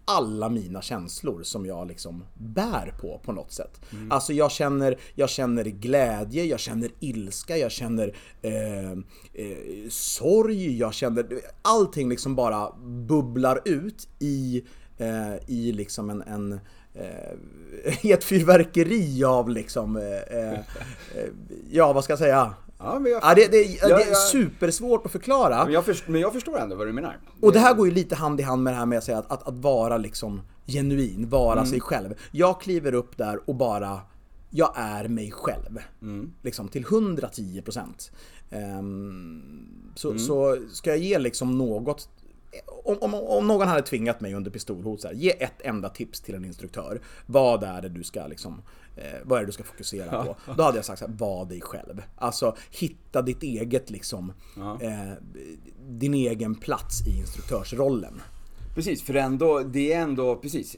alla 0.05 0.49
mina 0.49 0.81
känslor 0.81 1.43
som 1.43 1.65
jag 1.65 1.87
liksom 1.87 2.23
bär 2.33 2.93
på 3.01 3.21
på 3.23 3.31
något 3.31 3.51
sätt. 3.51 3.81
Alltså 4.09 4.33
jag 4.33 4.51
känner, 4.51 4.97
jag 5.15 5.29
känner 5.29 5.63
glädje, 5.63 6.43
jag 6.43 6.59
känner 6.59 6.89
ilska, 6.99 7.57
jag 7.57 7.71
känner 7.71 8.15
eh, 8.41 8.91
eh, 8.91 9.57
sorg, 9.89 10.77
jag 10.77 10.93
känner... 10.93 11.25
Allting 11.61 12.09
liksom 12.09 12.35
bara 12.35 12.71
bubblar 13.07 13.61
ut 13.65 14.07
i, 14.19 14.63
eh, 14.97 15.35
i 15.47 15.71
liksom 15.71 16.09
en, 16.09 16.21
en 16.21 16.59
eh, 16.93 18.01
i 18.05 18.11
ett 18.11 18.23
fyrverkeri 18.23 19.23
av 19.23 19.49
liksom, 19.49 19.97
eh, 19.97 20.39
eh, 20.39 20.59
ja 21.71 21.93
vad 21.93 22.03
ska 22.03 22.11
jag 22.11 22.19
säga? 22.19 22.53
Ja, 22.77 22.99
men 22.99 23.11
jag, 23.11 23.23
Ja, 23.23 23.33
det, 23.35 23.41
det, 23.47 23.63
det 23.63 23.89
Ja, 23.89 23.99
är 23.99 24.09
ja. 24.09 24.15
supersvårt 24.31 25.05
att 25.05 25.11
förklara. 25.11 25.63
men, 25.63 25.73
jag 25.73 25.85
först, 25.85 26.07
men 26.07 26.21
jag 26.21 26.33
förstår 26.33 26.59
ändå 26.59 26.75
vad 26.75 26.87
du 26.87 26.93
menar. 26.93 27.19
Och 27.41 27.51
det 27.51 27.59
här 27.59 27.73
går 27.73 27.87
ju 27.87 27.93
lite 27.93 28.15
hand 28.15 28.39
i 28.39 28.43
hand 28.43 28.63
med 28.63 28.73
det 28.73 28.77
här 28.77 28.85
med 28.85 28.97
att 28.97 29.03
säga 29.03 29.17
att, 29.17 29.31
att, 29.31 29.47
att 29.47 29.57
vara 29.57 29.97
liksom 29.97 30.41
genuin, 30.67 31.29
vara 31.29 31.65
sig 31.65 31.81
själv. 31.81 32.13
Jag 32.31 32.61
kliver 32.61 32.93
upp 32.93 33.17
där 33.17 33.49
och 33.49 33.55
bara, 33.55 33.99
jag 34.49 34.71
är 34.75 35.07
mig 35.07 35.31
själv. 35.31 35.79
Liksom 36.41 36.67
till 36.67 36.83
110%. 36.85 37.81
Um, 38.79 39.91
så, 39.95 40.17
så 40.17 40.57
ska 40.71 40.89
jag 40.89 40.99
ge 40.99 41.19
liksom 41.19 41.57
något 41.57 42.09
om, 42.83 42.97
om, 43.01 43.13
om 43.13 43.47
någon 43.47 43.67
hade 43.67 43.81
tvingat 43.81 44.21
mig 44.21 44.33
under 44.33 44.51
pistolhot 44.51 45.01
så 45.01 45.07
här, 45.07 45.15
ge 45.15 45.43
ett 45.43 45.61
enda 45.61 45.89
tips 45.89 46.21
till 46.21 46.35
en 46.35 46.45
instruktör. 46.45 47.01
Vad 47.25 47.63
är 47.63 47.81
det 47.81 47.89
du 47.89 48.03
ska 48.03 48.27
liksom, 48.27 48.61
eh, 48.95 49.03
vad 49.23 49.37
är 49.37 49.41
det 49.41 49.45
du 49.45 49.51
ska 49.51 49.63
fokusera 49.63 50.23
på? 50.23 50.35
Då 50.57 50.63
hade 50.63 50.77
jag 50.77 50.85
sagt 50.85 50.99
så 50.99 51.07
här, 51.07 51.13
var 51.13 51.45
dig 51.45 51.61
själv. 51.61 52.01
Alltså 52.15 52.55
hitta 52.71 53.21
ditt 53.21 53.43
eget 53.43 53.89
liksom, 53.89 54.33
eh, 54.81 55.13
din 55.89 56.13
egen 56.13 56.55
plats 56.55 57.07
i 57.07 57.17
instruktörsrollen. 57.19 58.21
Precis, 58.75 59.03
för 59.03 59.13
ändå, 59.13 59.59
det 59.59 59.93
är 59.93 60.01
ändå, 60.01 60.35
precis. 60.35 60.75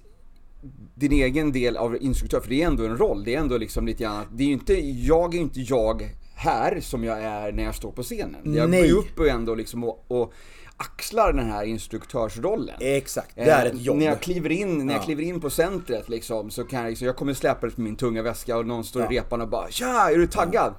Din 0.95 1.11
egen 1.11 1.51
del 1.51 1.77
av 1.77 2.01
instruktör, 2.01 2.39
för 2.39 2.49
det 2.49 2.63
är 2.63 2.67
ändå 2.67 2.85
en 2.85 2.97
roll. 2.97 3.23
Det 3.23 3.35
är 3.35 3.39
ändå 3.39 3.57
liksom 3.57 3.85
lite 3.85 4.03
grann, 4.03 4.25
det 4.33 4.43
är 4.43 4.47
ju 4.47 4.53
inte, 4.53 4.73
jag 4.89 5.35
är 5.35 5.39
inte 5.39 5.61
jag 5.61 6.15
här 6.35 6.79
som 6.81 7.03
jag 7.03 7.21
är 7.21 7.51
när 7.51 7.63
jag 7.63 7.75
står 7.75 7.91
på 7.91 8.03
scenen. 8.03 8.55
Jag 8.55 8.71
går 8.71 8.85
ju 8.85 8.93
upp 8.93 9.19
och 9.19 9.27
ändå 9.27 9.55
liksom 9.55 9.83
och, 9.83 10.05
och 10.07 10.33
axlar 10.77 11.33
den 11.33 11.51
här 11.51 11.63
instruktörsrollen. 11.63 12.75
Exakt, 12.79 13.35
det 13.35 13.41
är 13.41 13.65
Eh, 13.65 13.71
ett 13.71 13.81
jobb. 13.81 13.97
När 13.97 14.05
jag 14.05 14.19
kliver 14.21 14.49
in, 14.51 14.77
när 14.85 14.93
jag 14.93 15.01
Ja. 15.01 15.05
kliver 15.05 15.23
in 15.23 15.41
på 15.41 15.49
centret 15.49 16.09
liksom, 16.09 16.49
så 16.51 16.63
kan 16.63 16.79
jag 16.81 16.89
liksom, 16.89 17.07
jag 17.07 17.15
kommer 17.15 17.33
släpandes 17.33 17.77
med 17.77 17.83
min 17.83 17.95
tunga 17.95 18.21
väska 18.21 18.57
och 18.57 18.65
någon 18.67 18.83
står 18.83 19.01
Ja. 19.01 19.11
i 19.11 19.15
repan 19.17 19.41
och 19.41 19.47
bara 19.49 19.69
Tja, 19.71 20.09
är 20.13 20.17
du 20.17 20.27
taggad? 20.27 20.73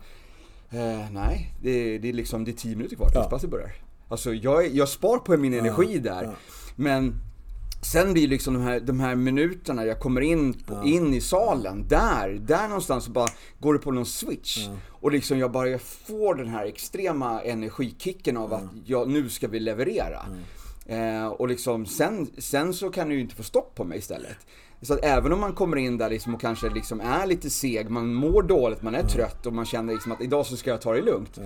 Eh, 0.71 1.11
nej, 1.13 1.55
det, 1.63 1.99
det 1.99 2.09
är 2.09 2.13
liksom, 2.13 2.45
det 2.45 2.51
är 2.51 2.53
10 2.53 2.77
minuter 2.77 2.97
kvar 2.97 3.07
tills 3.07 3.17
Ja. 3.25 3.31
passet 3.31 3.51
börjar. 3.51 3.71
Alltså 4.09 4.35
jag, 4.35 4.69
jag 4.69 4.89
spar 4.89 5.19
på 5.19 5.37
min 5.37 5.55
energi 5.55 5.99
där. 5.99 6.23
ja. 6.25 6.33
Men 6.77 7.15
sen 7.81 8.13
blir 8.13 8.29
liksom 8.29 8.55
de 8.55 8.63
här, 8.63 8.81
de 8.81 9.01
här 9.01 9.15
minuterna 9.15 9.85
jag 9.87 10.01
kommer 10.01 10.21
in, 10.21 10.53
på, 10.55 10.83
in 10.85 11.15
i 11.15 11.21
salen, 11.21 11.89
där, 11.89 12.39
där 12.41 12.69
någonstans 12.69 13.09
bara 13.09 13.29
går 13.59 13.73
det 13.75 13.79
på 13.81 13.91
någon 13.91 14.07
switch. 14.07 14.69
Och 14.89 15.13
liksom 15.13 15.39
jag 15.39 15.53
bara 15.53 15.69
jag 15.69 15.81
får 15.81 16.35
den 16.35 16.49
här 16.49 16.67
extrema 16.67 17.43
energikicken 17.43 18.37
av 18.37 18.53
att 18.55 18.63
jag, 18.85 19.09
nu 19.09 19.29
ska 19.29 19.49
vi 19.49 19.61
leverera. 19.61 20.27
Eh, 20.87 21.27
och 21.27 21.49
liksom 21.49 21.87
sen, 21.87 22.31
sen 22.39 22.75
så 22.75 22.91
kan 22.91 23.09
du 23.09 23.15
ju 23.15 23.21
inte 23.21 23.35
få 23.35 23.43
stopp 23.43 23.75
på 23.75 23.85
mig 23.85 23.99
istället. 23.99 24.37
Så 24.83 24.95
att 24.95 25.05
även 25.05 25.33
om 25.33 25.41
man 25.41 25.53
kommer 25.53 25.77
in 25.77 25.99
där 25.99 26.11
liksom 26.11 26.35
och 26.35 26.41
kanske 26.41 26.69
liksom 26.71 27.01
är 27.01 27.27
lite 27.27 27.51
seg, 27.51 27.91
man 27.91 28.15
mår 28.15 28.43
dåligt, 28.43 28.83
man 28.83 28.95
är 28.95 29.03
trött 29.03 29.47
och 29.47 29.53
man 29.53 29.65
känner 29.67 29.93
liksom 29.93 30.13
att 30.13 30.21
idag 30.21 30.47
så 30.47 30.57
ska 30.57 30.71
jag 30.71 30.81
ta 30.81 30.93
det 30.93 31.03
lugnt. 31.03 31.39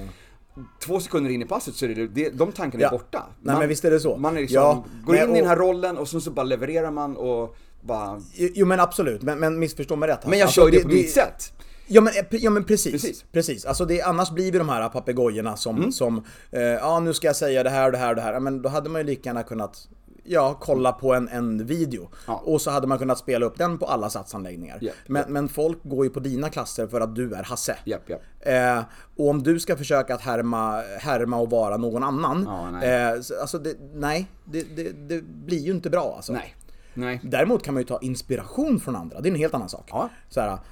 Två 0.86 1.00
sekunder 1.00 1.30
in 1.30 1.42
i 1.42 1.44
passet 1.44 1.74
så 1.74 1.84
är 1.84 1.88
det, 1.88 2.06
det 2.06 2.30
de 2.30 2.52
tankarna 2.52 2.80
är 2.82 2.86
Ja. 2.86 2.90
borta. 2.90 3.26
Nej, 3.42 3.56
men 3.58 3.68
visst 3.68 3.84
är 3.84 3.90
det 3.90 4.00
så. 4.00 4.16
Man 4.16 4.36
är 4.36 4.40
liksom, 4.40 4.54
Ja, 4.56 4.84
går 5.06 5.16
in 5.16 5.36
i 5.36 5.38
den 5.40 5.48
här 5.48 5.60
och- 5.60 5.66
rollen 5.68 5.98
och 5.98 6.08
sen 6.08 6.20
så 6.20 6.30
bara 6.30 6.42
levererar 6.44 6.90
man 6.90 7.16
och 7.16 7.56
bara... 7.80 8.20
Jo 8.34 8.66
men 8.66 8.80
absolut, 8.80 9.22
men, 9.22 9.38
men 9.38 9.58
missförstå 9.58 9.96
mig 9.96 10.08
rätt. 10.08 10.26
Men 10.26 10.38
jag 10.38 10.46
Alltså, 10.46 10.60
kör 10.60 10.68
ju 10.68 10.76
det 10.78 10.82
på 10.82 10.88
mitt 10.88 11.10
sätt. 11.10 11.52
Ja 11.86 12.00
men, 12.00 12.12
eh, 12.16 12.24
ja 12.30 12.50
men 12.50 12.64
precis. 12.64 12.92
Precis. 12.92 13.24
precis. 13.32 13.64
Alltså 13.64 13.84
det, 13.84 14.02
annars 14.02 14.30
blir 14.30 14.52
vi 14.52 14.58
de 14.58 14.68
här 14.68 14.88
papegojorna 14.88 15.56
som, 15.56 15.76
Mm. 15.76 15.92
som 15.92 16.24
eh, 16.50 16.60
ja 16.62 17.00
nu 17.00 17.14
ska 17.14 17.26
jag 17.26 17.36
säga 17.36 17.62
det 17.62 17.70
här 17.70 17.86
och 17.86 17.92
det 17.92 17.98
här 17.98 18.08
och 18.10 18.16
det 18.16 18.22
här. 18.22 18.32
Ja, 18.32 18.40
Men 18.40 18.62
då 18.62 18.68
hade 18.68 18.88
man 18.90 19.00
ju 19.00 19.06
lika 19.06 19.28
gärna 19.28 19.42
kunnat 19.42 19.88
Ja, 20.24 20.56
kolla 20.61 20.92
på 20.92 21.14
en, 21.14 21.28
en 21.28 21.66
video. 21.66 22.11
Ja. 22.26 22.42
Och 22.44 22.61
så 22.61 22.70
hade 22.70 22.87
man 22.87 22.98
kunnat 22.98 23.18
spela 23.18 23.46
upp 23.46 23.58
den 23.58 23.78
på 23.78 23.87
alla 23.87 24.11
satsanläggningar. 24.11 24.78
Japp, 24.80 24.94
men, 25.06 25.20
japp. 25.20 25.28
men 25.30 25.48
folk 25.48 25.78
går 25.82 26.04
ju 26.04 26.11
på 26.11 26.20
dina 26.20 26.48
klasser 26.50 26.87
för 26.87 27.00
att 27.00 27.14
du 27.14 27.35
är 27.35 27.42
Hasse. 27.42 27.76
Japp. 27.85 28.11
Eh, 28.40 28.82
och 29.16 29.28
om 29.28 29.42
du 29.42 29.61
ska 29.61 29.76
försöka 29.76 30.14
att 30.14 30.20
härma, 30.20 30.80
härma 30.98 31.37
och 31.38 31.50
vara 31.50 31.76
någon 31.76 32.02
annan. 32.02 32.44
Ja, 32.46 32.70
nej. 32.70 33.14
Eh, 33.14 33.20
så- 33.20 33.40
alltså 33.40 33.58
det, 33.58 33.74
nej, 33.94 34.26
det, 34.44 34.76
det, 34.76 34.90
det 35.08 35.22
blir 35.24 35.58
ju 35.58 35.72
inte 35.72 35.90
bra 35.90 36.12
alltså. 36.16 36.32
Nej. 36.32 36.54
Nej. 36.94 37.20
Däremot 37.24 37.62
kan 37.62 37.74
man 37.74 37.80
ju 37.80 37.87
ta 37.87 37.98
inspiration 38.00 38.80
från 38.80 38.96
andra, 38.96 39.20
det 39.20 39.28
är 39.28 39.30
en 39.30 39.38
helt 39.38 39.54
annan 39.54 39.68
sak. 39.68 39.88
Ja. 39.90 40.08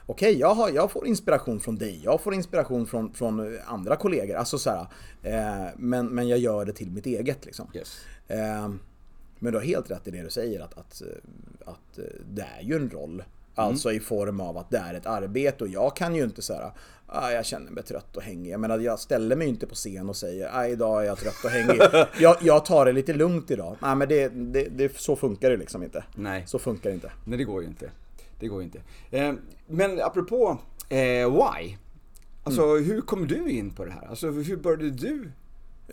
Okej, 0.06 0.38
jag, 0.38 0.54
har- 0.54 0.70
jag 0.70 0.90
får 0.90 1.06
inspiration 1.06 1.60
från 1.60 1.76
dig, 1.76 2.00
jag 2.04 2.20
får 2.20 2.34
inspiration 2.34 2.86
från, 2.86 3.14
från 3.14 3.54
eh, 3.54 3.72
andra 3.72 3.96
kollegor. 3.96 4.34
Alltså 4.36 4.58
så 4.58 4.70
här, 4.70 4.86
eh, 5.22 5.68
men, 5.76 6.06
men 6.08 6.28
jag 6.28 6.38
gör 6.38 6.64
det 6.64 6.72
till 6.72 6.90
mitt 6.90 7.06
eget 7.06 7.44
liksom. 7.46 7.70
Yes. 7.74 8.00
Men 9.40 9.52
du 9.52 9.58
har 9.58 9.64
helt 9.64 9.90
rätt 9.90 10.08
i 10.08 10.10
det 10.10 10.22
du 10.22 10.30
säger 10.30 10.60
att, 10.60 10.78
att, 10.78 11.02
eh, 11.02 11.08
att 11.64 11.98
eh, 11.98 12.04
det 12.30 12.46
är 12.58 12.62
ju 12.62 12.74
en 12.76 12.90
roll. 12.90 13.24
Alltså 13.54 13.92
i 13.92 14.00
form 14.00 14.40
av 14.40 14.58
att 14.58 14.70
det 14.70 14.78
är 14.78 14.94
ett 14.94 15.06
arbete 15.06 15.64
och 15.64 15.70
jag 15.70 15.96
kan 15.96 16.14
ju 16.14 16.24
inte 16.24 16.42
säga 16.42 16.72
ah, 17.06 17.30
jag 17.30 17.46
känner 17.46 17.70
mig 17.70 17.82
trött 17.84 18.16
och 18.16 18.22
hängig. 18.22 18.52
Jag 18.52 18.60
menar 18.60 18.78
jag 18.78 18.98
ställer 18.98 19.36
mig 19.36 19.48
inte 19.48 19.66
på 19.66 19.74
scen 19.74 20.08
och 20.08 20.16
säger 20.16 20.50
ah, 20.52 20.66
idag 20.66 21.02
är 21.02 21.06
jag 21.06 21.18
trött 21.18 21.44
och 21.44 21.50
hängig. 21.50 21.80
jag, 22.20 22.36
jag 22.40 22.64
tar 22.64 22.84
det 22.86 22.92
lite 22.92 23.12
lugnt 23.12 23.50
idag. 23.50 23.76
Nej 23.82 23.96
men 23.96 24.08
det, 24.08 24.28
det, 24.28 24.68
det, 24.70 24.96
så 24.98 25.16
funkar 25.16 25.50
det 25.50 25.56
liksom 25.56 25.82
inte. 25.82 26.04
Nej. 26.16 26.44
Så 26.46 26.58
funkar 26.58 26.90
det 26.90 26.94
inte. 26.94 27.12
Nej, 27.24 27.38
det 27.38 27.44
går 27.44 27.62
ju 27.62 27.68
inte. 27.68 27.90
Det 28.40 28.48
går 28.48 28.62
inte. 28.62 28.80
Eh, 29.10 29.32
men 29.66 30.00
apropå 30.02 30.58
eh, 30.88 30.98
why. 31.32 31.76
Alltså 32.44 32.62
Mm. 32.62 32.84
hur 32.84 33.00
kom 33.00 33.26
du 33.26 33.50
in 33.50 33.70
på 33.70 33.84
det 33.84 33.90
här? 33.90 34.06
Alltså 34.08 34.30
hur 34.30 34.56
började 34.56 34.90
du? 34.90 35.30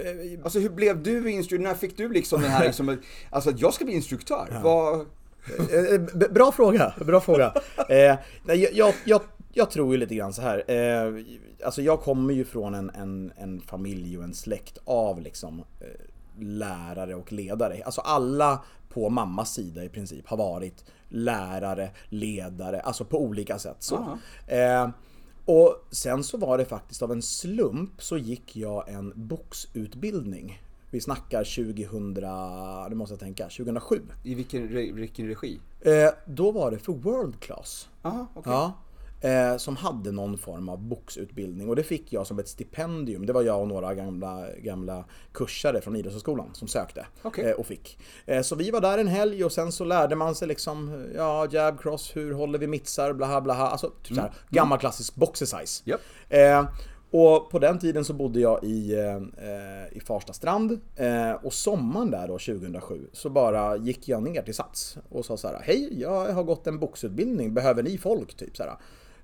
Eh, 0.05 0.39
Alltså 0.43 0.59
hur 0.59 0.69
blev 0.69 1.03
du 1.03 1.31
instruktör? 1.31 1.63
När 1.63 1.73
fick 1.73 1.97
du 1.97 2.09
liksom 2.09 2.41
den 2.41 2.51
här 2.51 2.65
liksom, 2.65 2.97
alltså 3.29 3.49
att 3.49 3.59
jag 3.61 3.73
ska 3.73 3.85
bli 3.85 3.93
instruktör? 3.93 4.47
Vad, 4.63 5.05
Eh, 5.49 6.01
b- 6.13 6.25
Bra 6.31 6.51
fråga, 6.51 6.93
bra 7.05 7.21
fråga. 7.21 7.53
Eh, 7.89 8.15
nej, 8.43 8.69
jag, 8.73 8.93
jag, 9.05 9.21
jag 9.53 9.71
tror 9.71 9.91
ju 9.93 9.97
lite 9.97 10.15
grann 10.15 10.33
så 10.33 10.41
här. 10.41 10.71
Eh, 10.71 11.13
alltså 11.65 11.81
jag 11.81 12.01
kommer 12.01 12.33
ju 12.33 12.45
från 12.45 12.73
en, 12.75 12.89
en, 12.89 13.31
en 13.37 13.61
familj 13.61 14.17
och 14.17 14.23
en 14.23 14.33
släkt 14.33 14.77
av 14.85 15.21
liksom 15.21 15.59
eh, 15.79 15.87
lärare 16.39 17.15
och 17.15 17.31
ledare. 17.31 17.81
Alltså 17.85 18.01
alla 18.01 18.63
på 18.89 19.09
mammas 19.09 19.53
sida 19.53 19.83
i 19.83 19.89
princip 19.89 20.27
har 20.27 20.37
varit 20.37 20.85
lärare, 21.09 21.89
ledare, 22.09 22.79
alltså 22.79 23.05
på 23.05 23.21
olika 23.21 23.59
sätt 23.59 23.77
så. 23.79 24.17
Och 25.47 25.85
sen 25.91 26.23
så 26.23 26.37
var 26.37 26.57
det 26.57 26.65
faktiskt 26.65 27.01
av 27.01 27.11
en 27.11 27.21
slump 27.21 28.01
så 28.01 28.17
gick 28.17 28.55
jag 28.55 28.89
en 28.89 29.13
boxutbildning. 29.15 30.61
Vi 30.91 31.01
snackar 31.01 31.43
2000, 31.43 32.13
nu 32.89 32.95
måste 32.95 33.13
jag 33.13 33.19
tänka, 33.19 33.43
2007. 33.43 34.01
I 34.23 34.35
vilken, 34.35 34.67
vilken 34.95 35.27
regi? 35.27 35.59
Eh, 35.81 36.09
då 36.25 36.51
var 36.51 36.71
det 36.71 36.79
för 36.79 36.93
World 36.93 37.39
Class. 37.39 37.89
Aha, 38.01 38.27
okej. 38.33 38.53
Ja. 38.53 38.73
Eh, 39.21 39.57
som 39.57 39.75
hade 39.75 40.11
någon 40.11 40.37
form 40.37 40.69
av 40.69 40.79
boxutbildning 40.79 41.69
och 41.69 41.75
det 41.75 41.83
fick 41.83 42.13
jag 42.13 42.27
som 42.27 42.39
ett 42.39 42.47
stipendium. 42.47 43.25
Det 43.25 43.33
var 43.33 43.41
jag 43.41 43.61
och 43.61 43.67
några 43.67 43.93
gamla, 43.93 44.45
gamla 44.57 45.05
kursare 45.33 45.81
från 45.81 45.95
Idrottshögskolan 45.95 46.49
som 46.53 46.67
sökte 46.67 47.05
Okej. 47.21 47.45
eh, 47.45 47.51
och 47.51 47.65
fick. 47.65 47.99
Eh, 48.25 48.41
så 48.41 48.55
vi 48.55 48.71
var 48.71 48.81
där 48.81 48.97
en 48.97 49.07
helg 49.07 49.45
och 49.45 49.51
sen 49.51 49.71
så 49.71 49.83
lärde 49.83 50.15
man 50.15 50.35
sig 50.35 50.47
liksom, 50.47 51.05
ja, 51.15 51.47
jab 51.51 51.81
cross, 51.81 52.15
hur 52.15 52.33
håller 52.33 52.59
vi 52.59 52.67
mittsar, 52.67 53.13
blaha 53.13 53.41
blaha. 53.41 53.67
Alltså 53.67 53.91
typ 54.03 54.15
såhär, 54.15 54.31
gammal 54.49 54.79
klassisk 54.79 55.15
boxercise. 55.15 55.83
Japp. 55.85 56.01
Eh, 56.29 56.65
och 57.11 57.49
på 57.49 57.59
den 57.59 57.79
tiden 57.79 58.05
så 58.05 58.13
bodde 58.13 58.39
jag 58.39 58.63
i, 58.63 58.93
eh, 58.93 59.97
i 59.97 59.99
Farsta 59.99 60.33
strand 60.33 60.79
eh, 60.95 61.31
och 61.31 61.53
sommaren 61.53 62.11
där 62.11 62.27
då 62.27 62.33
2007 62.39 63.07
så 63.13 63.29
bara 63.29 63.77
gick 63.77 64.07
jag 64.07 64.23
ner 64.23 64.41
till 64.41 64.55
Sats 64.55 64.97
och 65.09 65.25
sa 65.25 65.37
så 65.37 65.47
här: 65.47 65.61
Hej, 65.63 66.01
jag 66.01 66.33
har 66.33 66.43
gått 66.43 66.67
en 66.67 66.79
boxutbildning, 66.79 67.53
behöver 67.53 67.83
ni 67.83 67.97
folk? 67.97 68.37
Typ 68.37 68.57
så 68.57 68.63
här. 68.63 68.73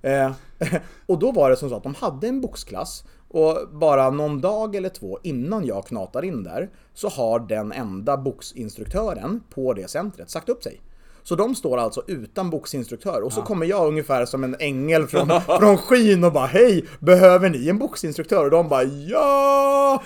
Eh, 0.04 0.32
och 1.06 1.20
då 1.20 1.32
var 1.32 1.50
det 1.50 1.56
som 1.56 1.70
så 1.70 1.76
att 1.76 1.84
de 1.84 1.96
hade 1.96 2.28
en 2.28 2.42
boxklass 2.42 3.04
och 3.28 3.58
bara 3.72 4.10
någon 4.10 4.42
dag 4.42 4.76
eller 4.76 4.90
två 4.90 5.20
innan 5.24 5.66
jag 5.66 5.86
knatar 5.86 6.26
in 6.26 6.44
där 6.44 6.70
så 6.94 7.10
har 7.10 7.40
den 7.40 7.72
enda 7.72 8.18
boxinstruktören 8.18 9.44
på 9.50 9.74
det 9.74 9.90
centret 9.90 10.30
sagt 10.30 10.50
upp 10.50 10.64
sig. 10.64 10.82
Så 11.24 11.36
de 11.36 11.56
står 11.56 11.78
alltså 11.78 12.04
utan 12.08 12.50
boxinstruktör 12.50 13.22
och 13.22 13.34
så 13.34 13.42
kommer 13.42 13.66
jag 13.66 13.88
ungefär 13.88 14.26
som 14.26 14.44
en 14.44 14.56
ängel 14.60 15.08
från, 15.08 15.42
från 15.60 15.78
skyn 15.78 16.24
och 16.24 16.34
bara 16.34 16.46
Hej! 16.46 16.86
Behöver 17.00 17.50
ni 17.50 17.70
en 17.70 17.78
boxinstruktör? 17.80 18.46
Och 18.46 18.52
de 18.52 18.70
bara 18.70 18.84
Ja! 18.84 20.04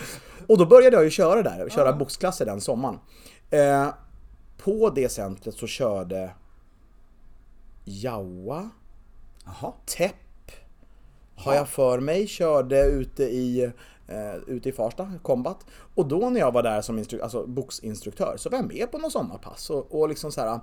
Och 0.48 0.58
då 0.58 0.66
började 0.66 0.96
jag 0.96 1.04
ju 1.04 1.10
köra 1.10 1.42
där, 1.42 1.70
köra 1.70 1.94
boxklasser 1.94 2.46
den 2.46 2.62
sommaren. 2.62 3.00
Eh, 3.50 3.88
på 4.58 4.90
det 4.90 5.10
centret 5.10 5.56
så 5.56 5.68
körde 5.68 6.32
Jawa, 7.86 8.70
Jaha. 9.48 9.74
Tepp, 9.86 10.52
har 11.36 11.56
jag 11.56 11.68
för 11.70 12.00
mig, 12.00 12.28
körde 12.28 12.86
ute 12.86 13.24
i, 13.24 13.64
eh, 14.08 14.36
ute 14.48 14.70
i 14.70 14.72
Farsta, 14.72 15.12
Combat. 15.24 15.66
Och 15.96 16.08
då 16.08 16.30
när 16.30 16.40
jag 16.40 16.52
var 16.52 16.64
där 16.64 16.82
som 16.82 17.00
instru- 17.00 17.22
alltså, 17.24 17.48
boxinstruktör 17.48 18.36
så 18.38 18.50
var 18.50 18.58
jag 18.58 18.74
med 18.74 18.92
på 18.92 18.98
någon 18.98 19.12
sommarpass 19.12 19.70
och, 19.70 20.00
och 20.02 20.10
liksom 20.10 20.32
så 20.32 20.42
här. 20.42 20.48
ah, 20.48 20.60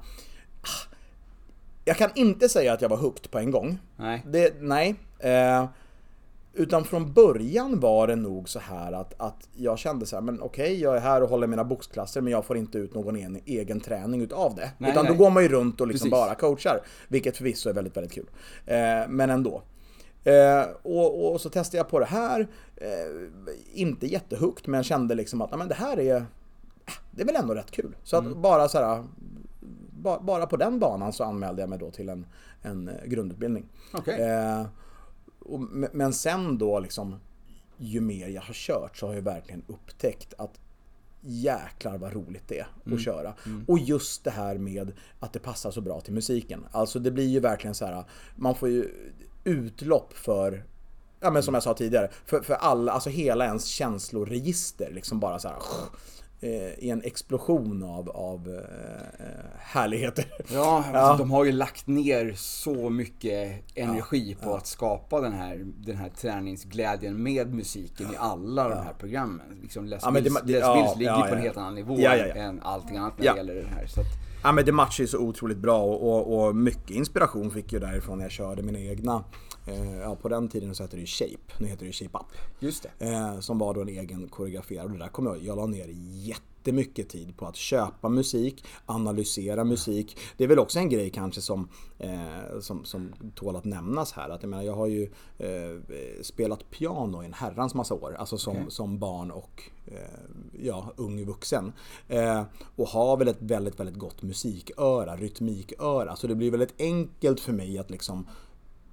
Jag 1.85 1.97
kan 1.97 2.11
inte 2.15 2.49
säga 2.49 2.73
att 2.73 2.83
jag 2.83 2.89
var 2.89 2.97
hooked 2.97 3.31
på 3.31 3.39
en 3.39 3.51
gång. 3.51 3.79
Nej. 3.97 4.23
Det, 4.27 4.55
nej. 4.61 4.95
Eh, 5.19 5.67
utan 6.57 6.85
från 6.85 7.13
början 7.13 7.81
var 7.81 8.07
det 8.07 8.17
nog 8.17 8.49
så 8.49 8.59
här 8.59 8.93
att, 8.93 9.15
att 9.17 9.49
jag 9.57 9.79
kände 9.79 10.07
så 10.07 10.17
här, 10.17 10.21
men 10.23 10.43
okej, 10.43 10.81
jag 10.81 10.97
är 10.97 11.01
här 11.01 11.23
och 11.23 11.29
håller 11.29 11.47
mina 11.47 11.65
boxklasser 11.65 12.21
men 12.21 12.33
jag 12.33 12.45
får 12.45 12.57
inte 12.57 12.79
ut 12.79 12.95
någon 12.95 13.17
en, 13.17 13.41
egen 13.45 13.81
träning 13.81 14.23
utav 14.23 14.55
det. 14.55 14.71
Nej, 14.79 14.91
utan 14.91 15.05
nej. 15.05 15.13
då 15.17 15.25
går 15.25 15.31
man 15.31 15.43
ju 15.43 15.49
runt 15.49 15.81
och 15.81 15.87
liksom 15.87 16.11
Precis. 16.11 16.21
bara 16.27 16.35
coachar. 16.35 16.81
Vilket 17.09 17.37
förvisso 17.37 17.69
är 17.71 17.75
väldigt, 17.75 17.97
väldigt 17.97 18.13
kul. 18.13 18.27
Eh, 18.67 19.09
men 19.09 19.31
ändå. 19.31 19.63
Eh, 20.25 20.63
och, 20.83 21.33
och 21.33 21.41
så 21.41 21.51
testade 21.51 21.77
jag 21.77 21.89
på 21.89 21.99
det 21.99 22.05
här. 22.07 22.47
Eh, 22.77 22.89
inte 23.73 24.07
jättehooked 24.07 24.69
men 24.69 24.85
kände 24.85 25.15
liksom 25.15 25.41
att 25.41 25.59
men 25.59 25.69
det 25.69 25.75
här 25.75 26.01
är, 26.01 26.27
det 27.11 27.23
är 27.23 27.27
väl 27.27 27.37
ändå 27.37 27.55
rätt 27.55 27.71
kul. 27.71 27.97
Så 28.03 28.19
Mm. 28.19 28.33
att 28.33 28.39
bara 28.39 28.69
så 28.69 28.79
här, 28.79 29.05
ba- 30.03 30.21
bara 30.21 30.47
på 30.47 30.57
den 30.57 30.79
banan 30.79 31.13
så 31.13 31.25
anmälde 31.25 31.63
jag 31.63 31.69
mig 31.69 31.79
då 31.79 31.91
till 31.91 32.09
en, 32.09 32.27
en 32.63 32.91
grundutbildning. 33.05 33.67
Okej. 33.93 34.21
Och, 35.45 35.61
men- 35.61 36.13
sen 36.13 36.59
då 36.59 36.81
liksom, 36.81 37.21
ju 37.79 38.01
mer 38.01 38.29
jag 38.29 38.43
har 38.43 38.55
kört 38.55 38.97
så 38.97 39.07
har 39.07 39.15
jag 39.15 39.23
verkligen 39.23 39.63
upptäckt 39.67 40.35
att 40.39 40.61
jäklar 41.21 41.99
vad 41.99 42.13
roligt 42.13 42.49
det 42.49 42.59
är 42.59 42.67
att 42.95 43.03
köra. 43.05 43.35
Och 43.69 43.79
just 43.79 44.25
det 44.25 44.31
här 44.31 44.59
med 44.59 44.93
att 45.21 45.33
det 45.33 45.39
passar 45.39 45.71
så 45.71 45.81
bra 45.81 46.01
till 46.01 46.13
musiken. 46.15 46.67
Alltså 46.73 46.99
det 46.99 47.11
blir 47.11 47.27
ju 47.29 47.41
verkligen 47.41 47.75
så 47.75 47.87
här, 47.87 48.05
man 48.37 48.55
får 48.55 48.69
ju 48.69 48.91
utlopp 49.45 50.13
för 50.13 50.65
Ja 51.21 51.31
men 51.31 51.43
som 51.43 51.55
jag 51.55 51.63
sa 51.63 51.75
tidigare, 51.75 52.11
för, 52.27 52.41
för 52.41 52.55
alla, 52.55 52.93
alltså 52.93 53.11
hela 53.11 53.45
ens 53.45 53.65
känsloregister 53.65 54.91
liksom 54.95 55.21
bara 55.21 55.39
så 55.39 55.49
här 55.49 55.59
i 56.79 56.91
en 56.91 57.03
explosion 57.03 57.83
av, 57.83 58.11
av 58.11 58.49
eh, 58.49 59.27
eh, 59.27 59.45
härligheter. 59.59 60.25
Ja, 60.53 60.77
alltså, 60.77 60.93
Ja. 60.93 61.17
de 61.19 61.31
har 61.31 61.45
ju 61.45 61.53
lagt 61.53 61.87
ner 61.87 62.33
så 62.37 62.91
mycket 62.91 63.63
energi 63.75 64.37
på 64.43 64.55
att 64.55 64.67
skapa 64.67 65.21
den 65.21 65.33
här, 65.33 65.65
den 65.87 65.97
här 65.97 66.09
träningsglädjen 66.09 67.23
med 67.23 67.55
musiken 67.55 68.07
i 68.13 68.17
alla 68.19 68.69
de 68.69 68.75
här 68.75 68.95
programmen. 68.99 69.59
Liksom 69.63 69.85
Les 69.85 70.03
Ja, 70.05 70.11
Mills, 70.11 70.35
det- 70.45 70.53
Les 70.53 70.61
ja, 70.61 70.75
Mills 70.77 70.97
ligger 70.99 71.13
ja, 71.13 71.21
på 71.21 71.27
en 71.27 71.39
ja. 71.39 71.45
helt 71.45 71.57
annan 71.57 71.75
nivå 71.75 71.95
Ja, 71.99 72.17
ja, 72.17 72.27
ja. 72.27 72.35
än 72.35 72.61
allting 72.63 72.97
annat 72.97 73.19
när 73.19 73.27
Ja. 73.27 73.33
det 73.33 73.39
gäller 73.39 73.55
det 73.55 73.67
här. 73.67 73.87
Så 73.87 74.01
att, 74.01 74.07
Ja 74.43 74.53
men 74.53 74.65
det 74.65 74.73
matchar 74.73 75.05
ju 75.05 75.09
så 75.09 75.19
otroligt 75.19 75.59
bra 75.59 75.83
och, 75.83 76.03
och, 76.33 76.47
och 76.47 76.57
mycket 76.57 76.91
inspiration 76.91 77.51
fick 77.51 77.73
jag 77.73 77.83
därifrån 77.83 78.19
när 78.19 78.25
jag 78.25 78.33
körde 78.33 78.63
mina 78.63 78.79
egna. 78.79 79.25
Eh, 79.67 79.99
ja 79.99 80.17
på 80.17 80.29
den 80.29 80.49
tiden 80.49 80.75
så 80.75 80.83
hette 80.83 80.97
det 80.97 81.01
ju 81.01 81.07
Shape, 81.07 81.55
nu 81.59 81.67
heter 81.67 81.81
det 81.81 81.87
ju 81.87 81.93
Shape 81.93 82.19
Up. 82.19 82.27
just 82.59 82.83
det. 82.99 83.07
Eh, 83.07 83.41
som 83.41 83.59
var 83.59 83.75
då 83.75 83.81
en 83.81 83.89
egen 83.89 84.29
koreograferad 84.29 84.85
och 84.85 84.91
det 84.93 84.99
där 84.99 85.09
kommer 85.09 85.31
jag 85.31 85.45
Jag 85.45 85.57
la 85.57 85.67
ner 85.67 85.89
jättemycket 86.11 87.09
tid 87.09 87.37
på 87.37 87.47
att 87.47 87.57
köpa 87.57 88.09
musik, 88.09 88.65
analysera 88.87 89.65
musik. 89.65 90.19
Det 90.37 90.45
är 90.45 90.49
väl 90.49 90.59
också 90.59 90.79
en 90.79 90.89
grej 90.89 91.11
kanske 91.11 91.41
som, 91.41 91.69
eh, 91.99 92.61
som, 92.61 92.85
som 92.85 93.13
tål 93.35 93.57
att 93.57 93.65
nämnas 93.65 94.13
här. 94.13 94.31
Att 94.31 94.43
jag, 94.43 94.51
menar, 94.51 94.63
jag 94.63 94.75
har 94.75 94.87
ju 94.87 95.11
spelat 96.23 96.71
piano 96.71 97.23
i 97.23 97.27
en 97.27 97.33
herrans 97.33 97.75
massa 97.75 97.95
år. 97.95 98.17
Alltså 98.19 98.39
som, 98.39 98.57
Okej. 98.57 98.67
som 98.69 98.99
barn 98.99 99.31
och 99.31 99.63
ja, 100.53 100.93
ung 100.97 101.25
vuxen. 101.25 101.73
Och 102.77 102.89
har 102.89 103.17
väl 103.17 103.29
ett 103.29 103.41
väldigt, 103.41 103.81
väldigt 103.81 103.99
gott 103.99 104.23
musiköra, 104.23 105.17
rytmiköra. 105.17 106.17
Så 106.17 106.27
det 106.27 106.35
blir 106.35 106.51
väldigt 106.51 106.81
enkelt 106.81 107.41
för 107.41 107.53
mig 107.53 107.79
att 107.79 107.91
liksom 107.91 108.27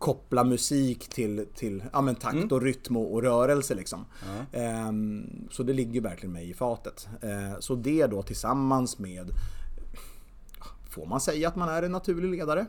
koppla 0.02 0.44
musik 0.44 1.08
till, 1.10 1.46
till 1.56 1.84
ja, 1.94 2.02
men 2.02 2.16
takt 2.16 2.52
och 2.52 2.62
rytm 2.62 2.98
och, 2.98 3.14
och 3.14 3.22
rörelse 3.24 3.76
liksom. 3.76 4.06
Ehm, 4.52 5.48
så 5.52 5.64
det 5.64 5.74
ligger 5.74 6.02
verkligen 6.02 6.34
mig 6.34 6.50
i 6.50 6.54
fatet. 6.54 7.08
Eh, 7.22 7.60
så 7.60 7.76
det 7.76 8.08
då 8.08 8.24
tillsammans 8.24 9.00
med 9.00 9.32
Får 10.90 11.06
man 11.06 11.22
säga 11.22 11.48
att 11.48 11.56
man 11.56 11.70
är 11.70 11.84
en 11.84 11.92
naturlig 11.92 12.30
ledare? 12.30 12.66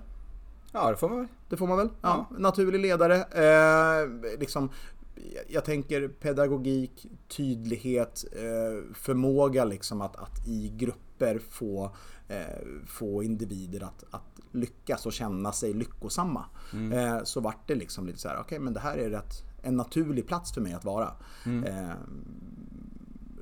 Ja, 0.73 0.91
det 0.91 0.97
får 0.97 1.09
man 1.09 1.19
väl. 1.19 1.29
Det 1.49 1.57
får 1.57 1.67
man 1.67 1.79
väl? 1.79 1.89
Ja, 2.01 2.27
naturlig 2.39 2.81
ledare. 2.81 3.17
Eh, 3.17 4.09
liksom, 4.41 4.71
jag- 5.15 5.45
jag 5.49 5.65
tänker 5.65 6.09
pedagogik, 6.09 7.07
tydlighet, 7.29 8.25
eh, 8.33 8.95
förmåga 8.95 9.65
liksom 9.65 10.01
att, 10.01 10.17
att 10.17 10.49
i 10.49 10.73
grupper 10.77 11.39
få, 11.51 11.91
eh, 12.29 12.67
få 12.87 13.23
individer 13.23 13.81
att, 13.85 14.05
att 14.11 14.32
lyckas 14.53 15.07
och 15.07 15.13
känna 15.13 15.53
sig 15.53 15.73
lyckosamma. 15.73 16.45
Eh, 16.93 17.25
så 17.25 17.41
vart 17.41 17.69
det 17.69 17.75
liksom 17.75 18.07
lite 18.07 18.19
så 18.19 18.29
här, 18.29 18.41
okej 18.41 18.59
men 18.59 18.73
det 18.75 18.81
här 18.81 18.99
är 18.99 19.11
rätt, 19.11 19.45
en 19.63 19.77
naturlig 19.77 20.27
plats 20.27 20.53
för 20.53 20.61
mig 20.61 20.73
att 20.73 20.85
vara. 20.85 21.13
Eh, 21.67 21.93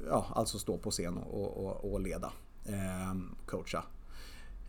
ja, 0.09 0.27
alltså 0.35 0.59
stå 0.59 0.79
på 0.79 0.91
scen 0.91 1.17
och, 1.17 1.67
och, 1.67 1.93
och 1.93 2.01
leda, 2.01 2.33
eh, 2.65 3.15
coacha. 3.47 3.85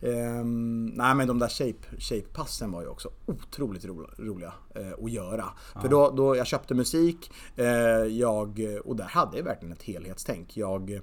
Ehm, 0.02 0.86
nej 0.86 1.14
men 1.14 1.28
de 1.28 1.38
där 1.38 1.48
shape, 1.48 1.96
shape-passen 1.98 2.72
var 2.72 2.82
ju 2.82 2.88
också 2.88 3.08
otroligt 3.26 3.84
ro, 3.84 4.06
roliga 4.18 4.52
eh, 4.74 5.04
att 5.04 5.10
göra. 5.10 5.44
För 5.80 5.88
då, 5.88 6.10
då 6.10 6.36
jag 6.36 6.46
köpte 6.46 6.74
musik, 6.74 7.32
eh, 7.56 7.66
jag, 8.06 8.60
och 8.84 8.96
där 8.96 9.04
hade 9.04 9.36
jag 9.36 9.44
verkligen 9.44 9.72
ett 9.72 9.82
helhetstänk. 9.82 10.56
Jag 10.56 11.00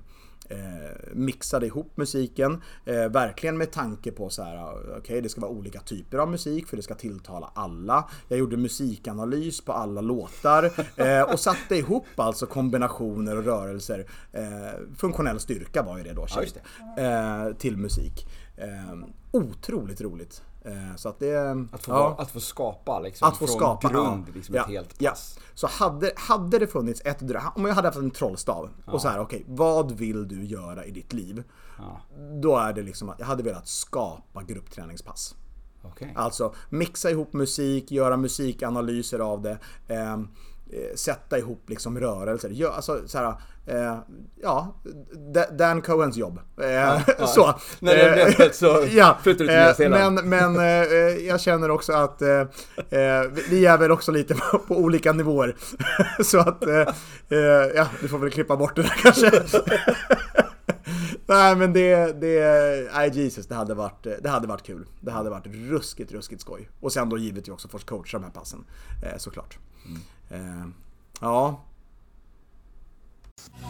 eh, 0.50 0.58
mixade 1.14 1.66
ihop 1.66 1.92
musiken, 1.96 2.62
eh, 2.86 3.10
verkligen 3.10 3.58
med 3.58 3.72
tanke 3.72 4.12
på 4.12 4.30
så 4.30 4.44
här, 4.44 4.74
okej 4.98 5.22
det 5.22 5.30
ska 5.30 5.42
vara 5.42 5.52
olika 5.52 5.80
typer 5.80 6.18
av 6.18 6.32
musik 6.32 6.68
för 6.68 6.78
det 6.78 6.84
ska 6.84 6.96
tilltala 6.96 7.52
alla. 7.56 8.10
Jag 8.28 8.40
gjorde 8.40 8.58
musikanalys 8.58 9.62
på 9.62 9.74
alla 9.74 10.02
låtar 10.02 10.72
eh, 10.96 11.22
och 11.22 11.40
satte 11.40 11.76
ihop 11.76 12.06
alltså 12.16 12.46
kombinationer 12.46 13.38
och 13.38 13.44
rörelser. 13.44 14.06
Eh, 14.32 14.42
funktionell 14.98 15.40
styrka 15.40 15.84
var 15.84 15.98
ju 15.98 16.04
det 16.04 16.14
då, 16.14 16.28
Ja, 16.30 16.42
shape, 16.42 17.02
eh, 17.02 17.58
till 17.58 17.78
musik. 17.78 18.28
Eh, 18.58 18.98
otroligt 19.32 20.02
roligt. 20.02 20.44
Eh, 20.70 20.96
Så 20.96 21.10
att 21.10 21.20
det... 21.20 21.66
Att 21.72 21.84
få, 21.84 21.92
ja. 21.92 22.16
att 22.20 22.32
få 22.32 22.40
skapa 22.40 23.00
liksom, 23.00 23.28
Att 23.28 23.38
få 23.38 23.48
från 23.48 23.58
skapa 23.58 23.90
grund, 23.90 24.26
ja. 24.28 24.34
liksom 24.36 24.56
ja, 24.56 24.62
ett 24.62 24.68
helt 24.68 24.96
ja. 24.98 25.10
pass. 25.10 25.40
Så 25.54 25.68
hade, 25.68 26.12
hade 26.16 26.60
det 26.60 26.68
funnits 26.68 27.02
ett 27.06 27.22
om 27.56 27.66
jag 27.66 27.76
hade 27.76 27.88
haft 27.88 27.98
en 27.98 28.12
trollstav 28.12 28.70
och 28.86 29.02
så 29.02 29.08
här, 29.08 29.20
okej, 29.20 29.46
vad 29.48 29.92
vill 29.92 30.28
du 30.28 30.46
göra 30.46 30.86
i 30.86 30.92
ditt 30.92 31.14
liv? 31.14 31.44
Då 32.42 32.58
är 32.58 32.74
det 32.74 32.82
liksom 32.82 33.10
att 33.10 33.20
jag 33.20 33.26
hade 33.26 33.44
velat 33.44 33.68
skapa 33.68 34.44
gruppträningspass. 34.44 35.36
Okej. 35.82 36.14
Alltså 36.16 36.54
mixa 36.70 37.12
ihop 37.12 37.34
musik, 37.34 37.92
göra 37.92 38.18
musikanalyser 38.18 39.20
av 39.20 39.42
det. 39.42 39.58
Eh, 40.70 40.96
sätta 40.96 41.38
ihop 41.38 41.70
liksom 41.70 42.00
rörelser. 42.00 42.50
Gör, 42.50 42.72
alltså, 42.72 43.08
så 43.08 43.18
här, 43.18 43.36
eh, 43.66 43.98
ja, 44.42 44.76
Dan 45.52 45.82
Cohens 45.82 46.18
jobb. 46.18 46.40
Eh, 46.62 47.26
så. 47.28 47.60
När 47.80 47.96
det 47.96 48.12
blev 48.14 48.28
Eh, 48.28 48.34
öppet 48.34 48.56
så 48.56 48.82
flyttade 49.22 49.24
du 49.24 49.36
till 49.36 49.50
eh, 49.50 49.56
Nya 49.56 49.74
Zeeland. 49.74 50.16
Men, 50.16 50.30
men 50.30 50.56
eh, 50.56 50.92
eh, 50.92 51.28
jag 51.28 51.42
känner 51.42 51.72
också 51.72 51.94
att 51.94 52.22
eh, 52.22 52.30
eh, 52.30 53.24
vi 53.50 53.66
är 53.66 53.78
väl 53.78 53.92
också 53.92 54.12
lite 54.12 54.36
på, 54.52 54.60
på 54.60 54.78
olika 54.78 55.14
nivåer. 55.14 55.56
så 56.24 56.40
att, 56.40 56.68
eh, 56.68 56.88
eh, 57.30 57.40
ja, 57.76 57.88
du 58.02 58.08
får 58.08 58.18
väl 58.18 58.32
klippa 58.32 58.58
bort 58.58 58.76
det 58.76 58.82
där 58.82 59.00
kanske. 59.02 59.32
Nej 61.26 61.56
men 61.56 61.74
det, 61.74 62.22
det, 62.22 62.90
nej 62.94 63.10
Jesus, 63.14 63.48
det 63.48 63.56
hade, 63.56 63.74
varit, 63.74 64.08
det 64.22 64.30
hade 64.30 64.48
varit 64.48 64.64
kul. 64.64 64.86
Det 65.00 65.12
hade 65.12 65.30
varit 65.30 65.48
ruskigt, 65.48 66.12
ruskigt 66.12 66.42
skoj. 66.42 66.70
Och 66.80 66.94
sen 66.94 67.10
då 67.10 67.18
givetvis 67.18 67.54
också 67.54 67.68
få 67.68 67.78
coacha 67.78 68.18
de 68.18 68.24
här 68.24 68.32
passen, 68.32 68.66
eh, 69.04 69.18
såklart. 69.18 69.58
Eh, 70.30 70.66
ja, 71.22 71.62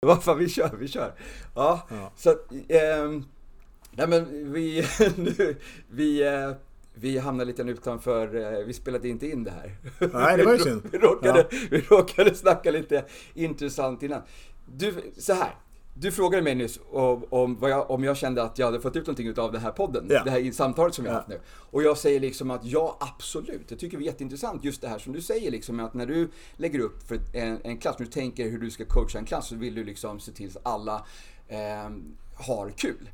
Vad 0.00 0.22
fan, 0.24 0.38
vi 0.38 0.48
kör, 0.48 0.76
vi 0.78 0.88
kör. 0.88 1.12
Ja, 1.54 1.88
så 2.16 2.30
att, 2.30 2.52
ehm, 2.68 3.24
nej 3.90 4.08
men 4.08 4.52
vi, 4.52 4.84
nu, 5.16 5.56
vi, 5.90 6.22
eh, 6.26 6.50
vi 6.94 7.18
hamnade 7.18 7.44
lite 7.44 7.62
utanför, 7.62 8.34
eh, 8.60 8.66
vi 8.66 8.72
spelade 8.72 9.08
inte 9.08 9.26
in 9.30 9.44
det 9.44 9.50
här. 9.50 9.76
Nej, 10.12 10.36
det 10.36 10.44
var 10.44 10.52
ju 10.52 10.58
Vi- 10.58 10.64
synd. 10.64 10.82
Vi 10.92 10.98
råkade, 10.98 11.46
vi 11.70 11.80
råkade 11.80 12.34
snacka 12.34 12.70
lite 12.70 13.04
intressant 13.34 14.02
innan. 14.02 14.22
Du, 14.66 15.12
så 15.18 15.32
här. 15.34 15.54
Du 15.96 16.12
frågade 16.12 16.42
mig 16.42 16.54
nyss 16.54 16.80
om, 16.90 17.24
om, 17.30 17.58
jag, 17.60 17.90
om 17.90 18.04
jag 18.04 18.16
kände 18.16 18.42
att 18.42 18.58
jag 18.58 18.66
hade 18.66 18.80
fått 18.80 18.96
ut 18.96 19.06
någonting 19.06 19.38
av 19.44 19.52
den 19.52 19.60
här 19.60 19.70
podden, 19.70 20.06
Ja. 20.10 20.24
det 20.24 20.30
här 20.30 20.52
samtalet 20.52 20.94
som 20.94 21.04
jag 21.04 21.12
har 21.12 21.16
Ja. 21.16 21.20
haft 21.20 21.28
nu. 21.28 21.40
Och 21.70 21.82
jag 21.82 21.98
säger 21.98 22.20
liksom 22.20 22.50
att 22.50 22.64
ja, 22.64 22.96
absolut. 23.00 23.70
Jag 23.70 23.78
tycker 23.78 23.98
det 23.98 24.04
är 24.04 24.06
jätteintressant 24.06 24.64
just 24.64 24.80
det 24.80 24.88
här 24.88 24.98
som 24.98 25.12
du 25.12 25.22
säger 25.22 25.50
liksom 25.50 25.80
att 25.80 25.94
när 25.94 26.06
du 26.06 26.28
lägger 26.56 26.78
upp 26.78 27.02
för 27.08 27.18
en, 27.34 27.58
en 27.64 27.78
klass, 27.78 27.98
när 27.98 28.06
du 28.06 28.12
tänker 28.12 28.50
hur 28.50 28.58
du 28.58 28.70
ska 28.70 28.84
coacha 28.84 29.18
en 29.18 29.24
klass 29.24 29.48
så 29.48 29.54
vill 29.56 29.74
du 29.74 29.84
liksom 29.84 30.20
se 30.20 30.32
till 30.32 30.48
att 30.48 30.66
alla 30.66 31.06
eh, 31.48 31.90
har 32.46 32.70
kul. 32.70 33.10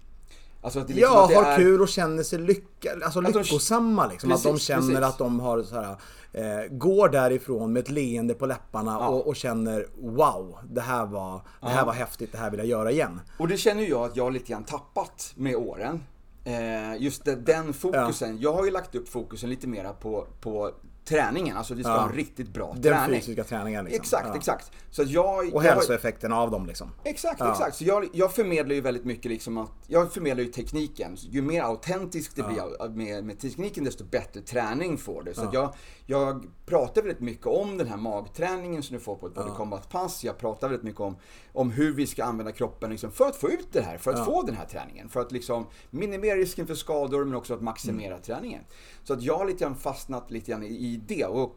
Alltså 0.62 0.80
att 0.80 0.88
det 0.88 0.94
liksom 0.94 1.12
ja 1.12 1.22
att 1.24 1.28
det 1.30 1.34
har 1.36 1.44
är, 1.44 1.56
kul 1.56 1.80
och 1.80 1.88
känner 1.88 2.22
sig 2.22 2.38
lycka, 2.38 2.90
alltså 3.04 3.18
Att 3.18 3.32
de- 3.32 3.38
lyckosamma. 3.42 4.06
Liksom. 4.06 4.32
att 4.32 4.42
de 4.42 4.52
Precis, 4.52 4.66
känner 4.68 4.80
precis. 4.94 5.04
att 5.04 5.18
de 5.18 5.40
har 5.40 5.62
så 5.62 5.74
här, 5.80 5.96
eh, 6.32 6.68
går 6.70 7.08
därifrån 7.08 7.72
med 7.72 7.80
ett 7.80 7.90
leende 7.90 8.34
på 8.34 8.46
läpparna 8.46 8.98
och, 9.08 9.26
och 9.26 9.36
känner 9.36 9.86
wow, 10.00 10.58
det 10.70 10.80
här, 10.80 11.06
var, 11.06 11.40
det 11.60 11.68
här 11.68 11.84
var 11.86 11.92
häftigt, 11.92 12.32
det 12.32 12.38
här 12.38 12.50
vill 12.50 12.58
jag 12.60 12.68
göra 12.68 12.90
igen. 12.90 13.20
Och 13.38 13.48
det 13.48 13.56
känner 13.56 13.82
jag 13.82 14.00
att 14.04 14.16
jag 14.16 14.24
har 14.24 14.30
lite 14.30 14.52
grann 14.52 14.64
tappat 14.64 15.32
med 15.36 15.56
åren. 15.56 16.02
Eh, 16.44 17.02
just 17.02 17.24
det, 17.24 17.36
den 17.36 17.72
fokusen. 17.72 18.38
Jag 18.40 18.52
har 18.52 18.64
ju 18.64 18.70
lagt 18.70 18.94
upp 18.94 19.08
fokusen 19.08 19.50
lite 19.50 19.66
mera 19.66 19.92
på, 19.92 20.26
på 20.40 20.70
träningen. 21.04 21.56
Alltså 21.56 21.74
det 21.74 21.82
ska 21.82 21.92
vara 21.92 22.02
en 22.10 22.12
riktigt 22.12 22.48
bra 22.48 22.72
Den 22.72 22.82
träning. 22.82 23.20
fysiska 23.20 23.44
träningen. 23.44 23.84
Liksom. 23.84 24.00
Exakt, 24.00 24.26
Ja. 24.28 24.36
exakt. 24.36 24.72
Så 24.90 25.02
jag, 25.06 25.38
Och 25.38 25.64
jag 25.64 25.70
hälsoeffekten 25.74 26.32
av 26.32 26.50
dem 26.50 26.66
liksom. 26.66 26.90
Exakt, 27.04 27.40
Ja. 27.40 27.50
exakt. 27.52 27.76
Så 27.76 27.84
jag, 27.84 28.08
jag 28.12 28.32
förmedlar 28.34 28.74
ju 28.74 28.80
väldigt 28.80 29.04
mycket 29.04 29.30
liksom 29.30 29.58
att, 29.58 29.70
jag 29.86 30.12
förmedlar 30.12 30.44
ju 30.44 30.50
tekniken. 30.52 31.16
Ju 31.20 31.42
mer 31.42 31.62
autentiskt 31.62 32.36
det 32.36 32.42
blir 32.42 32.88
med, 32.88 33.24
med 33.24 33.40
tekniken 33.40 33.84
desto 33.84 34.04
bättre 34.04 34.40
träning 34.40 34.98
får 34.98 35.22
du. 35.22 35.34
Så 35.34 35.48
jag, 35.52 35.74
jag 36.06 36.46
pratar 36.66 37.02
väldigt 37.02 37.20
mycket 37.20 37.46
om 37.46 37.78
den 37.78 37.86
här 37.86 37.96
magträningen 37.96 38.82
som 38.82 38.96
du 38.96 39.00
får 39.02 39.16
på 39.16 39.26
ett 39.26 39.34
body 39.34 39.50
combat-pass. 39.50 40.24
Jag 40.24 40.38
pratar 40.38 40.68
väldigt 40.68 40.84
mycket 40.84 41.00
om, 41.00 41.16
om 41.52 41.70
hur 41.70 41.92
vi 41.92 42.06
ska 42.06 42.24
använda 42.24 42.52
kroppen 42.52 42.90
liksom 42.90 43.10
för 43.12 43.26
att 43.26 43.36
få 43.36 43.50
ut 43.50 43.68
det 43.72 43.82
här, 43.82 43.98
för 43.98 44.12
att 44.12 44.24
få 44.24 44.42
den 44.42 44.56
här 44.56 44.66
träningen. 44.66 45.08
För 45.08 45.20
att 45.20 45.32
liksom 45.32 45.66
minimera 45.90 46.36
risken 46.36 46.66
för 46.66 46.74
skador 46.74 47.24
men 47.24 47.34
också 47.34 47.54
att 47.54 47.60
maximera 47.62 48.10
Mm. 48.14 48.22
träningen. 48.22 48.62
Så 49.04 49.12
att 49.12 49.22
jag 49.22 49.38
har 49.38 49.46
lite 49.46 49.58
grann 49.64 49.76
fastnat 49.76 50.30
lite 50.30 50.50
grann 50.50 50.62
i, 50.62 50.66
i 50.90 51.00
det. 51.06 51.24
Och 51.24 51.56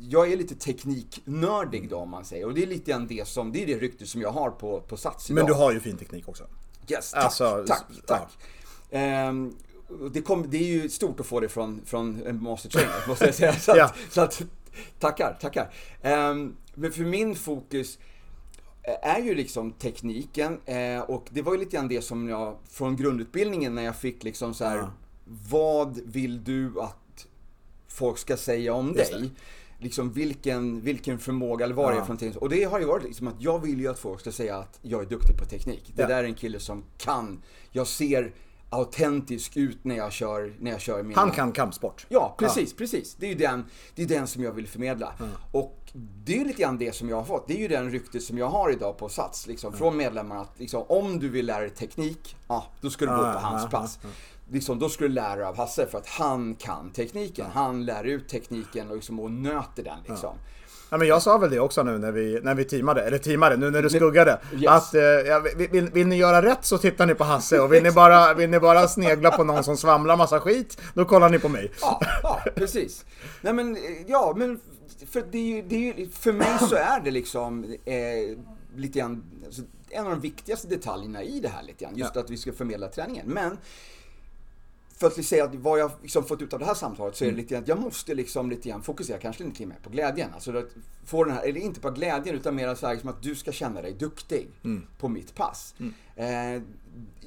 jag 0.00 0.32
är 0.32 0.36
lite 0.36 0.54
tekniknördig 0.54 1.90
då 1.90 1.96
om 1.96 2.10
man 2.10 2.24
säger. 2.24 2.46
Och 2.46 2.54
det 2.54 2.62
är 2.62 2.66
lite 2.66 2.90
grann 2.90 3.06
det 3.06 3.28
som, 3.28 3.52
det 3.52 3.62
är 3.62 3.66
det 3.66 3.78
rykte 3.78 4.06
som 4.06 4.20
jag 4.20 4.30
har 4.32 4.50
på, 4.50 4.80
på 4.80 4.96
Sats 4.96 5.30
idag. 5.30 5.34
Men 5.34 5.46
du 5.46 5.52
har 5.52 5.72
ju 5.72 5.80
fin 5.80 5.96
teknik 5.96 6.28
också. 6.28 6.44
Yes, 6.88 7.10
tack, 7.10 7.24
Alltså, 7.24 7.64
tack, 7.68 7.84
ja. 7.90 8.02
tack. 8.06 8.38
Ehm, 8.90 9.56
och 10.00 10.10
det, 10.10 10.20
kom, 10.22 10.50
det 10.50 10.56
är 10.56 10.66
ju 10.82 10.88
stort 10.88 11.20
att 11.20 11.26
få 11.26 11.40
det 11.40 11.48
från, 11.48 11.80
från 11.84 12.22
en 12.26 12.42
master 12.42 12.68
trainer, 12.68 12.94
måste 13.08 13.24
jag 13.24 13.34
säga. 13.34 13.52
Så 13.52 13.70
att, 13.72 13.76
Ja. 13.78 13.92
så 14.10 14.20
att, 14.20 14.42
tackar, 14.98 15.38
tackar. 15.40 15.72
Ehm, 16.02 16.56
men 16.74 16.92
för 16.92 17.02
min 17.02 17.34
fokus 17.34 17.98
är 19.02 19.18
ju 19.20 19.34
liksom 19.34 19.72
tekniken 19.72 20.60
eh, 20.66 21.00
och 21.00 21.26
det 21.30 21.42
var 21.42 21.52
ju 21.52 21.58
lite 21.58 21.76
grann 21.76 21.88
det 21.88 22.02
som 22.02 22.28
jag 22.28 22.56
från 22.70 22.96
grundutbildningen 22.96 23.74
när 23.74 23.82
jag 23.82 23.96
fick 23.96 24.24
liksom 24.24 24.54
så 24.54 24.64
här, 24.64 24.76
Ja. 24.76 24.90
vad 25.50 26.00
vill 26.04 26.44
du 26.44 26.80
att 26.80 26.96
folk 27.94 28.18
ska 28.18 28.36
säga 28.36 28.74
om 28.74 28.94
Just 28.96 29.12
dig? 29.12 29.30
Liksom 29.78 30.12
vilken, 30.12 30.80
vilken 30.80 31.18
förmåga 31.18 31.64
eller 31.64 31.74
vad 31.74 31.86
det 31.90 31.94
är 31.94 31.98
Ja. 31.98 32.04
för 32.04 32.12
någonting. 32.14 32.36
Och 32.40 32.48
det 32.48 32.64
har 32.64 32.78
ju 32.80 32.84
varit 32.84 33.04
liksom 33.04 33.28
att 33.28 33.34
jag 33.38 33.58
vill 33.58 33.80
ju 33.80 33.88
att 33.88 33.98
folk 33.98 34.20
ska 34.20 34.32
säga 34.32 34.56
att 34.56 34.78
jag 34.82 35.02
är 35.02 35.06
duktig 35.06 35.38
på 35.38 35.44
teknik. 35.44 35.92
Det 35.94 36.02
Ja. 36.02 36.08
där 36.08 36.16
är 36.18 36.24
en 36.24 36.34
kille 36.34 36.60
som 36.60 36.84
kan. 36.98 37.42
Jag 37.70 37.86
ser 37.86 38.32
autentisk 38.70 39.56
ut 39.56 39.84
när 39.84 39.96
jag 39.96 40.12
kör, 40.12 40.52
när 40.60 40.70
jag 40.70 40.80
kör 40.80 41.02
mina... 41.02 41.20
Han 41.20 41.30
kan 41.30 41.52
kampsport. 41.52 42.06
Ja, 42.08 42.34
precis, 42.38 42.72
precis. 42.76 43.14
Det 43.14 43.26
är 43.26 43.30
ju 43.30 43.36
den, 43.36 43.64
det 43.94 44.02
är 44.02 44.06
den 44.06 44.26
som 44.26 44.42
jag 44.42 44.52
vill 44.52 44.66
förmedla. 44.68 45.12
Och 45.52 45.80
det 46.24 46.40
är 46.40 46.44
lite 46.44 46.62
grann 46.62 46.78
det 46.78 46.94
som 46.94 47.08
jag 47.08 47.16
har 47.16 47.24
fått. 47.24 47.48
Det 47.48 47.54
är 47.54 47.58
ju 47.58 47.68
den 47.68 47.90
ryktet 47.90 48.22
som 48.22 48.38
jag 48.38 48.48
har 48.48 48.70
idag 48.72 48.98
på 48.98 49.08
Sats, 49.08 49.46
liksom, 49.46 49.72
från 49.72 49.96
medlemmarna. 49.96 50.40
Att 50.40 50.58
liksom, 50.60 50.82
om 50.88 51.18
du 51.18 51.28
vill 51.28 51.46
lära 51.46 51.60
dig 51.60 51.70
teknik, 51.70 52.36
ja, 52.48 52.66
då 52.80 52.90
ska 52.90 53.04
du 53.04 53.10
gå 53.10 53.16
Ja, 53.16 53.32
på 53.32 53.38
ja, 53.38 53.38
hans 53.38 53.62
ja, 53.72 53.78
pass. 53.80 53.98
Liksom, 54.54 54.78
då 54.78 54.88
ska 54.88 55.04
du 55.04 55.10
lära 55.10 55.36
dig 55.36 55.44
av 55.44 55.56
Hasse 55.56 55.86
för 55.86 55.98
att 55.98 56.06
han 56.06 56.54
kan 56.54 56.90
tekniken. 56.90 57.46
Han 57.54 57.84
lär 57.84 58.04
ut 58.04 58.28
tekniken 58.28 58.90
och, 58.90 58.96
liksom, 58.96 59.20
och 59.20 59.30
nöter 59.30 59.82
den 59.82 59.98
liksom. 60.08 60.36
Ja, 60.90 60.96
men 60.96 61.08
jag 61.08 61.22
sa 61.22 61.38
väl 61.38 61.50
det 61.50 61.60
också 61.60 61.82
nu 61.82 61.98
när 61.98 62.12
vi, 62.12 62.40
när 62.42 62.54
vi 62.54 62.64
teamade, 62.64 63.02
eller 63.02 63.18
teamade, 63.18 63.56
nu 63.56 63.70
när 63.70 63.82
du 63.82 63.90
skuggade. 63.90 64.40
Yes. 64.52 64.70
Att 64.70 64.94
eh, 64.94 65.02
ja, 65.02 65.40
vill, 65.56 65.68
vill, 65.68 65.90
vill 65.90 66.06
ni 66.06 66.16
göra 66.16 66.42
rätt 66.42 66.64
så 66.64 66.78
tittar 66.78 67.06
ni 67.06 67.14
på 67.14 67.24
Hasse 67.24 67.60
och 67.60 67.72
vill 67.72 67.82
ni, 67.82 67.90
bara, 67.90 68.34
vill 68.34 68.50
ni 68.50 68.60
bara 68.60 68.88
snegla 68.88 69.30
på 69.30 69.44
någon 69.44 69.64
som 69.64 69.76
svamlar 69.76 70.16
massa 70.16 70.40
skit, 70.40 70.80
då 70.94 71.04
kollar 71.04 71.28
ni 71.28 71.38
på 71.38 71.48
mig. 71.48 71.72
Ja, 71.80 72.00
ja, 72.22 72.40
precis. 72.54 73.04
Nej 73.40 73.52
men, 73.52 73.76
eh, 73.76 73.82
ja 74.06 74.34
men 74.36 74.60
för, 75.10 75.24
det 75.30 75.62
det 75.62 76.14
för 76.14 76.32
mig 76.32 76.58
så 76.68 76.74
är 76.74 77.00
det 77.04 77.10
liksom 77.10 77.64
eh, 77.84 78.38
lite 78.76 78.98
grann, 78.98 79.22
alltså, 79.44 79.62
en 79.90 80.04
av 80.04 80.10
de 80.10 80.20
viktigaste 80.20 80.68
detaljerna 80.68 81.22
i 81.22 81.40
det 81.40 81.48
här 81.48 81.62
lite 81.62 81.84
grann. 81.84 81.96
Just 81.96 82.16
att 82.16 82.30
vi 82.30 82.36
ska 82.36 82.52
förmedla 82.52 82.88
träningen. 82.88 83.26
Men 83.26 83.58
för 84.96 85.06
att 85.06 85.24
säga 85.24 85.44
att 85.44 85.54
vad 85.54 85.80
jag 85.80 85.90
liksom 86.02 86.24
fått 86.24 86.42
ut 86.42 86.52
av 86.52 86.58
det 86.58 86.66
här 86.66 86.74
samtalet 86.74 87.16
så 87.16 87.24
är 87.24 87.30
det 87.30 87.36
lite 87.36 87.54
grann 87.54 87.62
att 87.62 87.68
jag 87.68 87.80
måste 87.80 88.14
liksom 88.14 88.50
lite 88.50 88.68
grann 88.68 88.82
fokusera 88.82 89.18
kanske 89.18 89.44
lite 89.44 89.66
mer 89.66 89.78
på 89.82 89.90
glädjen. 89.90 90.30
Alltså 90.34 90.56
att 90.56 90.68
få 91.04 91.24
den 91.24 91.34
här, 91.34 91.42
eller 91.42 91.60
inte 91.60 91.80
på 91.80 91.90
glädjen 91.90 92.36
utan 92.36 92.54
mer 92.54 92.74
så 92.74 92.86
här 92.86 92.94
liksom 92.94 93.10
att 93.10 93.22
du 93.22 93.34
ska 93.34 93.52
känna 93.52 93.82
dig 93.82 93.92
duktig 93.92 94.48
på 94.98 95.08
mitt 95.08 95.34
pass. 95.34 95.74
Eh, 96.16 96.62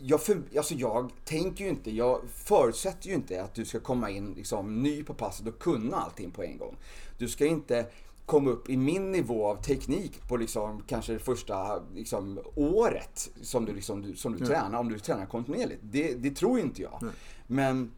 jag, 0.02 0.22
för, 0.22 0.42
alltså 0.58 0.74
jag 0.74 1.12
tänker 1.26 1.64
ju 1.64 1.70
inte, 1.70 1.92
jag 1.92 2.22
förutsätter 2.34 3.08
ju 3.08 3.16
inte 3.16 3.44
att 3.44 3.54
du 3.56 3.66
ska 3.66 3.80
komma 3.80 4.10
in 4.10 4.34
liksom 4.34 4.84
ny 4.84 5.04
på 5.04 5.14
passet 5.14 5.48
och 5.48 5.60
kunna 5.60 5.98
allting 5.98 6.32
på 6.32 6.44
en 6.44 6.58
gång. 6.58 6.76
Du 7.18 7.28
ska 7.28 7.46
inte 7.46 7.86
komma 8.26 8.50
upp 8.50 8.70
i 8.70 8.78
min 8.78 9.12
nivå 9.12 9.48
av 9.48 9.56
teknik 9.56 10.28
på 10.28 10.38
liksom 10.38 10.84
kanske 10.88 11.14
det 11.14 11.20
första 11.20 11.82
liksom, 11.96 12.40
året 12.56 13.30
som 13.42 13.66
du, 13.66 13.74
liksom, 13.74 14.02
du, 14.02 14.16
som 14.16 14.38
du 14.38 14.46
tränar, 14.46 14.80
om 14.80 14.90
du 14.90 15.00
tränar 15.00 15.26
kontinuerligt. 15.26 15.80
Det, 15.82 16.14
det 16.14 16.32
tror 16.32 16.60
inte 16.60 16.82
jag. 16.82 17.00
Men 17.48 17.92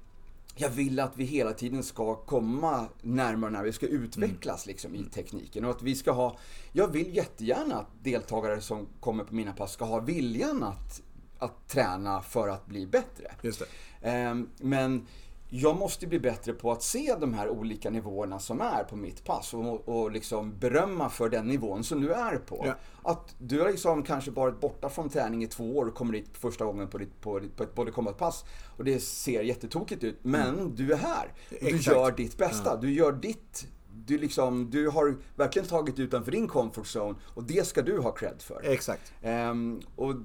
jag 0.56 0.70
vill 0.70 1.00
att 1.00 1.18
vi 1.18 1.24
hela 1.24 1.54
tiden 1.54 1.84
ska 1.84 2.16
komma 2.16 2.88
närmare 3.02 3.52
när 3.52 3.64
vi 3.64 3.74
ska 3.74 3.88
utvecklas 3.88 4.66
liksom, 4.66 4.96
i 4.96 5.04
tekniken. 5.04 5.66
Och 5.66 5.72
att 5.72 5.82
vi 5.82 5.96
ska 5.96 6.12
ha, 6.12 6.38
jag 6.72 6.88
vill 6.88 7.16
jättegärna 7.16 7.76
att 7.76 8.04
deltagare 8.04 8.62
som 8.62 8.88
kommer 9.00 9.24
på 9.24 9.36
mina 9.36 9.54
pass 9.54 9.72
ska 9.72 9.86
ha 9.86 10.00
viljan 10.00 10.64
att, 10.64 11.02
att 11.40 11.68
träna 11.68 12.22
för 12.22 12.48
att 12.48 12.66
bli 12.66 12.88
bättre. 12.88 13.32
Just 13.42 13.60
det. 13.60 13.66
Ehm, 14.10 14.50
Men 14.58 15.06
jag 15.50 15.78
måste 15.78 16.08
bli 16.08 16.20
bättre 16.20 16.54
på 16.54 16.72
att 16.72 16.84
se 16.84 17.16
de 17.20 17.34
här 17.34 17.50
olika 17.50 17.90
nivåerna 17.90 18.40
som 18.40 18.62
är 18.62 18.84
på 18.84 18.96
mitt 18.96 19.24
pass 19.24 19.54
och, 19.54 19.90
och 19.90 20.12
liksom 20.12 20.60
berömma 20.60 21.10
för 21.10 21.30
den 21.30 21.48
nivån 21.48 21.84
som 21.84 22.02
du 22.02 22.14
är 22.14 22.38
på. 22.38 22.64
Ja. 22.66 22.76
Att 23.04 23.36
du 23.38 23.60
har 23.62 23.70
liksom 23.70 24.04
kanske 24.04 24.32
varit 24.32 24.60
borta 24.60 24.90
från 24.90 25.10
träning 25.10 25.44
i 25.44 25.48
två 25.48 25.78
år 25.78 25.86
och 25.86 25.96
kommer 25.96 26.14
dit 26.14 26.30
första 26.34 26.66
gången 26.66 26.88
på, 26.88 26.98
ditt, 26.98 27.22
på, 27.22 27.40
ditt, 27.40 27.56
på 27.56 27.64
ett 27.64 27.76
body 27.76 27.92
combat 27.92 28.18
pass 28.18 28.46
och 28.78 28.84
det 28.84 29.00
ser 29.00 29.42
jättetokigt 29.42 30.04
ut. 30.04 30.20
Men 30.22 30.76
du 30.76 30.94
är 30.94 30.98
här. 30.98 31.34
Och 31.50 31.58
du 31.60 31.80
Mm. 31.80 31.82
Gör 31.82 32.12
ditt 32.12 32.38
bästa. 32.38 32.78
Du 32.78 32.94
gör 32.94 33.12
ditt 33.12 33.68
du, 34.06 34.18
liksom, 34.18 34.70
du 34.70 34.90
har 34.90 35.18
verkligen 35.36 35.68
tagit 35.68 36.00
utanför 36.00 36.32
din 36.32 36.48
comfort 36.48 36.86
zone 36.86 37.16
och 37.24 37.44
det 37.44 37.68
ska 37.68 37.82
du 37.82 38.00
ha 38.00 38.12
cred 38.12 38.42
för. 38.42 38.62
Exakt. 38.64 39.14
Ehm, 39.22 39.82
och 39.96 40.16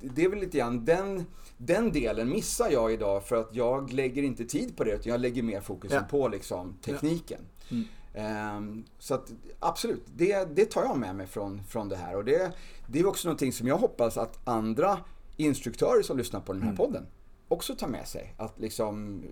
det 0.00 0.24
är 0.24 0.28
väl 0.28 0.38
lite 0.38 0.58
grann 0.58 0.84
den, 0.84 1.26
den 1.56 1.92
delen 1.92 2.28
missar 2.30 2.70
jag 2.70 2.92
idag 2.92 3.24
för 3.24 3.36
att 3.36 3.54
jag 3.54 3.92
lägger 3.92 4.22
inte 4.22 4.44
tid 4.44 4.76
på 4.76 4.84
det 4.84 4.90
utan 4.92 5.12
jag 5.12 5.20
lägger 5.20 5.42
mer 5.42 5.60
fokusen 5.60 5.96
Ja. 6.02 6.08
på 6.10 6.28
liksom 6.28 6.76
tekniken. 6.84 7.40
Mm. 7.70 7.84
Ehm, 8.14 8.84
så 8.98 9.14
att 9.14 9.32
absolut, 9.58 10.02
det, 10.16 10.56
det 10.56 10.64
tar 10.64 10.82
jag 10.84 10.98
med 10.98 11.16
mig 11.16 11.26
från, 11.26 11.62
från 11.64 11.88
det 11.88 11.96
här. 11.96 12.16
Och 12.16 12.24
det, 12.24 12.52
det 12.86 13.00
är 13.00 13.06
också 13.06 13.28
någonting 13.28 13.52
som 13.52 13.66
jag 13.66 13.76
hoppas 13.78 14.16
att 14.18 14.48
andra 14.48 14.98
instruktörer 15.36 16.02
som 16.02 16.18
lyssnar 16.18 16.40
på 16.40 16.52
den 16.52 16.62
Mm. 16.62 16.70
här 16.76 16.84
podden 16.86 17.06
också 17.48 17.74
tar 17.74 17.88
med 17.88 18.08
sig. 18.08 18.34
Att 18.38 18.58
liksom 18.60 19.22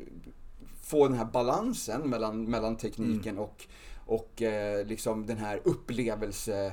få 0.82 1.08
den 1.08 1.18
här 1.18 1.24
balansen 1.24 2.10
mellan, 2.10 2.44
mellan 2.50 2.76
tekniken 2.76 3.32
Mm. 3.32 3.38
och, 3.44 3.66
och 4.06 4.42
eh, 4.42 4.86
liksom 4.86 5.26
den 5.26 5.36
här 5.38 5.60
upplevelse 5.64 6.72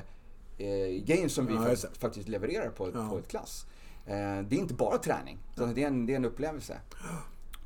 eh, 0.58 1.26
som 1.28 1.46
vi 1.46 1.54
Ja, 1.54 1.74
faktiskt 1.98 2.28
levererar 2.28 2.68
på, 2.70 2.90
Ja. 2.94 3.08
på 3.10 3.18
ett 3.18 3.28
klass. 3.28 3.66
Eh, 4.06 4.42
det 4.48 4.56
är 4.56 4.58
inte 4.58 4.74
bara 4.74 4.98
träning, 4.98 5.38
utan 5.54 5.74
det, 5.74 5.82
är 5.82 5.86
en, 5.86 6.06
det 6.06 6.12
är 6.12 6.16
en 6.16 6.24
upplevelse. 6.24 6.80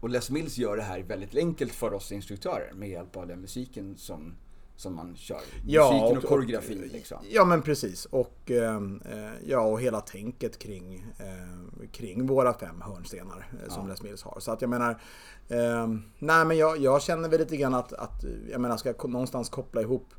Och 0.01 0.11
Les 0.11 0.31
Mills 0.31 0.59
gör 0.59 0.77
det 0.77 0.83
här 0.83 1.03
väldigt 1.03 1.37
enkelt 1.37 1.73
för 1.73 1.95
oss 1.95 2.13
instruktörer 2.13 2.73
med 2.75 2.89
hjälp 2.89 3.17
av 3.17 3.27
den 3.27 3.41
musiken 3.41 3.97
som, 3.97 4.35
som 4.77 4.95
man 4.95 5.17
kör. 5.17 5.41
musiken 5.65 6.19
och, 6.19 6.25
koreografin 6.25 6.91
liksom. 6.93 7.19
Ja 7.31 7.45
men 7.45 7.63
precis. 7.63 8.05
Och, 8.05 8.51
ehm, 8.51 9.03
eh, 9.11 9.49
ja, 9.49 9.61
och 9.61 9.81
hela 9.81 10.01
tänket 10.01 10.59
kring, 10.59 11.07
eh, 11.19 11.89
kring 11.93 12.27
våra 12.27 12.55
fem 12.55 12.81
hörnstenar 12.81 13.49
eh, 13.63 13.75
som 13.75 13.89
Les 13.89 14.03
Mills 14.03 14.23
har. 14.23 14.41
Så 14.41 14.53
att 14.53 14.61
jag 14.61 14.71
menar, 14.71 15.01
ehm, 15.49 16.03
nej 16.19 16.45
men 16.45 16.57
jag, 16.57 16.79
jag 16.79 17.03
känner 17.03 17.29
väl 17.29 17.41
lite 17.41 17.57
grann 17.57 17.75
att, 17.75 17.93
att 17.93 18.25
jag 18.51 18.61
menar, 18.61 18.77
ska 18.77 18.89
jag 18.89 19.11
någonstans 19.11 19.49
koppla 19.49 19.81
ihop 19.81 20.15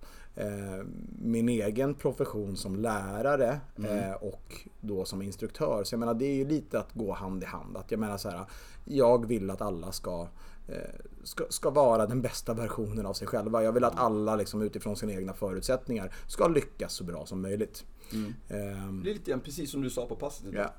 min 1.21 1.49
egen 1.49 1.93
profession 1.93 2.57
som 2.57 2.75
lärare 2.75 3.59
eh, 3.77 4.13
och 4.13 4.67
då 4.81 5.05
som 5.05 5.21
instruktör. 5.21 5.83
Så 5.83 5.93
jag 5.93 5.99
menar 5.99 6.13
det 6.13 6.25
är 6.25 6.35
ju 6.35 6.47
lite 6.47 6.79
att 6.79 6.93
gå 6.93 7.13
hand 7.13 7.43
i 7.43 7.45
hand. 7.45 7.77
Att 7.77 7.91
jag 7.91 7.99
menar 7.99 8.17
så 8.17 8.29
här, 8.29 8.45
jag 8.85 9.25
vill 9.25 9.49
att 9.49 9.61
alla 9.61 9.91
ska 9.91 10.27
eh, 10.67 10.75
Ska, 11.23 11.43
ska 11.49 11.69
vara 11.69 12.05
den 12.05 12.21
bästa 12.21 12.53
versionen 12.53 13.05
av 13.05 13.13
sig 13.13 13.27
själva. 13.27 13.63
Jag 13.63 13.71
vill 13.71 13.83
att 13.83 13.99
alla 13.99 14.35
liksom, 14.35 14.61
utifrån 14.61 14.95
sina 14.95 15.13
egna 15.13 15.33
förutsättningar 15.33 16.13
ska 16.27 16.47
lyckas 16.47 16.93
så 16.93 17.03
bra 17.03 17.25
som 17.25 17.41
möjligt. 17.41 17.85
Ehm, 18.13 19.01
Det 19.03 19.09
är 19.09 19.13
lite 19.13 19.31
grann 19.31 19.39
precis 19.39 19.71
som 19.71 19.81
du 19.81 19.89
sa 19.89 20.05
på 20.05 20.15
passet. 20.15 20.45
Ja. 20.53 20.73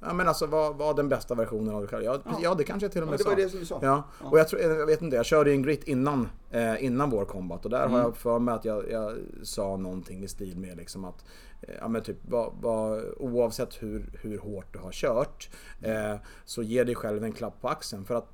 Ja 0.00 0.12
men 0.12 0.28
alltså 0.28 0.46
vad 0.46 0.76
var 0.76 0.94
den 0.94 1.08
bästa 1.08 1.34
versionen 1.34 1.74
av 1.74 1.80
dig 1.80 1.88
själv? 1.88 2.04
Ja, 2.04 2.18
ja. 2.42 2.54
det 2.54 2.64
kanske 2.64 2.84
jag 2.84 2.92
till 2.92 3.02
och 3.02 3.08
med 3.08 3.12
Ja, 3.14 3.16
det 3.18 3.24
sa. 3.24 3.30
var 3.30 3.36
det 3.36 3.48
som 3.48 3.60
du 3.60 3.66
sa. 3.66 3.78
Ja. 3.82 4.02
Och 4.20 4.38
jag, 4.38 4.48
tror, 4.48 4.62
jag 4.62 4.86
vet 4.86 5.02
inte, 5.02 5.16
jag 5.16 5.26
körde 5.26 5.50
ju 5.50 5.56
en 5.56 5.62
grit 5.62 5.84
innan, 5.84 6.28
eh, 6.50 6.84
innan 6.84 7.10
vår 7.10 7.24
combat 7.24 7.64
och 7.64 7.70
där 7.70 7.80
Mm. 7.80 7.92
har 7.92 8.00
jag 8.00 8.16
för 8.16 8.38
mig 8.38 8.54
att 8.54 8.64
jag, 8.64 8.90
jag 8.90 9.16
sa 9.42 9.76
någonting 9.76 10.24
i 10.24 10.28
stil 10.28 10.56
med 10.58 10.76
liksom 10.76 11.04
att 11.04 11.24
eh, 11.62 11.74
Ja 11.80 11.88
men 11.88 12.02
typ 12.02 12.16
vad, 12.28 12.52
vad, 12.60 13.04
oavsett 13.16 13.82
hur, 13.82 14.10
hur 14.22 14.38
hårt 14.38 14.72
du 14.72 14.78
har 14.78 14.92
kört 14.92 15.48
eh, 15.82 16.14
så 16.44 16.62
ge 16.62 16.84
dig 16.84 16.94
själv 16.94 17.24
en 17.24 17.32
klapp 17.32 17.60
på 17.60 17.68
axeln 17.68 18.04
för 18.04 18.14
att 18.14 18.28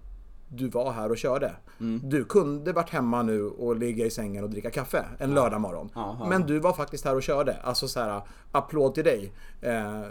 du 0.49 0.69
var 0.69 0.93
här 0.93 1.11
och 1.11 1.17
körde. 1.17 1.57
Mm. 1.81 2.01
Du 2.05 2.25
kunde 2.25 2.73
varit 2.73 2.91
hemma 2.91 3.23
nu 3.23 3.43
och 3.43 3.77
ligga 3.77 4.07
i 4.07 4.11
sängen 4.11 4.45
och 4.45 4.51
dricka 4.51 4.71
kaffe 4.71 5.05
en 5.19 5.35
lördag 5.35 5.61
morgon. 5.61 5.91
Ja, 5.95 6.17
ja. 6.21 6.29
Men 6.29 6.43
du 6.43 6.59
var 6.59 6.73
faktiskt 6.73 7.05
här 7.05 7.17
och 7.17 7.23
körde. 7.23 7.57
Alltså 7.63 7.89
så 7.89 8.01
här, 8.01 8.23
applåd 8.53 8.95
till 8.95 9.05
dig. 9.05 9.33
Eh, 9.61 10.03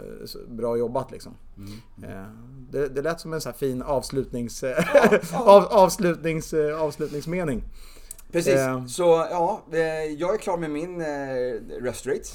bra 0.48 0.76
jobbat 0.76 1.10
liksom. 1.10 1.32
Mm. 1.56 2.10
Eh, 2.10 2.26
det, 2.70 2.88
det 2.88 3.02
lät 3.02 3.20
som 3.20 3.32
en 3.32 3.40
så 3.40 3.52
fin 3.52 3.82
avslutnings, 3.82 4.64
av, 5.32 5.64
avslutnings, 5.64 6.54
avslutningsmening. 6.78 7.62
Precis. 8.32 8.54
Eh. 8.54 8.86
Så 8.86 9.26
ja, 9.30 9.62
eh, 9.72 9.78
jag 10.04 10.34
är 10.34 10.38
klar 10.38 10.56
med 10.56 10.70
min 10.70 11.00
eh, 11.00 11.82
rest 11.82 12.06
rate. 12.06 12.28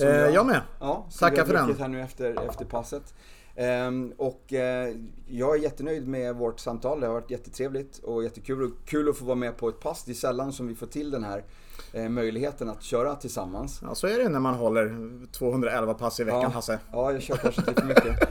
Eh, 0.00 0.34
jag 0.34 0.46
med. 0.46 0.60
Ja, 0.80 1.06
Tackar 1.18 1.44
för 1.44 1.52
den. 1.52 1.76
här 1.78 1.88
nu 1.88 2.02
efter, 2.02 2.48
efter 2.48 2.64
passet. 2.64 3.14
Ehm, 3.56 4.12
och 4.16 4.52
eh, 4.52 4.94
jag 5.26 5.54
är 5.54 5.62
jättenöjd 5.62 6.08
med 6.08 6.36
vårt 6.36 6.60
samtal. 6.60 7.00
Det 7.00 7.06
har 7.06 7.14
varit 7.14 7.30
jättetrevligt 7.30 7.98
och 7.98 8.24
jättekul. 8.24 8.62
Och 8.62 8.70
kul 8.86 9.08
att 9.08 9.16
få 9.16 9.24
vara 9.24 9.36
med 9.36 9.56
på 9.56 9.68
ett 9.68 9.80
pass. 9.80 10.04
Det 10.04 10.12
är 10.12 10.14
sällan 10.14 10.52
som 10.52 10.66
vi 10.66 10.74
får 10.74 10.86
till 10.86 11.10
den 11.10 11.24
här 11.24 11.44
eh, 11.92 12.08
möjligheten 12.08 12.68
att 12.68 12.82
köra 12.82 13.14
tillsammans. 13.14 13.80
Ja, 13.82 13.94
så 13.94 14.06
är 14.06 14.18
det 14.18 14.28
när 14.28 14.40
man 14.40 14.54
håller 14.54 14.96
211 15.32 15.94
pass 15.94 16.20
i 16.20 16.24
veckan 16.24 16.40
Ja. 16.42 16.48
Hasse. 16.48 16.78
Ja, 16.92 17.12
jag 17.12 17.22
kör 17.22 17.36
kanske 17.36 17.60
lite 17.60 17.80
för 17.80 17.88
mycket. 17.88 18.28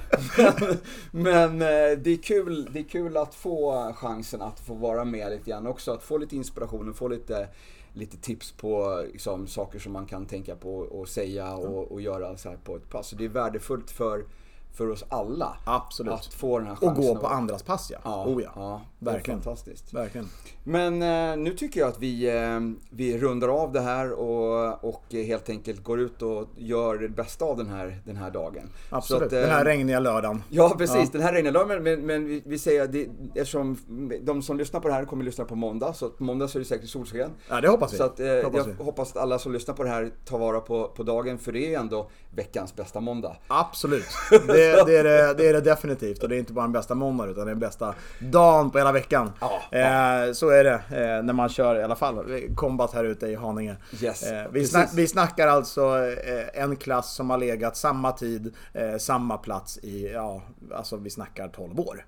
men 1.12 1.44
men 1.44 1.62
eh, 1.62 1.98
det, 1.98 2.10
är 2.10 2.24
kul, 2.24 2.70
det 2.74 2.80
är 2.80 2.84
kul 2.84 3.18
att 3.18 3.36
få 3.36 3.94
chansen 3.96 4.42
att 4.42 4.60
få 4.60 4.74
vara 4.74 5.06
med 5.06 5.32
lite 5.32 5.50
grann 5.50 5.68
också. 5.68 5.92
Att 5.92 6.04
få 6.04 6.18
lite 6.18 6.36
inspiration 6.36 6.90
och 6.90 6.96
få 6.96 7.08
lite, 7.08 7.48
lite 7.94 8.18
tips 8.18 8.52
på 8.52 9.04
liksom, 9.12 9.48
saker 9.48 9.80
som 9.80 9.94
man 9.94 10.06
kan 10.06 10.26
tänka 10.26 10.56
på 10.56 10.76
och 10.76 11.10
säga 11.10 11.56
och, 11.56 11.92
och 11.92 12.02
göra 12.02 12.38
så 12.38 12.50
här 12.50 12.58
på 12.64 12.76
ett 12.76 12.90
pass. 12.90 13.08
Så 13.08 13.16
det 13.16 13.26
är 13.26 13.30
värdefullt 13.30 13.92
för, 13.92 14.26
för 14.74 14.90
oss 14.90 15.04
alla 15.10 15.58
Absolut. 15.66 16.14
att 16.14 16.26
få 16.34 16.60
den 16.60 16.68
här 16.68 16.74
Och 16.82 16.88
chansen. 16.88 17.04
gå 17.06 17.16
på 17.16 17.28
andras 17.28 17.64
pass 17.64 17.92
ja. 17.92 18.00
Ja, 18.04 18.26
oh, 18.26 18.44
ja. 18.44 18.50
ja 18.56 18.82
Verkligen. 19.00 19.42
fantastiskt. 19.42 19.94
Verkligen. 19.94 20.28
Men 20.64 21.02
eh, 21.02 21.38
nu 21.38 21.54
tycker 21.54 21.80
jag 21.80 21.90
att 21.90 22.00
vi, 22.00 22.30
eh, 22.30 22.60
vi 22.90 23.18
rundar 23.18 23.48
av 23.48 23.72
det 23.72 23.82
här 23.82 24.12
och, 24.12 24.84
och 24.84 25.04
helt 25.12 25.50
enkelt 25.50 25.84
går 25.84 26.00
ut 26.00 26.22
och 26.22 26.48
gör 26.58 26.98
det 26.98 27.10
bästa 27.10 27.46
av 27.46 27.58
den 27.58 27.68
här, 27.70 28.02
den 28.06 28.16
här 28.16 28.32
dagen. 28.32 28.70
Absolut. 28.90 29.24
Att, 29.24 29.34
eh, 29.34 29.40
Den 29.40 29.50
här 29.50 29.66
regniga 29.66 30.00
lördagen. 30.00 30.44
Ja 30.50 30.76
precis, 30.78 30.96
Ja. 30.96 31.10
den 31.12 31.22
här 31.22 31.34
regnar 31.34 31.52
idag 31.52 31.68
men, 31.84 32.06
men, 32.06 32.26
vi, 32.26 32.44
vi 32.46 32.60
säger 32.60 32.88
det, 32.88 33.08
eftersom 33.36 33.78
de 34.22 34.42
som 34.42 34.58
lyssnar 34.58 34.80
på 34.80 34.88
det 34.88 34.94
här 34.94 35.06
kommer 35.06 35.24
lyssna 35.24 35.46
på 35.46 35.56
måndag 35.56 35.94
så 35.94 36.10
på 36.10 36.24
måndag 36.24 36.48
så 36.48 36.58
är 36.58 36.60
det 36.60 36.66
säkert 36.66 36.90
solsken. 36.90 37.32
Ja, 37.50 37.62
det 37.62 37.68
hoppas 37.68 37.94
vi. 37.94 37.98
Så 37.98 38.04
att, 38.04 38.20
eh, 38.20 38.28
hoppas 38.44 38.58
jag 38.68 38.74
vi. 38.78 38.84
hoppas 38.84 39.12
att 39.12 39.18
alla 39.18 39.40
som 39.40 39.54
lyssnar 39.54 39.76
på 39.76 39.84
det 39.84 39.90
här 39.90 40.12
tar 40.26 40.40
vara 40.40 40.60
på, 40.60 40.88
på 40.88 41.04
dagen 41.04 41.38
för 41.40 41.52
det 41.52 41.66
är 41.66 41.70
ju 41.70 41.76
ändå 41.76 42.10
veckans 42.36 42.76
bästa 42.76 43.00
måndag. 43.00 43.36
Absolut. 43.48 44.06
Det, 44.72 44.84
det, 44.86 44.98
är 44.98 45.04
det, 45.04 45.34
det 45.34 45.48
är 45.50 45.54
det 45.54 45.62
definitivt. 45.62 46.24
Och 46.24 46.30
det 46.30 46.36
är 46.36 46.40
inte 46.40 46.54
bara 46.54 46.62
den 46.62 46.72
bästa 46.72 46.96
måndagen 46.96 47.32
utan 47.32 47.48
den 47.48 47.60
bästa 47.60 47.96
dagen 48.20 48.72
på 48.72 48.78
hela 48.78 48.92
veckan. 48.92 49.32
Ja, 49.42 49.62
Eh, 49.72 50.32
så 50.34 50.50
är 50.50 50.64
det 50.64 50.74
eh, 50.74 51.24
när 51.24 51.34
man 51.34 51.50
kör 51.50 51.76
i 51.80 51.84
alla 51.84 51.96
fall 51.96 52.40
combat 52.56 52.94
här 52.94 53.04
ute 53.04 53.28
i 53.28 53.36
Haninge. 53.36 53.76
Yes, 54.02 54.24
Eh, 54.32 54.44
vi, 54.52 54.68
snack, 54.68 54.90
vi 54.94 55.08
snackar 55.08 55.48
alltså 55.48 55.82
eh, 56.26 56.62
en 56.64 56.76
klass 56.76 57.14
som 57.16 57.30
har 57.30 57.38
legat 57.38 57.78
samma 57.78 58.12
tid, 58.12 58.54
eh, 58.74 58.98
samma 58.98 59.38
plats 59.38 59.78
i, 59.78 60.12
ja, 60.14 60.42
alltså 60.76 60.98
vi 60.98 61.10
snackar 61.10 61.48
12 61.48 61.80
år. 61.80 62.06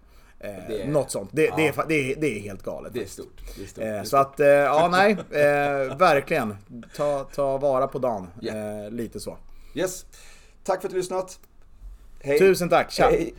Det 0.68 0.82
är- 0.84 0.88
något 0.88 1.12
sånt. 1.12 1.30
Det, 1.34 1.42
det, 1.42 1.62
ja. 1.62 1.68
är, 1.68 1.72
fa- 1.72 1.86
det, 1.88 2.12
är, 2.12 2.16
det 2.16 2.28
är 2.38 2.40
helt 2.40 2.64
galet. 2.64 2.94
Det 2.94 3.02
är 3.04 3.06
stort. 3.06 3.42
Det 3.58 3.64
är 3.64 3.68
stort. 3.68 3.84
Det 3.84 3.90
är 3.90 4.00
stort. 4.04 4.10
så 4.10 4.18
att, 4.18 4.40
eh, 4.40 4.48
ja 4.48 4.88
nej, 4.92 5.12
eh, 5.32 5.98
verkligen. 5.98 6.56
Ta, 6.98 7.24
ta 7.24 7.58
vara 7.58 7.88
på 7.88 8.00
dagen. 8.00 8.28
Ja. 8.42 8.54
Eh, 8.54 8.92
lite 8.92 9.20
så. 9.20 9.38
Yes. 9.74 10.06
Tack 10.64 10.82
för 10.82 10.88
att 10.88 10.92
du 10.94 10.98
lyssnat. 10.98 11.40
Hej. 12.26 12.40
Tusen 12.40 12.70
tack, 12.70 12.90
tja! 12.90 13.10
Hej. 13.10 13.34